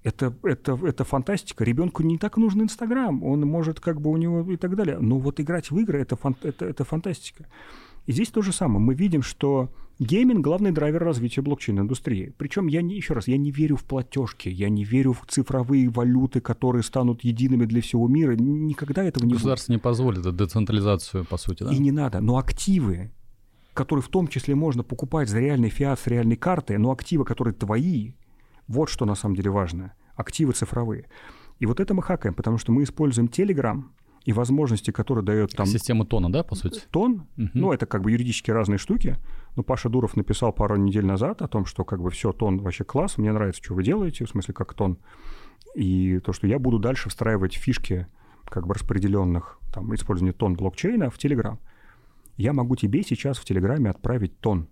[0.04, 1.64] Это, это, это фантастика.
[1.64, 3.24] Ребенку не так нужен Инстаграм.
[3.24, 4.98] Он может как бы у него и так далее.
[5.00, 7.46] Но вот играть в игры это, фан, это, это фантастика.
[8.06, 8.80] И здесь то же самое.
[8.80, 9.70] Мы видим, что
[10.00, 12.34] гейминг– главный драйвер развития блокчейн-индустрии.
[12.38, 15.90] Причем я не, еще раз, я не верю в платежки, я не верю в цифровые
[15.90, 18.36] валюты, которые станут едиными для всего мира.
[18.36, 19.80] Никогда этого не Государство будет.
[19.80, 21.72] не позволит децентрализацию, по сути, да?
[21.72, 22.20] И не надо.
[22.20, 23.12] Но активы,
[23.74, 27.54] которые в том числе можно покупать за реальный фиат с реальной карты, но активы, которые
[27.54, 28.14] твои,
[28.68, 29.94] вот что на самом деле важно.
[30.16, 31.08] Активы цифровые.
[31.60, 33.84] И вот это мы хакаем, потому что мы используем Telegram–
[34.26, 35.66] и возможности, которые дает там...
[35.66, 36.82] Система тона, да, по сути?
[36.92, 37.28] Тон.
[37.38, 37.50] Угу.
[37.54, 39.18] Ну, это как бы юридически разные штуки.
[39.56, 42.84] Но Паша Дуров написал пару недель назад о том, что как бы все, тон вообще
[42.84, 44.98] класс, мне нравится, что вы делаете, в смысле, как тон.
[45.76, 48.08] И то, что я буду дальше встраивать фишки
[48.46, 51.58] как бы распределенных, там, использования тон блокчейна в Telegram.
[52.38, 54.70] Я могу тебе сейчас в Телеграме отправить тон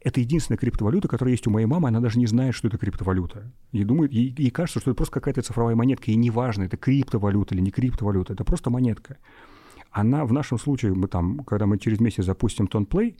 [0.00, 3.52] это единственная криптовалюта, которая есть у моей мамы, она даже не знает, что это криптовалюта.
[3.72, 7.54] И думает, ей, ей кажется, что это просто какая-то цифровая монетка, и неважно, это криптовалюта
[7.54, 9.18] или не криптовалюта, это просто монетка.
[9.90, 13.16] Она в нашем случае, мы там, когда мы через месяц запустим TonPlay,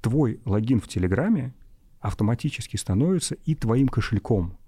[0.00, 1.54] твой логин в Телеграме
[2.00, 4.58] автоматически становится и твоим кошельком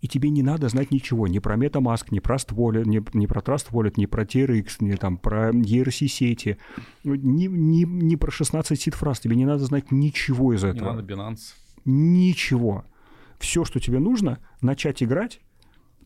[0.00, 3.40] и тебе не надо знать ничего, ни про MetaMask, ни про Wallet, ни, ни про
[3.40, 6.58] Trust Wallet, ни про TRX, ни там про ERC-сети,
[7.04, 10.90] ни, ни, ни про 16 сид-фраз, тебе не надо знать ничего из этого.
[10.90, 11.54] Не надо Binance.
[11.84, 12.84] Ничего.
[13.38, 15.40] Все, что тебе нужно, начать играть,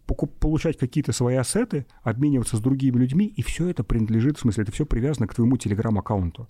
[0.06, 4.72] получать какие-то свои ассеты, обмениваться с другими людьми, и все это принадлежит, в смысле, это
[4.72, 6.48] все привязано к твоему телеграм-аккаунту.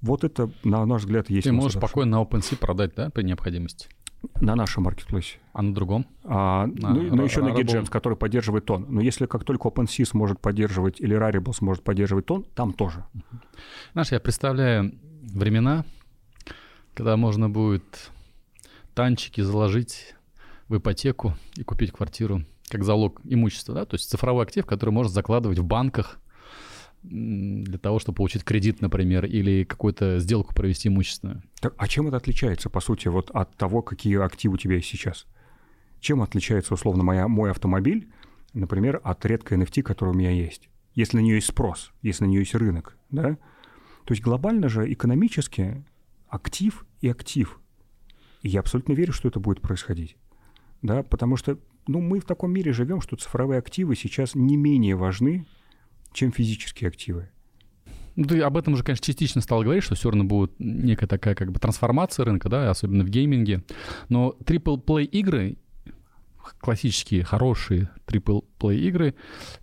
[0.00, 1.44] Вот это, на наш взгляд, есть...
[1.46, 3.88] Ты можешь спокойно на OpenSea продать, да, при необходимости?
[4.40, 5.38] На нашем маркетплейсе.
[5.52, 6.06] А на другом?
[6.24, 8.86] А, на, ну, ну, еще на GitGems, который поддерживает тон.
[8.88, 13.04] Но если как только OpenSea сможет поддерживать или Rarible сможет поддерживать тон, там тоже.
[13.92, 14.92] Знаешь, я представляю
[15.22, 15.84] времена,
[16.94, 18.10] когда можно будет
[18.94, 20.14] танчики заложить
[20.68, 25.12] в ипотеку и купить квартиру как залог имущества, да, то есть цифровой актив, который можно
[25.12, 26.20] закладывать в банках
[27.02, 31.42] для того, чтобы получить кредит, например, или какую-то сделку провести имущественную.
[31.60, 34.88] Так, а чем это отличается, по сути, вот от того, какие активы у тебя есть
[34.88, 35.26] сейчас?
[36.00, 38.08] Чем отличается, условно, моя, мой автомобиль,
[38.52, 40.68] например, от редкой NFT, которая у меня есть?
[40.94, 43.36] Если на нее есть спрос, если на нее есть рынок, да?
[44.04, 45.84] То есть глобально же экономически
[46.28, 47.60] актив и актив.
[48.42, 50.16] И я абсолютно верю, что это будет происходить.
[50.82, 54.94] Да, потому что ну, мы в таком мире живем, что цифровые активы сейчас не менее
[54.94, 55.46] важны,
[56.12, 57.28] чем физические активы.
[58.16, 61.36] Ну, ты об этом уже, конечно, частично стал говорить, что все равно будет некая такая
[61.36, 63.62] как бы трансформация рынка, да, особенно в гейминге.
[64.08, 65.56] Но triple-play игры,
[66.58, 69.14] классические, хорошие triple-play игры,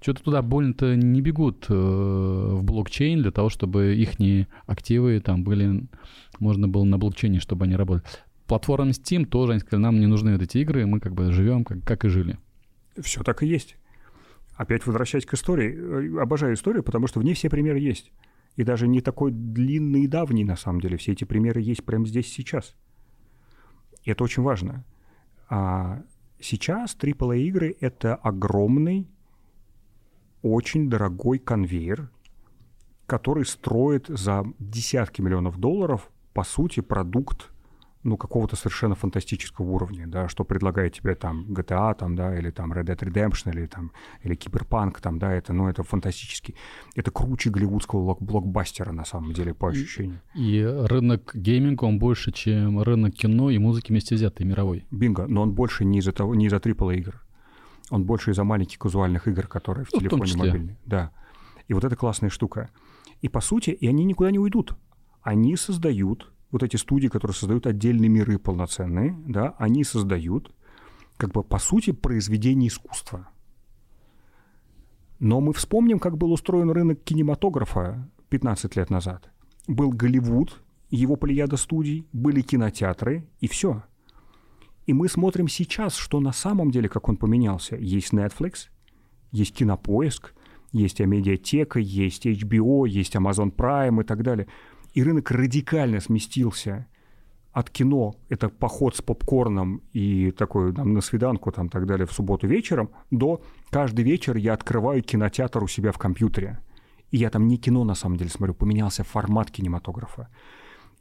[0.02, 4.12] что-то туда больно-то не бегут э, в блокчейн для того, чтобы их
[4.68, 5.86] активы там были,
[6.40, 8.06] можно было на блокчейне, чтобы они работали.
[8.48, 11.66] Платформа Steam тоже, они сказали, нам не нужны вот эти игры, мы как бы живем,
[11.66, 12.38] как, как и жили.
[13.02, 13.76] Все так и есть.
[14.56, 16.18] Опять возвращаясь к истории.
[16.18, 18.12] Э, обожаю историю, потому что в ней все примеры есть.
[18.56, 20.98] И даже не такой длинный и давний, на самом деле.
[20.98, 22.76] Все эти примеры есть прямо здесь сейчас.
[24.04, 24.86] И это очень важно.
[25.50, 26.04] А
[26.40, 29.10] сейчас AAA-игры— это огромный,
[30.42, 32.10] очень дорогой конвейер,
[33.08, 37.52] который строит за десятки миллионов долларов, по сути, продукт
[38.06, 42.72] ну, какого-то совершенно фантастического уровня, да, что предлагает тебе там GTA, там, да, или там
[42.72, 43.92] Red Dead Redemption, или там,
[44.22, 46.56] или Киберпанк, там, да, это, ну, это фантастический,
[46.96, 50.22] это круче голливудского блокбастера, на самом деле, по ощущению.
[50.36, 54.86] И, и рынок гейминга, он больше, чем рынок кино и музыки вместе взятый, мировой.
[54.92, 57.26] Бинго, но он больше не из-за того, не из-за AAA игр,
[57.90, 60.78] он больше из-за маленьких казуальных игр, которые в ну, телефоне в мобильные.
[60.86, 61.12] Да.
[61.68, 62.70] И вот это классная штука.
[63.22, 64.76] И по сути, и они никуда не уйдут.
[65.24, 70.56] Они создают вот эти студии, которые создают отдельные миры полноценные, да, они создают,
[71.18, 73.28] как бы, по сути, произведение искусства.
[75.20, 79.30] Но мы вспомним, как был устроен рынок кинематографа 15 лет назад.
[79.68, 83.84] Был Голливуд, его плеяда студий, были кинотеатры, и все.
[84.86, 87.76] И мы смотрим сейчас, что на самом деле, как он поменялся.
[87.76, 88.70] Есть Netflix,
[89.34, 90.34] есть Кинопоиск,
[90.72, 94.48] есть Амедиатека, есть HBO, есть Amazon Prime и так далее–
[94.96, 96.88] и рынок радикально сместился
[97.52, 102.12] от кино, это поход с попкорном и такой там, на свиданку там так далее в
[102.12, 106.60] субботу вечером, до каждый вечер я открываю кинотеатр у себя в компьютере.
[107.12, 110.30] И я там не кино на самом деле смотрю, поменялся формат кинематографа.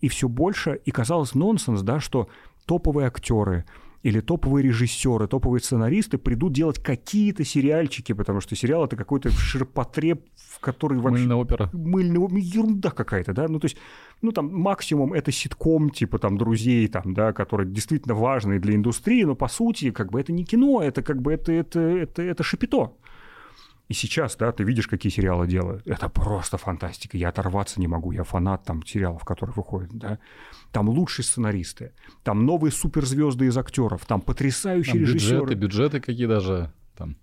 [0.01, 2.29] И все больше, и казалось нонсенс, да, что
[2.67, 3.65] топовые актеры,
[4.05, 10.21] или топовые режиссеры, топовые сценаристы придут делать какие-то сериальчики, потому что сериал это какой-то ширпотреб,
[10.37, 11.23] в который вообще...
[11.23, 11.71] Мыльная опера.
[11.73, 13.79] Мыльная ерунда какая-то, да, ну то есть,
[14.21, 19.25] ну там максимум это ситком типа там друзей там, да, который действительно важный для индустрии,
[19.25, 22.43] но по сути как бы это не кино, это как бы это, это, это, это
[22.43, 22.93] шипито.
[23.89, 25.87] И сейчас, да, ты видишь, какие сериалы делают.
[25.87, 27.19] Это просто фантастика.
[27.19, 28.13] Я оторваться не могу.
[28.13, 30.19] Я фанат там сериалов, которые выходят, да.
[30.73, 31.93] Там лучшие сценаристы,
[32.23, 35.41] там новые суперзвезды из актеров, там потрясающие там режиссеры.
[35.41, 37.17] Бюджеты, бюджеты какие даже там.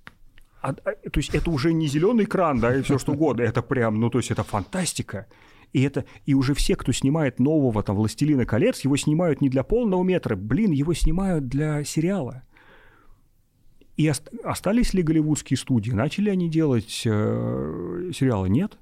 [0.62, 3.42] А, а, то есть это уже не зеленый экран, да, и все что угодно.
[3.42, 5.26] Это прям, ну то есть это фантастика.
[5.74, 9.64] И это и уже все, кто снимает нового там «Властелина колец», его снимают не для
[9.64, 12.44] полного метра, блин, его снимают для сериала.
[13.97, 14.11] И
[14.43, 15.91] остались ли голливудские студии?
[15.91, 18.49] Начали они делать э, сериалы?
[18.49, 18.77] Нет.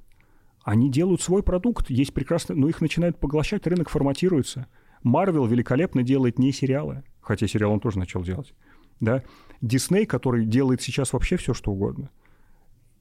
[0.63, 4.67] Они делают свой продукт, есть прекрасно, но их начинают поглощать, рынок форматируется.
[5.03, 8.53] Марвел великолепно делает не сериалы, хотя сериал он тоже начал делать.
[8.99, 9.23] Да?
[9.61, 12.09] Дисней, который делает сейчас вообще все, что угодно.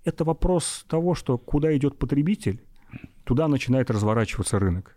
[0.05, 2.63] Это вопрос того, что куда идет потребитель,
[3.25, 4.97] туда начинает разворачиваться рынок.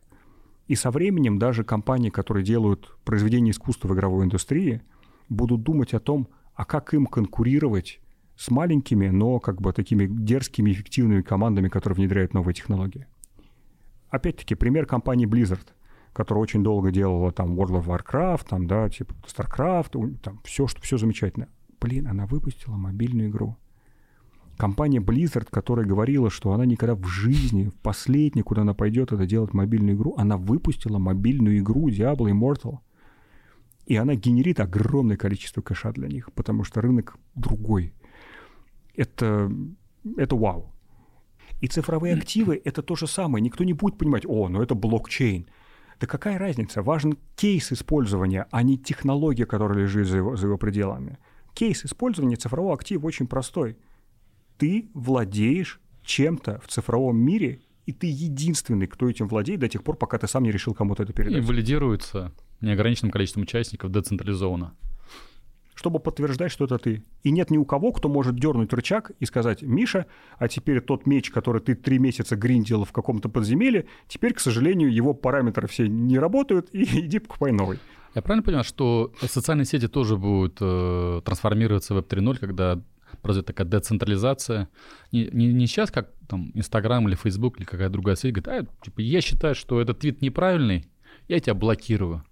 [0.67, 4.81] И со временем даже компании, которые делают произведения искусства в игровой индустрии,
[5.27, 6.29] будут думать о том,
[6.61, 7.99] а как им конкурировать
[8.37, 13.07] с маленькими, но как бы такими дерзкими, эффективными командами, которые внедряют новые технологии.
[14.11, 15.65] Опять-таки, пример компании Blizzard,
[16.13, 20.79] которая очень долго делала там World of Warcraft, там, да, типа StarCraft, там все, что
[20.83, 21.47] все замечательно.
[21.79, 23.57] Блин, она выпустила мобильную игру.
[24.55, 29.25] Компания Blizzard, которая говорила, что она никогда в жизни, в последний, куда она пойдет, это
[29.25, 32.81] делать мобильную игру, она выпустила мобильную игру Diablo Immortal–
[33.85, 37.93] и она генерит огромное количество кэша для них, потому что рынок другой.
[38.95, 39.51] Это,
[40.17, 40.73] это вау.
[41.61, 43.41] И цифровые активы— это то же самое.
[43.41, 45.47] Никто не будет понимать, о, ну это блокчейн.
[45.99, 46.81] Да какая разница?
[46.81, 51.19] Важен кейс использования, а не технология, которая лежит за его, за его пределами.
[51.53, 53.77] Кейс использования цифрового актива очень простой.
[54.57, 59.97] Ты владеешь чем-то в цифровом мире, и ты единственный, кто этим владеет до тех пор,
[59.97, 61.37] пока ты сам не решил кому-то это передать.
[61.37, 64.73] И валидируется неограниченным количеством участников децентрализованно.
[65.73, 67.03] Чтобы подтверждать, что это ты.
[67.23, 70.05] И нет ни у кого, кто может дернуть рычаг и сказать, Миша,
[70.37, 74.93] а теперь тот меч, который ты три месяца гриндил в каком-то подземелье, теперь, к сожалению,
[74.93, 77.79] его параметры все не работают, и иди покупай новый.
[78.13, 82.81] Я правильно понимаю, что социальные сети тоже будут э, трансформироваться в Web 3.0, когда
[83.21, 84.69] произойдет такая децентрализация.
[85.11, 88.83] Не, не, не сейчас, как там Инстаграм или Фейсбук или какая-то другая сеть говорит, а,
[88.83, 90.85] типа, я считаю, что этот твит неправильный,
[91.27, 92.23] я тебя блокирую.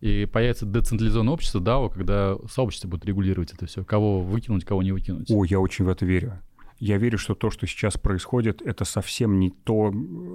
[0.00, 4.92] И появится децентрализованное общество, да, когда сообщество будет регулировать это все, кого выкинуть, кого не
[4.92, 5.30] выкинуть.
[5.30, 6.40] О, я очень в это верю.
[6.78, 9.92] Я верю, что то, что сейчас происходит, это совсем не то,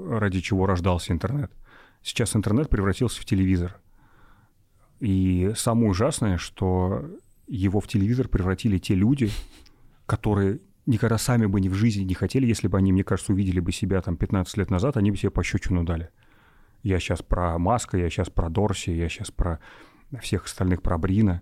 [0.07, 1.51] ради чего рождался интернет.
[2.03, 3.75] Сейчас интернет превратился в телевизор.
[4.99, 7.03] И самое ужасное, что
[7.47, 9.31] его в телевизор превратили те люди,
[10.05, 13.59] которые никогда сами бы ни в жизни не хотели, если бы они, мне кажется, увидели
[13.59, 16.09] бы себя там 15 лет назад, они бы себе пощечину дали.
[16.85, 19.59] Я сейчас про Маска, я сейчас про Дорси, я сейчас про
[20.21, 21.41] всех остальных, про Брина.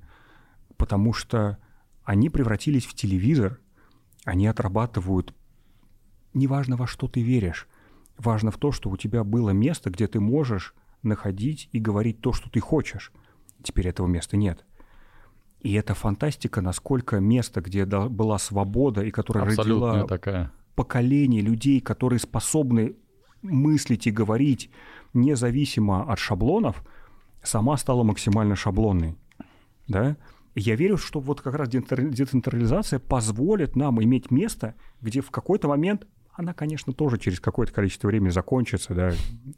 [0.77, 1.57] Потому что
[2.05, 3.59] они превратились в телевизор,
[4.23, 5.35] они отрабатывают...
[6.33, 7.67] Неважно, во что ты веришь.
[8.17, 12.31] Важно в то, что у тебя было место, где ты можешь находить и говорить то,
[12.31, 13.11] что ты хочешь.
[13.61, 14.63] Теперь этого места нет.
[15.59, 20.53] И это фантастика, насколько место, где была свобода и которая Абсолютно родила такая.
[20.75, 22.95] поколение людей, которые способны
[23.41, 24.71] мыслить и говорить
[25.13, 26.83] независимо от шаблонов,
[27.41, 29.15] сама стала максимально шаблонной.
[29.87, 30.17] Да?
[30.55, 36.07] Я верю, что вот как раз децентрализация позволит нам иметь место, где в какой-то момент
[36.33, 39.11] она, конечно, тоже через какое-то количество времени закончится, да,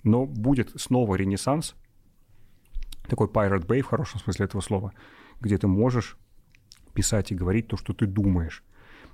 [0.04, 1.76] но будет снова ренессанс,
[3.08, 4.94] такой Pirate Bay в хорошем смысле этого слова,
[5.40, 6.18] где ты можешь
[6.94, 8.64] писать и говорить то, что ты думаешь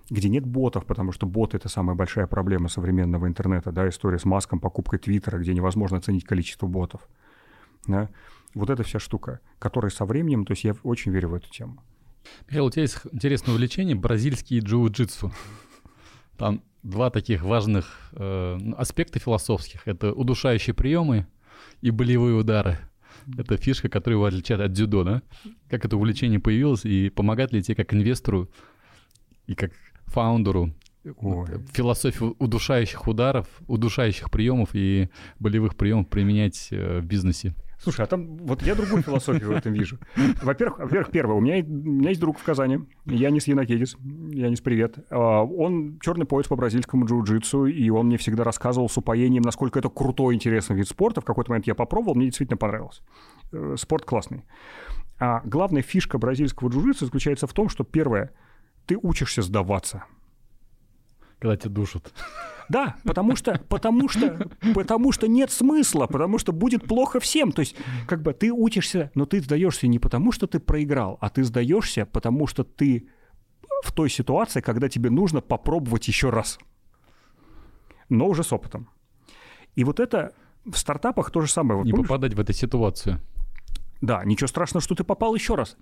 [0.10, 4.26] где нет ботов, потому что боты— это самая большая проблема современного интернета, да, история с
[4.26, 7.08] маском, покупкой Твиттера, где невозможно оценить количество ботов.
[7.88, 8.10] Да.
[8.54, 11.82] Вот эта вся штука, которая со временем, то есть я очень верю в эту тему.
[12.48, 15.32] Михаил, у тебя есть интересное увлечение— бразильский джиу-джитсу.
[16.38, 19.88] Там два таких важных э, аспекта философских.
[19.88, 21.28] Это удушающие приемы
[21.82, 22.78] и болевые удары.
[23.38, 25.22] Это фишка, которая его отличает от дзюдо, да?
[25.70, 28.50] Как это увлечение появилось и помогает ли тебе как инвестору
[29.46, 29.72] и как
[30.12, 30.74] фаундеру
[31.04, 31.48] Ой.
[31.74, 35.10] философию удушающих ударов, удушающих приемов и
[35.40, 37.56] болевых приемов применять э, в бизнесе?
[37.84, 39.98] Слушай, а там вот я другую философию в этом вижу.
[40.44, 45.00] Во-первых, во-первых, первое, у меня, у меня есть друг в Казани, Янис Янакедис, Янис, привет.
[45.10, 49.80] А, он черный пояс по бразильскому джиу-джитсу, и он мне всегда рассказывал с упоением, насколько
[49.80, 51.22] это крутой, интересный вид спорта.
[51.22, 53.02] В какой-то момент я попробовал, мне действительно понравилось.
[53.52, 54.44] Э, спорт классный.
[55.18, 58.32] А главная фишка бразильского джиу-джитсу заключается в том, что первое,
[58.86, 60.04] ты учишься сдаваться.
[61.40, 62.14] Когда тебя душат.
[62.70, 67.52] Да, потому что, потому что, потому что нет смысла, потому что будет плохо всем.
[67.52, 67.76] То есть,
[68.08, 72.06] как бы ты учишься, но ты сдаешься не потому, что ты проиграл, а ты сдаешься,
[72.06, 73.10] потому что ты
[73.84, 76.60] в той ситуации, когда тебе нужно попробовать еще раз.
[78.10, 78.90] Но уже с опытом.
[79.76, 80.34] И вот это
[80.64, 81.78] в стартапах то же самое.
[81.78, 82.08] Вот не помнишь?
[82.08, 83.20] попадать в эту ситуацию.
[84.02, 85.78] Да, ничего страшного, что ты попал еще раз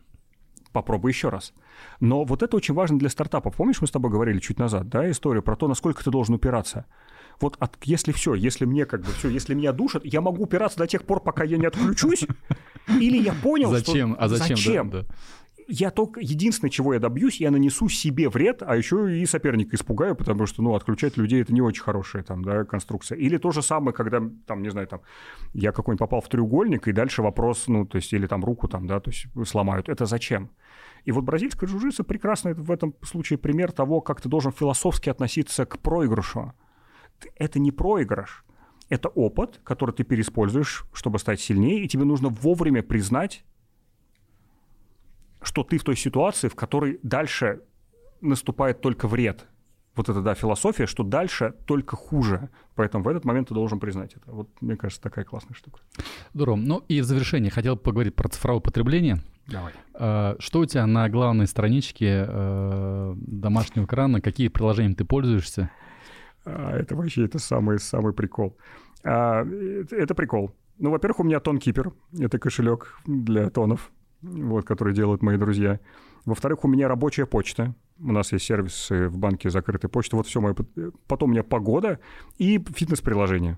[0.72, 1.54] попробуй еще раз.
[2.00, 3.56] Но вот это очень важно для стартапов.
[3.56, 6.86] Помнишь, мы с тобой говорили чуть назад, да, историю про то, насколько ты должен упираться.
[7.40, 10.78] Вот от, если все, если мне как бы все, если меня душат, я могу упираться
[10.78, 12.26] до тех пор, пока я не отключусь,
[12.88, 14.14] или я понял, зачем?
[14.14, 14.24] что...
[14.24, 14.58] А зачем?
[14.58, 14.90] Зачем?
[14.90, 15.08] Да, да.
[15.72, 16.20] Я только...
[16.20, 20.64] Единственное, чего я добьюсь, я нанесу себе вред, а еще и соперника испугаю, потому что,
[20.64, 23.18] ну, отключать людей– это не очень хорошая там, да, конструкция.
[23.18, 25.02] Или то же самое, когда, там, не знаю, там,
[25.54, 28.88] я какой-нибудь попал в треугольник, и дальше вопрос, ну, то есть, или там руку там,
[28.88, 29.90] да, то есть сломают.
[29.90, 30.50] Это зачем?
[31.06, 35.66] И вот бразильская джиу прекрасный в этом случае пример того, как ты должен философски относиться
[35.66, 36.54] к проигрышу.
[37.36, 38.44] Это не проигрыш,
[38.90, 43.46] это опыт, который ты переиспользуешь, чтобы стать сильнее, и тебе нужно вовремя признать,
[45.41, 47.61] что ты в той ситуации, в которой дальше
[48.22, 49.45] наступает только вред.
[49.95, 52.49] Вот это, да, философия, что дальше только хуже.
[52.76, 54.32] Поэтому в этот момент ты должен признать это.
[54.32, 55.80] Вот, мне кажется, такая классная штука.
[56.34, 56.56] Здорово.
[56.56, 59.20] Ну и в завершение хотел поговорить про цифровое потребление.
[59.48, 59.74] Давай.
[59.95, 64.22] А, что у тебя на главной страничке э, домашнего экрана?
[64.22, 65.70] Какие приложения ты пользуешься?
[66.45, 68.56] А, это вообще это самый, самый прикол.
[69.03, 69.44] А,
[69.91, 70.52] это прикол.
[70.78, 71.91] Ну, во-первых, у меня тонкипер.
[72.18, 73.91] Это кошелек для тонов
[74.22, 75.80] вот, которые делают мои друзья.
[76.26, 77.76] Во-вторых, у меня рабочая почта.
[78.00, 80.16] У нас есть сервисы в банке закрытой почты.
[80.16, 80.56] Вот все мое.
[81.08, 82.00] Потом у меня погода
[82.38, 83.58] и фитнес-приложение.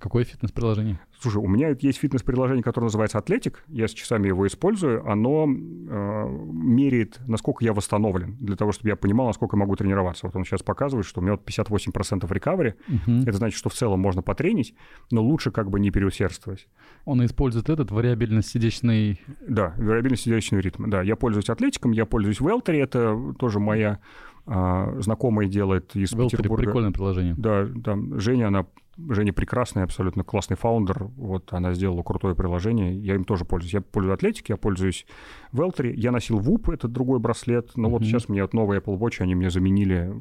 [0.00, 0.98] Какое фитнес-приложение?
[1.20, 3.62] Слушай, у меня есть фитнес-приложение, которое называется Атлетик.
[3.68, 5.06] Я с часами его использую.
[5.06, 10.26] Оно э, меряет, насколько я восстановлен, для того, чтобы я понимал, насколько я могу тренироваться.
[10.26, 12.76] Вот он сейчас показывает, что у меня вот 58% рекавери.
[12.88, 13.22] Угу.
[13.26, 14.74] Это значит, что в целом можно потренить,
[15.10, 16.66] но лучше как бы не переусердствовать.
[17.04, 19.20] Он использует этот вариабельно-сердечный...
[19.46, 20.88] Да, вариабельно-сердечный ритм.
[20.88, 22.78] Да, я пользуюсь Атлетиком, я пользуюсь Велтери.
[22.78, 24.00] Это тоже моя
[24.46, 26.64] а, знакомая делает из Велтери Петербурга.
[26.64, 27.34] прикольное приложение.
[27.36, 28.66] Да, там Женя, она
[29.08, 31.04] Женя прекрасный, абсолютно классный фаундер.
[31.04, 32.96] Вот она сделала крутое приложение.
[32.98, 33.74] Я им тоже пользуюсь.
[33.74, 35.06] Я пользуюсь Атлетик, я пользуюсь
[35.52, 35.94] Велтери.
[35.96, 37.72] Я носил ВУП, это другой браслет.
[37.76, 37.92] Но uh-huh.
[37.92, 40.12] вот сейчас мне вот новые Apple Watch, они мне заменили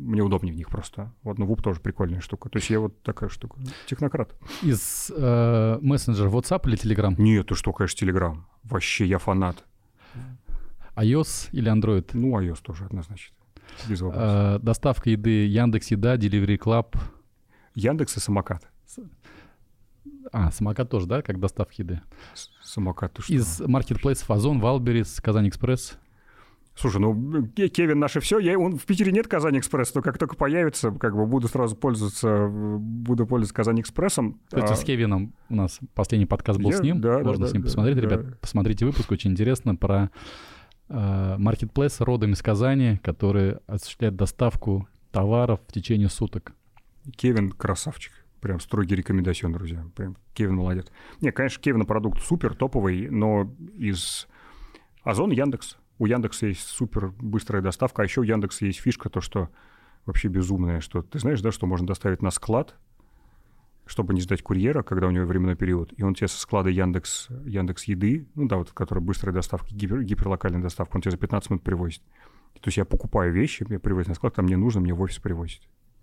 [0.00, 1.12] мне удобнее в них просто.
[1.22, 2.48] Вот, но ВУП тоже прикольная штука.
[2.48, 3.60] То есть я вот такая штука.
[3.86, 4.34] Технократ.
[4.62, 7.14] Из э, мессенджера WhatsApp или Telegram?
[7.18, 8.38] Нет, ты что, конечно, Telegram.
[8.64, 9.64] Вообще, я фанат.
[10.96, 12.10] iOS или Android?
[12.14, 13.36] Ну, iOS тоже однозначно.
[13.88, 14.28] Без вопросов.
[14.28, 16.96] Э, доставка еды Яндекс Еда, Delivery Club.
[17.74, 18.68] Яндекс и самокат.
[20.32, 22.00] А, самокат тоже, да, как доставка еды?
[22.62, 23.32] Самокат, ты что?
[23.32, 25.98] Из маркетплейсов Озон, Валберис, Казань Экспресс.
[26.76, 28.38] Слушай, ну, Кевин наше все.
[28.38, 31.76] Я, он, в Питере нет Казань Экспресс, но как только появится, как бы буду сразу
[31.76, 34.40] пользоваться, буду пользоваться Казань Экспрессом.
[34.46, 34.76] Кстати, а...
[34.76, 37.00] с Кевином у нас последний подкаст был я, с ним.
[37.00, 38.26] Да, Можно да, с ним да, посмотреть, да, ребят.
[38.26, 38.36] Да.
[38.40, 40.10] Посмотрите выпуск, очень интересно про
[40.88, 46.52] маркетплейс родом из Казани, который осуществляет доставку товаров в течение суток.
[47.10, 48.12] Кевин красавчик.
[48.40, 49.84] Прям строгий рекомендацион, друзья.
[49.94, 50.86] Прям Кевин молодец.
[51.20, 54.28] Не, конечно, Кевина продукт супер топовый, но из
[55.02, 55.76] Озон Яндекс.
[55.98, 59.50] У Яндекса есть супер быстрая доставка, а еще у Яндекса есть фишка, то, что
[60.06, 62.76] вообще безумная, что ты знаешь, да, что можно доставить на склад,
[63.84, 67.28] чтобы не ждать курьера, когда у него временной период, и он тебе со склада Яндекс,
[67.44, 71.50] Яндекс еды, ну да, вот, который быстрая доставка, гипер, гиперлокальная доставка, он тебе за 15
[71.50, 72.02] минут привозит.
[72.54, 75.18] То есть я покупаю вещи, я привозят на склад, там мне нужно, мне в офис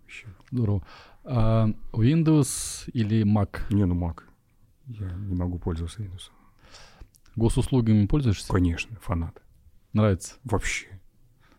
[0.07, 0.35] привозит.
[0.51, 0.83] Здорово.
[1.23, 3.61] А Windows или Mac?
[3.69, 4.21] Не, ну Mac.
[4.87, 6.31] Я не могу пользоваться Windows.
[7.35, 8.51] Госуслугами пользуешься?
[8.51, 9.41] Конечно, фанат.
[9.93, 10.35] Нравится?
[10.43, 10.87] Вообще.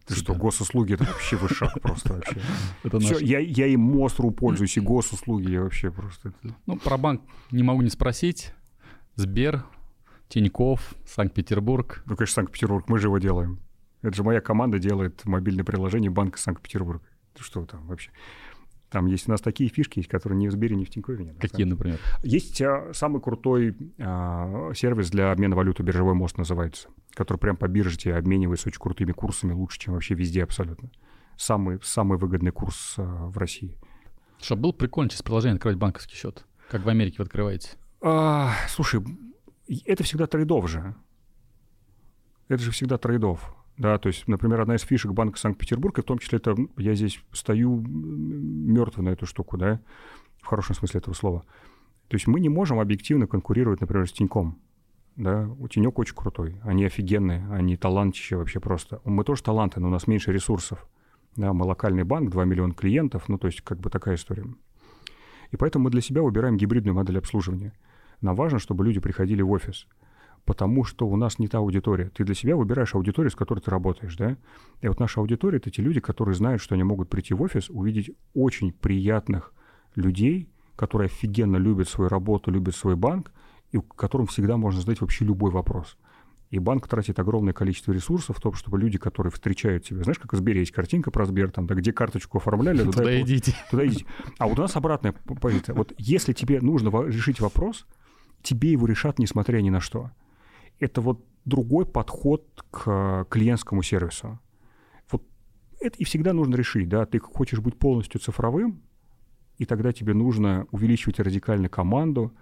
[0.06, 2.40] Ты что, госуслуги это вообще вышаг просто вообще.
[2.82, 6.32] Это Все, я, я и Мостру пользуюсь, и госуслуги я вообще просто...
[6.64, 7.20] Ну, про банк
[7.50, 8.54] не могу не спросить.
[9.16, 9.66] Сбер,
[10.28, 12.02] Тиньков, Санкт-Петербург.
[12.06, 13.60] Ну, конечно, Санкт-Петербург, мы же его делаем.
[14.00, 17.02] Это же моя команда делает мобильное приложение Банка Санкт-Петербург.
[17.42, 18.10] Что там вообще?
[18.90, 21.36] Там есть у нас такие фишки, есть, которые ни в Сбере, ни в Тинькове нет.
[21.38, 21.98] Какие, например?
[22.22, 27.68] Есть а, самый крутой а, сервис для обмена валюты, биржевой мост называется, который прям по
[27.68, 30.90] бирже тебе обменивается очень крутыми курсами, лучше, чем вообще везде абсолютно.
[31.36, 33.76] Самый, самый выгодный курс а, в России.
[34.40, 36.46] Что, был прикольно через приложение открывать банковский счет?
[36.70, 37.72] Как в Америке вы открываете?
[38.00, 39.02] А, слушай,
[39.84, 40.94] это всегда трейдов же.
[42.48, 43.54] Это же всегда трейдов.
[43.78, 47.22] Да, то есть, например, одна из фишек Банка Санкт-Петербурга, в том числе это я здесь
[47.32, 49.80] стою мертвый на эту штуку, да,
[50.42, 51.44] в хорошем смысле этого слова.
[52.08, 54.58] То есть мы не можем объективно конкурировать, например, с Тиньком.
[55.14, 59.00] Да, у Тинек очень крутой, они офигенные, они талантище вообще просто.
[59.04, 60.86] Мы тоже таланты, но у нас меньше ресурсов.
[61.36, 64.46] Да, мы локальный банк, 2 миллиона клиентов, ну, то есть как бы такая история.
[65.50, 67.72] И поэтому мы для себя выбираем гибридную модель обслуживания.
[68.20, 69.86] Нам важно, чтобы люди приходили в офис,
[70.48, 72.08] потому что у нас не та аудитория.
[72.08, 74.38] Ты для себя выбираешь аудиторию, с которой ты работаешь, да?
[74.80, 77.68] И вот наша аудитория— это те люди, которые знают, что они могут прийти в офис,
[77.68, 79.52] увидеть очень приятных
[79.94, 83.30] людей, которые офигенно любят свою работу, любят свой банк,
[83.72, 85.98] и которым всегда можно задать вообще любой вопрос.
[86.48, 90.32] И банк тратит огромное количество ресурсов в том, чтобы люди, которые встречают тебя, знаешь, как
[90.32, 93.54] в Сбере есть картинка про Сбер, там, да, где карточку оформляли, туда, туда идите.
[93.70, 94.06] Туда идите.
[94.38, 95.74] А вот у нас обратная позиция.
[95.74, 97.86] Вот если тебе нужно решить вопрос,
[98.40, 100.10] тебе его решат, несмотря ни на что.
[100.78, 104.38] Это вот другой подход к клиентскому сервису.
[105.10, 105.24] Вот
[105.80, 108.82] это и всегда нужно решить, да, ты хочешь быть полностью цифровым,
[109.56, 112.32] и тогда тебе нужно увеличивать радикально команду,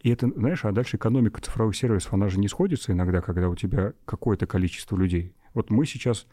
[0.00, 3.56] и это, знаешь, а дальше экономика цифровых сервисов, она же не сходится иногда, когда у
[3.56, 5.34] тебя какое-то количество людей.
[5.54, 6.26] Вот мы сейчас,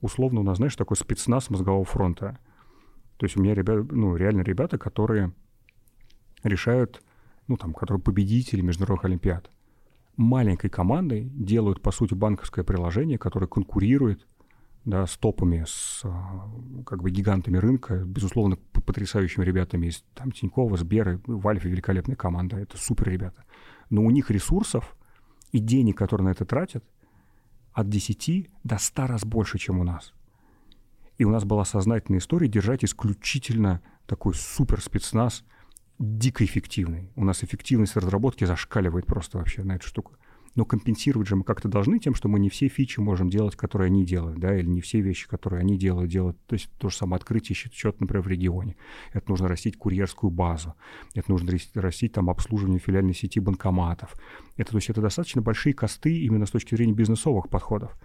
[0.00, 2.38] условно, у нас, знаешь, такой спецназ мозгового фронта.
[3.16, 5.32] То есть у меня ребята, ну, реально ребята, которые
[6.42, 7.02] решают,
[7.48, 9.50] ну, там, которые победители международных олимпиад.
[10.20, 14.26] Маленькой командой делают, по сути, банковское приложение, которое конкурирует
[14.84, 16.46] да, с топами, с а,
[16.84, 22.58] как бы гигантами рынка, безусловно, потрясающими ребятами из там Тинькова, Сбера, в Альфе великолепная команда,
[22.58, 23.44] это супер ребята.
[23.88, 24.94] Но у них ресурсов
[25.52, 26.84] и денег, которые на это тратят,
[27.72, 30.12] от 10 до 100 раз больше, чем у нас.
[31.16, 35.44] И у нас была сознательная история держать исключительно такой супер спецназ,
[36.00, 37.12] дико эффективный.
[37.14, 40.16] У нас эффективность разработки зашкаливает просто вообще на эту штуку
[40.54, 43.86] но компенсировать же мы как-то должны тем, что мы не все фичи можем делать, которые
[43.86, 46.36] они делают, да, или не все вещи, которые они делают, делают.
[46.46, 48.76] То есть то же самое открытие счет, например, в регионе.
[49.12, 50.74] Это нужно растить курьерскую базу,
[51.14, 54.14] это нужно растить там обслуживание филиальной сети банкоматов.
[54.56, 57.96] Это, то есть это достаточно большие косты именно с точки зрения бизнесовых подходов.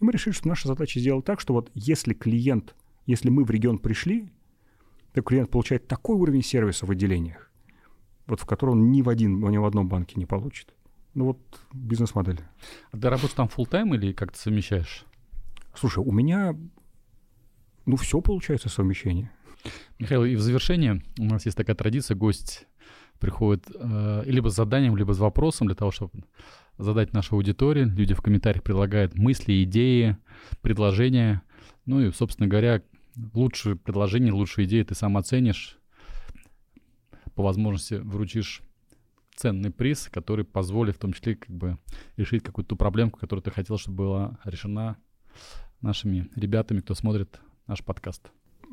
[0.00, 2.74] И мы решили, что наша задача сделать так, что вот если клиент,
[3.06, 4.28] если мы в регион пришли,
[5.16, 7.50] то клиент получает такой уровень сервиса в отделениях,
[8.26, 10.74] вот в котором он ни в, один, ни в одном банке не получит.
[11.14, 11.38] Ну вот
[11.72, 12.40] бизнес-модель.
[12.92, 15.06] А ты работаешь там full тайм или как ты совмещаешь?
[15.74, 16.54] Слушай, у меня,
[17.86, 19.30] ну, все получается совмещение.
[19.98, 22.66] Михаил, и в завершение у нас есть такая традиция, гость
[23.18, 26.24] приходит э, либо с заданием, либо с вопросом для того, чтобы
[26.76, 27.84] задать нашей аудитории.
[27.84, 30.18] Люди в комментариях предлагают мысли, идеи,
[30.60, 31.40] предложения.
[31.86, 32.82] Ну и, собственно говоря,
[33.34, 35.78] лучшие предложения, лучшие идеи ты сам оценишь.
[37.34, 38.62] По возможности вручишь
[39.34, 41.78] ценный приз, который позволит в том числе как бы
[42.16, 44.96] решить какую-то проблемку, которую ты хотел, чтобы была решена
[45.80, 48.30] нашими ребятами, кто смотрит наш подкаст.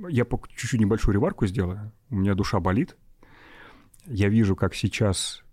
[0.10, 1.92] Я чуть-чуть небольшую ремарку сделаю.
[2.10, 2.96] У меня душа болит.
[4.06, 5.44] Я вижу, как сейчас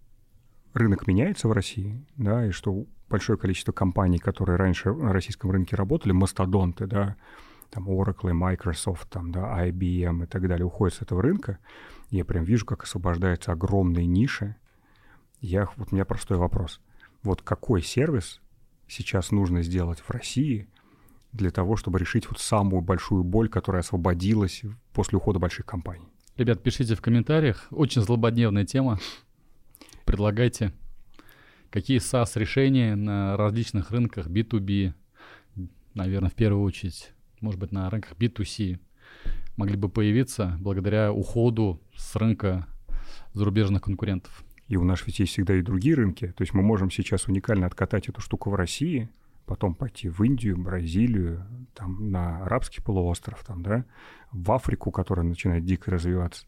[0.73, 5.77] рынок меняется в России, да, и что большое количество компаний, которые раньше на российском рынке
[5.77, 7.17] работали, мастодонты, да,
[7.71, 11.59] там Oracle, Microsoft, там, да, IBM и так далее, уходят с этого рынка.
[12.11, 14.57] Я прям вижу, как освобождаются огромные ниши,
[15.41, 16.81] я, вот у меня простой вопрос.
[17.23, 18.41] Вот какой сервис
[18.87, 20.69] сейчас нужно сделать в России
[21.33, 26.09] для того, чтобы решить вот самую большую боль, которая освободилась после ухода больших компаний?
[26.37, 27.67] Ребят, пишите в комментариях.
[27.71, 28.99] Очень злободневная тема.
[30.05, 30.73] Предлагайте,
[31.71, 34.93] какие SaaS-решения на различных рынках B2B,
[35.95, 38.79] наверное, в первую очередь, может быть, на рынках B2C
[39.57, 42.67] могли бы появиться благодаря уходу с рынка
[43.33, 44.45] зарубежных конкурентов.
[44.69, 46.29] И у нас ведь есть всегда и другие рынки.
[46.29, 49.11] То есть мы можем сейчас уникально откатать эту штуку в России,
[49.47, 51.45] потом пойти в Индию, Бразилию,
[51.75, 53.85] там, на арабский полуостров, там, да,
[54.31, 56.47] в Африку, которая начинает дико развиваться.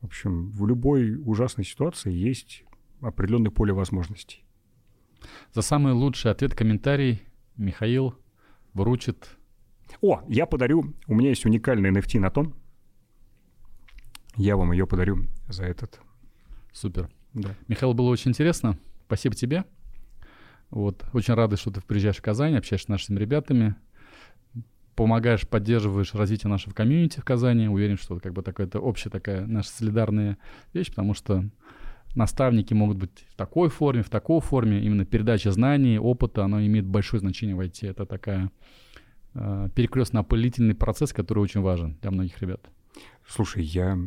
[0.00, 2.64] В общем, в любой ужасной ситуации есть
[3.00, 4.44] определенное поле возможностей.
[5.52, 7.22] За самый лучший ответ комментарий
[7.56, 8.14] Михаил
[8.72, 9.36] вручит.
[10.00, 12.54] О, я подарю, у меня есть уникальный NFT на тон.
[14.36, 16.00] Я вам ее подарю за этот.
[16.72, 17.08] Супер.
[17.34, 17.50] Да.
[17.68, 18.78] Михаил, было очень интересно.
[19.06, 19.64] Спасибо тебе.
[20.70, 21.04] Вот.
[21.12, 23.76] Очень рады, что ты приезжаешь в Казань, общаешься с нашими ребятами,
[24.96, 27.68] помогаешь, поддерживаешь развитие нашего комьюнити в Казани.
[27.68, 30.38] Уверен, что как бы такая-то общая такая наша солидарная
[30.72, 31.44] вещь, потому что
[32.16, 34.80] наставники могут быть в такой форме, в такой форме.
[34.80, 37.88] Именно передача знаний, опыта, оно имеет большое значение в IT.
[37.88, 38.50] Это такая
[39.34, 42.60] перекрестно-опылительный процесс, который очень важен для многих ребят.
[43.26, 43.98] Слушай, я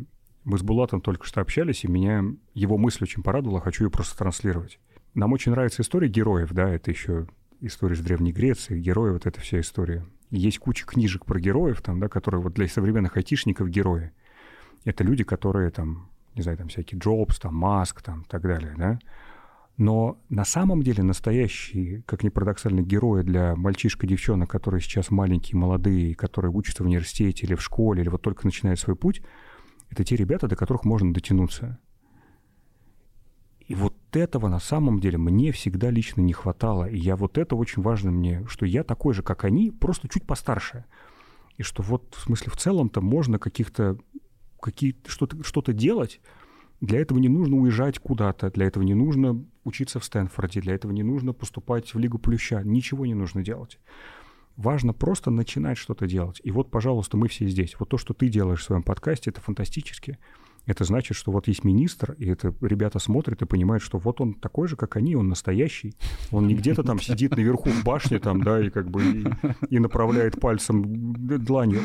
[0.47, 2.23] мы с Булатом только что общались, и меня
[2.53, 4.79] его мысль очень порадовала, хочу ее просто транслировать.
[5.13, 7.27] нам очень нравится история героев, да, это еще
[7.59, 10.05] история из Древней Греции, герои, вот эта вся история.
[10.29, 14.11] Есть куча книжек про героев, там, да, которые вот для современных айтишников герои.
[14.85, 18.99] Это люди, которые там, не знаю, там всякие Джобс, там Маск, там так далее, да.
[19.77, 25.11] Но на самом деле настоящие, как ни парадоксально, герои для мальчишек и девчонок, которые сейчас
[25.11, 29.21] маленькие, молодые, которые учатся в университете или в школе, или вот только начинают свой путь,
[29.89, 31.79] это те ребята, до которых можно дотянуться.
[33.67, 36.85] И вот этого на самом деле мне всегда лично не хватало.
[36.85, 40.25] И я вот это очень важно мне, что я такой же, как они, просто чуть
[40.25, 40.85] постарше.
[41.57, 43.97] И что вот, в смысле, в целом-то можно каких-то
[44.59, 46.19] какие что-то что делать.
[46.79, 50.91] Для этого не нужно уезжать куда-то, для этого не нужно учиться в Стэнфорде, для этого
[50.91, 53.79] не нужно поступать в Лигу Плюща, ничего не нужно делать.
[54.55, 56.39] Важно просто начинать что-то делать.
[56.43, 57.75] И вот, пожалуйста, мы все здесь.
[57.79, 60.17] Вот то, что ты делаешь в своем подкасте, это фантастически
[60.67, 64.33] это значит, что вот есть министр, и это ребята смотрят и понимают, что вот он
[64.33, 65.95] такой же, как они, он настоящий.
[66.29, 69.25] Он не где-то там сидит наверху в башне там, да, и как бы и,
[69.69, 71.13] и направляет пальцем
[71.43, 71.79] дланью.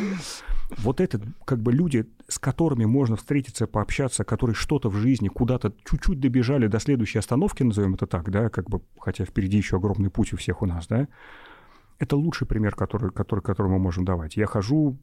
[0.78, 5.72] Вот это как бы люди, с которыми можно встретиться, пообщаться, которые что-то в жизни куда-то
[5.88, 10.10] чуть-чуть добежали до следующей остановки, назовем это так, да, как бы, хотя впереди еще огромный
[10.10, 11.06] путь у всех у нас, да,
[12.00, 14.36] это лучший пример, который, который, который мы можем давать.
[14.36, 14.98] Я хожу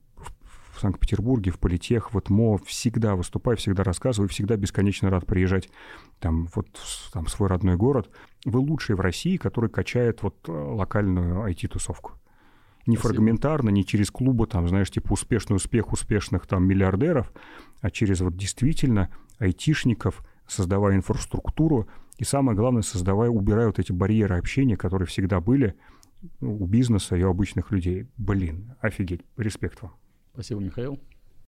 [0.79, 5.69] в Санкт-Петербурге, в Политех, вот МО, всегда выступаю, всегда рассказываю, всегда бесконечно рад приезжать
[6.19, 6.67] там вот
[7.11, 8.09] там свой родной город.
[8.45, 12.13] Вы лучшие в России, который качает вот э, локальную IT-тусовку.
[12.85, 13.15] Не Спасибо.
[13.15, 17.31] фрагментарно, не через клубы, там, знаешь, типа успешный успех успешных там миллиардеров,
[17.81, 24.37] а через вот действительно айтишников, создавая инфраструктуру и самое главное, создавая, убирая вот эти барьеры
[24.37, 25.75] общения, которые всегда были
[26.39, 28.07] у бизнеса и у обычных людей.
[28.17, 29.91] Блин, офигеть, респект вам.
[30.39, 30.97] Спасибо, Михаил.